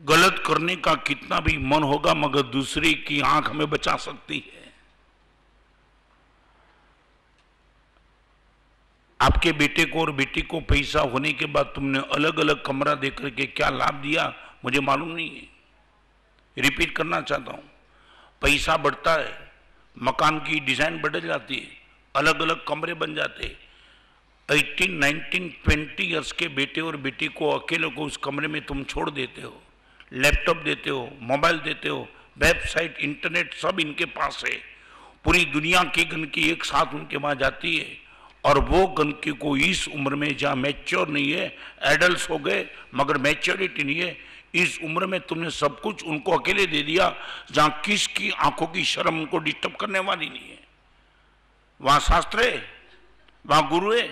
गलत 0.00 0.42
करने 0.46 0.76
का 0.76 0.94
कितना 0.94 1.40
भी 1.40 1.56
मन 1.58 1.82
होगा, 1.82 2.14
मगर 2.14 2.42
दूसरे 2.42 2.92
की 2.94 3.20
आँख 3.20 3.50
हमें 3.50 3.70
बचा 3.70 3.96
सकती 3.96 4.52
है। 4.54 4.57
आपके 9.20 9.52
बेटे 9.52 9.84
को 9.84 10.00
और 10.00 10.10
बेटी 10.12 10.42
को 10.42 10.60
पैसा 10.62 11.00
होने 11.12 11.32
के 11.32 11.46
बाद 11.46 11.72
तुमने 11.74 11.98
अलग 12.14 12.38
अलग 12.40 12.62
कमरा 12.64 12.94
दे 12.94 13.10
करके 13.10 13.46
क्या 13.48 13.68
लाभ 13.70 13.94
दिया? 14.02 14.32
मुझे 14.64 14.80
मालूम 14.80 15.08
नहीं 15.08 15.30
है। 15.30 16.62
रिपीट 16.62 16.96
करना 16.96 17.20
चाहता 17.20 17.52
हूँ। 17.52 17.62
पैसा 18.42 18.76
बढ़ता 18.76 19.12
है 19.14 19.32
मकान 19.96 20.38
की 20.38 20.60
डिज़ाइन 20.60 21.00
बढ़ 21.00 21.16
जाती 21.16 21.56
है 21.56 21.76
अलग 22.14 22.40
अलग 22.42 22.64
कमरे 22.66 22.94
बन 22.94 23.14
जाते 23.14 23.56
18, 24.48 24.98
19, 25.00 25.50
20 25.66 26.00
इयर्स 26.00 26.32
के 26.32 26.48
बेटे 26.48 26.80
और 26.80 26.96
बेटी 26.98 27.26
को 27.28 27.50
अकेले 27.50 27.88
को 27.88 28.04
उस 28.04 28.16
कमरे 28.16 28.48
में 28.48 28.60
तुम 28.66 28.82
छोड़ 28.84 29.08
देते 29.10 29.42
हो 29.42 29.54
लैपटॉप 30.14 30.62
देते 30.64 30.90
हो 30.90 31.08
मोबाइल 31.22 31.58
देते 31.60 31.88
हो 31.88 32.08
वेबसाइट 32.38 32.98
इंटरनेट 33.00 33.54
सब 33.54 33.80
इनके 33.80 34.04
पास 34.14 34.42
है। 34.46 34.54
पूरी 35.24 35.44
दुनिया 35.46 35.82
की 35.86 36.04
गंदगी 36.04 36.50
एक 36.50 36.64
साथ 36.64 36.94
उनके 36.94 37.16
वहाँ 37.16 37.34
जाती 37.34 37.76
है। 37.76 38.07
और 38.48 38.58
वो 38.58 38.86
गंदगी 38.86 39.30
को 39.30 39.56
इस 39.56 39.88
उम्र 39.88 40.14
में 40.14 40.36
जहाँ 40.36 40.56
मैच्योर 40.56 41.08
नहीं 41.08 41.32
है 41.32 41.46
एडल्ट 41.84 42.28
हो 42.30 42.38
गए, 42.38 42.66
मगर 42.94 43.18
मैच्योरिटी 43.18 43.84
नहीं 43.84 44.00
है, 44.00 44.16
इस 44.54 44.78
उम्र 44.84 45.06
में 45.06 45.20
तुमने 45.20 45.50
सब 45.50 45.80
कुछ 45.80 46.04
उनको 46.04 46.32
अकेले 46.32 46.66
दे 46.66 46.82
दिया, 46.82 47.14
जहाँ 47.52 47.82
किसकी 47.84 48.30
आँखों 48.30 48.66
की 48.66 48.84
शर्म 48.84 49.18
उनको 49.20 49.38
डिस्टर्ब 49.38 49.76
करने 49.76 49.98
वाली 49.98 50.28
नहीं 50.28 50.48
है। 50.48 50.58
वहाँ 51.80 52.00
शास्त्र 52.00 52.44
है, 52.44 52.62
वहाँ 53.44 53.68
गुरु 53.68 53.92
है, 53.92 54.06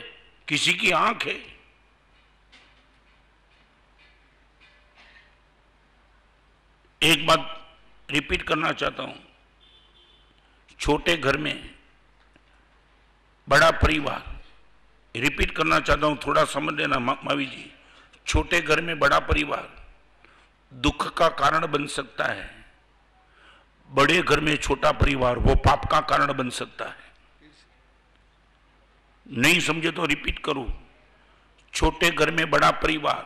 किसी 0.48 0.74
की 0.74 0.90
आँख 0.90 1.26
है। 1.26 1.38
एक 7.02 7.26
बात 7.26 7.52
रिपीट 8.10 8.42
करना 8.42 8.72
चाहता 8.72 9.02
हूँ। 9.02 9.18
छोटे 10.80 11.16
घर 11.16 11.36
में 11.36 11.75
बड़ा 13.48 13.70
परिवार। 13.72 14.34
रिपीट 15.14 15.50
करना 15.50 15.78
चाहता 15.80 16.06
हूँ, 16.06 16.18
थोड़ा 16.26 16.44
समझ 16.44 16.74
लेना 16.74 16.98
मावी 16.98 17.46
जी 17.46 17.70
छोटे 18.26 18.60
घर 18.60 18.80
में 18.80 18.98
बड़ा 18.98 19.18
परिवार, 19.20 19.68
दुख 20.72 21.12
का 21.16 21.28
कारण 21.30 21.66
बन 21.66 21.86
सकता 21.88 22.24
है। 22.24 22.50
बड़े 23.90 24.20
घर 24.22 24.40
में 24.40 24.56
छोटा 24.56 24.92
परिवार, 24.92 25.38
वो 25.38 25.54
पाप 25.56 25.84
का 25.90 26.00
कारण 26.02 26.32
बन 26.32 26.50
सकता 26.50 26.84
है। 26.84 27.04
नहीं 29.26 29.60
समझे 29.60 29.90
तो 29.90 30.04
रिपीट 30.04 30.38
करूँ। 30.38 30.66
छोटे 31.74 32.10
घर 32.10 32.30
में 32.30 32.50
बड़ा 32.50 32.70
परिवार, 32.72 33.24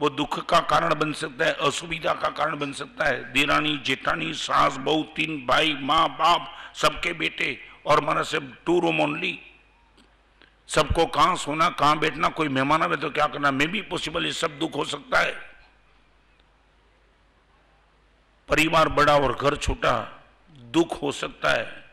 वो 0.00 0.10
दुख 0.10 0.38
का 0.48 0.60
कारण 0.66 0.94
बन 0.94 1.12
सकता 1.12 1.44
है, 1.44 1.52
असुविधा 1.60 2.12
का 2.14 2.28
कारण 2.28 2.58
बन 2.58 2.72
सकता 2.72 3.04
है। 3.04 3.32
देरानी, 3.32 3.76
जेठानी, 3.78 4.32
सास, 4.34 4.76
बहू, 4.76 5.02
तीन 5.16 5.44
भाई, 5.46 5.74
माँ, 5.80 6.08
बाप, 6.10 6.52
सबके 6.74 7.12
बेटे 7.14 7.58
और 7.90 8.02
हमारा 8.02 8.22
सब 8.22 8.64
टू 8.64 8.80
रूम 8.80 9.00
ओनली 9.00 9.38
सबको 10.68 11.06
कहाँ 11.06 11.36
सोना, 11.36 11.68
कहाँ 11.68 11.98
बैठना, 11.98 12.28
कोई 12.28 12.48
मेहमान 12.48 12.82
आवे 12.82 12.96
तो 12.96 13.10
क्या 13.10 13.26
करना? 13.26 13.50
मे 13.50 13.66
भी 13.66 13.80
पॉसिबल 13.82 14.26
ये 14.26 14.32
सब 14.32 14.58
दुख 14.58 14.74
हो 14.76 14.84
सकता 14.84 15.18
है। 15.18 15.50
परिवार 18.48 18.88
बड़ा 18.88 19.16
और 19.16 19.36
घर 19.36 19.56
छोटा, 19.56 20.22
दुख 20.50 21.02
हो 21.02 21.12
सकता 21.12 21.50
है। 21.50 21.84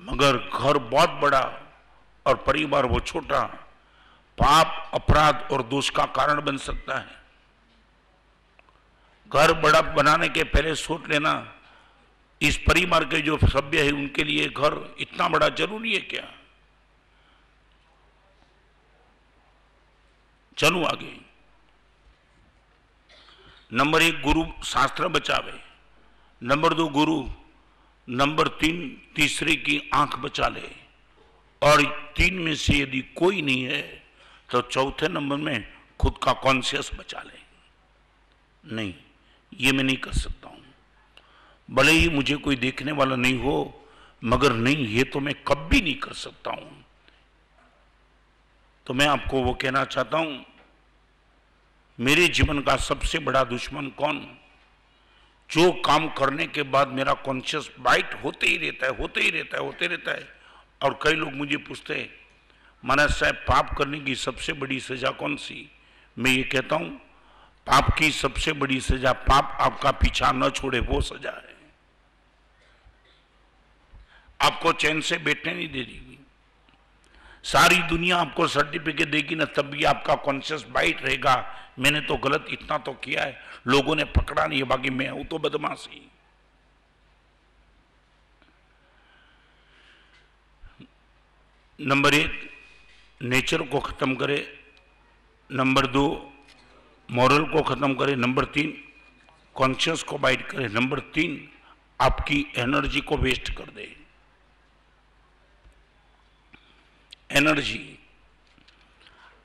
मगर 0.00 0.36
घर 0.36 0.78
बहुत 0.78 1.10
बड़ा 1.10 1.72
और 2.26 2.36
परिवार 2.36 2.86
वो 2.86 3.00
छोटा, 3.00 3.42
पाप, 4.38 4.90
अपराध 4.94 5.48
और 5.52 5.62
दोष 5.62 5.90
का 5.90 6.04
कारण 6.04 6.40
बन 6.40 6.56
सकता 6.56 6.98
है। 6.98 7.08
घर 9.32 9.52
बड़ा 9.52 9.80
बनाने 9.80 10.28
के 10.28 10.44
पहले 10.44 10.74
सोच 10.74 11.08
लेना। 11.08 11.55
इस 12.42 12.56
परिवार 12.58 13.04
के 13.04 13.20
जो 13.20 13.38
सभ्य 13.44 13.84
है, 13.84 13.90
उनके 13.90 14.24
लिए 14.24 14.48
घर 14.48 14.94
इतना 15.00 15.28
बड़ा 15.28 15.48
ज़रूरी 15.48 15.94
है 15.94 16.00
क्या? 16.00 16.32
चलू 20.58 20.84
आगे। 20.84 21.16
नंबर 23.72 24.02
एक, 24.02 24.22
गुरु 24.22 24.44
शास्त्र 24.64 25.08
बचावे। 25.08 25.60
नंबर 26.42 26.74
दो, 26.74 26.88
गुरु। 26.88 27.28
नंबर 28.08 28.48
तीन, 28.48 29.08
तीसरे 29.16 29.56
की 29.56 29.90
आँख 29.94 30.16
बचा 30.16 30.48
ले। 30.48 30.86
और 31.62 31.82
तीन 32.16 32.34
में 32.34 32.54
से 32.54 32.78
यदि 32.78 33.00
कोई 33.00 33.42
नहीं 33.42 33.62
है 33.64 34.06
तो 34.50 34.60
चौथे 34.62 35.08
नंबर 35.08 35.36
में 35.36 35.72
खुद 35.98 36.14
का 36.22 36.32
कॉन्शियस 36.32 36.90
बचा 36.94 37.22
ले। 37.22 37.40
नहीं, 38.74 38.94
ये 39.54 39.72
मैं 39.72 39.84
नहीं 39.84 39.96
कर 39.96 40.12
सकता। 40.12 40.45
भले 41.68 41.92
ही 41.92 42.08
मुझे 42.08 42.36
कोई 42.36 42.56
देखने 42.56 42.92
वाला 42.92 43.16
नहीं 43.16 43.38
हो, 43.38 43.82
मगर 44.22 44.52
नहीं, 44.52 44.86
ये 44.86 45.04
तो 45.04 45.20
मैं 45.20 45.34
कभी 45.48 45.80
नहीं 45.80 45.94
कर 45.94 46.12
सकता 46.12 46.50
हूँ। 46.50 46.84
तो 48.86 48.94
मैं 48.94 49.06
आपको 49.06 49.42
वो 49.42 49.52
कहना 49.54 49.84
चाहता 49.84 50.18
हूँ, 50.18 50.44
मेरे 51.98 52.26
जीवन 52.28 52.60
का 52.60 52.76
सबसे 52.76 53.18
बड़ा 53.18 53.42
दुश्मन 53.44 53.86
कौन? 53.98 54.26
जो 55.50 55.70
काम 55.84 56.08
करने 56.08 56.46
के 56.46 56.62
बाद 56.62 56.88
मेरा 56.88 57.12
कॉन्शियस 57.12 57.70
बाइट 57.80 58.14
होते 58.24 58.46
ही 58.46 58.56
रहता 58.56 58.86
है, 58.86 58.96
होते 58.96 59.20
ही 59.20 59.30
रहता 59.30 59.56
है, 59.56 59.64
होते 59.64 59.86
रहता 59.86 60.12
है। 60.12 60.28
और 60.82 60.98
कई 61.02 61.12
लोग 61.12 61.32
मुझे 61.32 61.56
पूछते 61.56 61.94
हैं, 61.94 62.08
महाराज 62.84 63.10
साहब, 63.10 63.34
पाप 63.48 63.74
करने 63.78 64.00
की 64.00 64.14
सबसे 64.14 64.52
बड़ी 64.52 64.80
सजा 64.80 65.10
कौन 65.10 65.36
सी? 65.36 65.70
मैं 66.16 66.30
ये 66.30 66.42
कहता 66.42 66.76
हूँ, 66.76 66.90
पाप 67.66 67.94
की 67.98 68.10
सबसे 68.10 68.52
बड़ी 68.52 68.80
सजा, 68.80 69.12
पाप 69.12 69.56
आपका 69.60 69.90
पीछा 69.90 70.32
न 70.32 70.50
छोड़े, 70.50 70.80
वो 70.80 71.00
सजा 71.00 71.30
है। 71.30 71.45
आपको 74.40 74.72
चैन 74.72 75.00
से 75.00 75.18
बैठने 75.18 75.54
नहीं 75.54 75.68
दे 75.68 75.82
देगी 75.82 76.18
सारी 77.44 77.76
दुनिया 77.88 78.16
आपको 78.18 78.46
सर्टिफिकेट 78.48 79.10
देगी, 79.10 79.34
ना 79.34 79.44
तब 79.46 79.66
भी 79.70 79.84
आपका 79.84 80.14
कॉन्शियस 80.14 80.64
बाइट 80.70 81.02
रहेगा। 81.02 81.34
मैंने 81.78 82.00
तो 82.00 82.16
गलत 82.16 82.46
इतना 82.50 82.78
तो 82.78 82.92
किया 82.94 83.24
है। 83.24 83.38
लोगों 83.66 83.94
ने 83.96 84.04
पकड़ा 84.04 84.46
नहीं 84.46 84.62
बाकी 84.64 84.90
मैं 84.90 85.08
हूँ 85.08 85.24
तो 85.24 85.38
बदमाश 85.38 85.86
ही। 85.92 86.00
नंबर 91.78 92.14
एक, 92.14 92.50
नेचर 93.20 93.62
को 93.62 93.80
खत्म 93.80 94.14
करे। 94.14 94.38
नंबर 95.50 95.86
दो, 95.86 96.32
मॉरल 97.08 97.44
को 97.44 97.62
खत्म 97.62 97.94
करे। 97.94 98.14
नंबर 98.16 98.44
तीन 98.44 98.72
कॉन्शियस 99.56 100.02
को 100.02 100.18
बाइट 100.18 100.46
करे। 100.46 100.68
नंबर 100.68 101.00
तीन, 101.14 101.48
आपकी 102.00 102.46
एनर्जी 102.56 103.00
को 103.00 103.16
वेस्ट 103.16 103.54
कर 103.54 103.70
दे। 103.70 103.94
एनर्जी। 107.30 107.98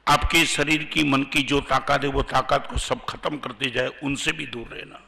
आपके 0.08 0.46
शरीर 0.46 0.84
की, 0.84 1.04
मन 1.04 1.24
की 1.24 1.42
जो 1.44 1.60
ताकत 1.62 2.04
है, 2.04 2.10
वो 2.10 2.22
ताकत 2.24 2.68
को 2.70 2.78
सब 2.80 3.06
खत्म 3.06 3.38
करते 3.38 3.70
जाए, 3.70 3.88
उनसे 4.04 4.32
भी 4.32 4.46
दूर 4.48 4.68
रहना। 4.68 5.00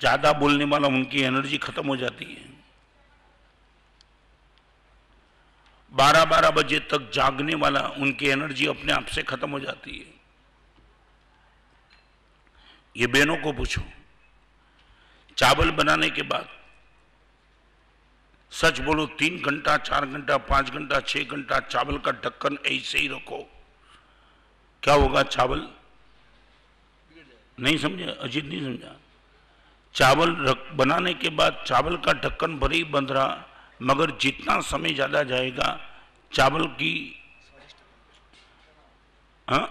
ज़्यादा 0.00 0.32
बोलने 0.34 0.64
वाला 0.64 0.88
उनकी 0.88 1.20
एनर्जी 1.22 1.58
खत्म 1.58 1.86
हो 1.86 1.96
जाती 1.96 2.24
है। 2.24 2.46
बारह 5.92 6.24
बारह 6.24 6.50
बजे 6.52 6.78
तक 6.90 7.10
जागने 7.14 7.54
वाला 7.56 7.80
उनकी 7.98 8.26
एनर्जी 8.28 8.66
अपने 8.66 8.92
आप 8.92 9.06
से 9.06 9.22
खत्म 9.24 9.50
हो 9.50 9.60
जाती 9.60 9.98
है। 9.98 10.06
ये 12.96 13.06
बहनों 13.08 13.36
को 13.36 13.52
पूछो, 13.52 13.82
चावल 15.36 15.70
बनाने 15.72 16.10
के 16.10 16.22
बाद 16.24 16.48
सच 18.52 18.80
बोलो, 18.80 19.06
तीन 19.06 19.40
घंटा, 19.42 19.76
चार 19.76 20.06
घंटा, 20.06 20.36
पाँच 20.36 20.70
घंटा, 20.70 21.00
छह 21.00 21.24
घंटा, 21.24 21.58
चावल 21.60 21.98
का 21.98 22.12
ढक्कन 22.24 22.58
ऐसे 22.66 22.98
ही 22.98 23.08
रखो। 23.08 23.38
क्या 24.82 24.94
होगा 24.94 25.22
चावल? 25.22 25.68
नहीं 27.58 27.76
समझे? 27.78 28.04
अजीत 28.04 28.44
नहीं 28.44 28.62
समझा? 28.64 28.96
चावल 29.94 30.34
रख, 30.46 30.72
बनाने 30.72 31.14
के 31.14 31.28
बाद 31.28 31.64
चावल 31.66 31.96
का 31.96 32.12
ढक्कन 32.12 32.58
भरे 32.58 32.76
ही 32.76 32.84
बंद 32.84 33.10
रहा, 33.12 33.44
मगर 33.82 34.10
जितना 34.20 34.60
समय 34.60 34.94
ज़्यादा 34.94 35.22
जाएगा, 35.22 35.78
चावल 36.32 36.66
की 36.66 37.14
हाँ? 39.48 39.68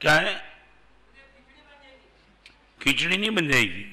क्या 0.00 0.12
है? 0.12 0.45
खिचड़ी 2.80 3.16
नहीं 3.16 3.30
बन 3.30 3.48
जाएगी। 3.48 3.84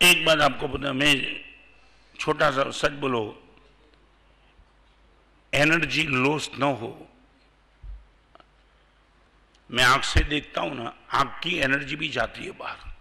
एक 0.00 0.24
बात 0.24 0.38
आपको 0.40 0.68
पता 0.68 0.92
मैं 0.92 1.14
छोटा 2.14 2.50
सा 2.50 2.70
सच 2.72 2.92
बोलो, 3.00 3.22
एनर्जी 5.52 6.02
लॉस 6.04 6.50
न 6.58 6.62
हो। 6.80 6.90
मैं 9.70 9.84
आँख 9.84 10.04
से 10.04 10.24
देखता 10.24 10.60
हूँ 10.60 10.74
ना, 10.76 10.92
आँख 11.12 11.40
की 11.42 11.56
एनर्जी 11.58 11.96
भी 11.96 12.08
जाती 12.08 12.44
है 12.44 12.50
बाहर। 12.58 12.93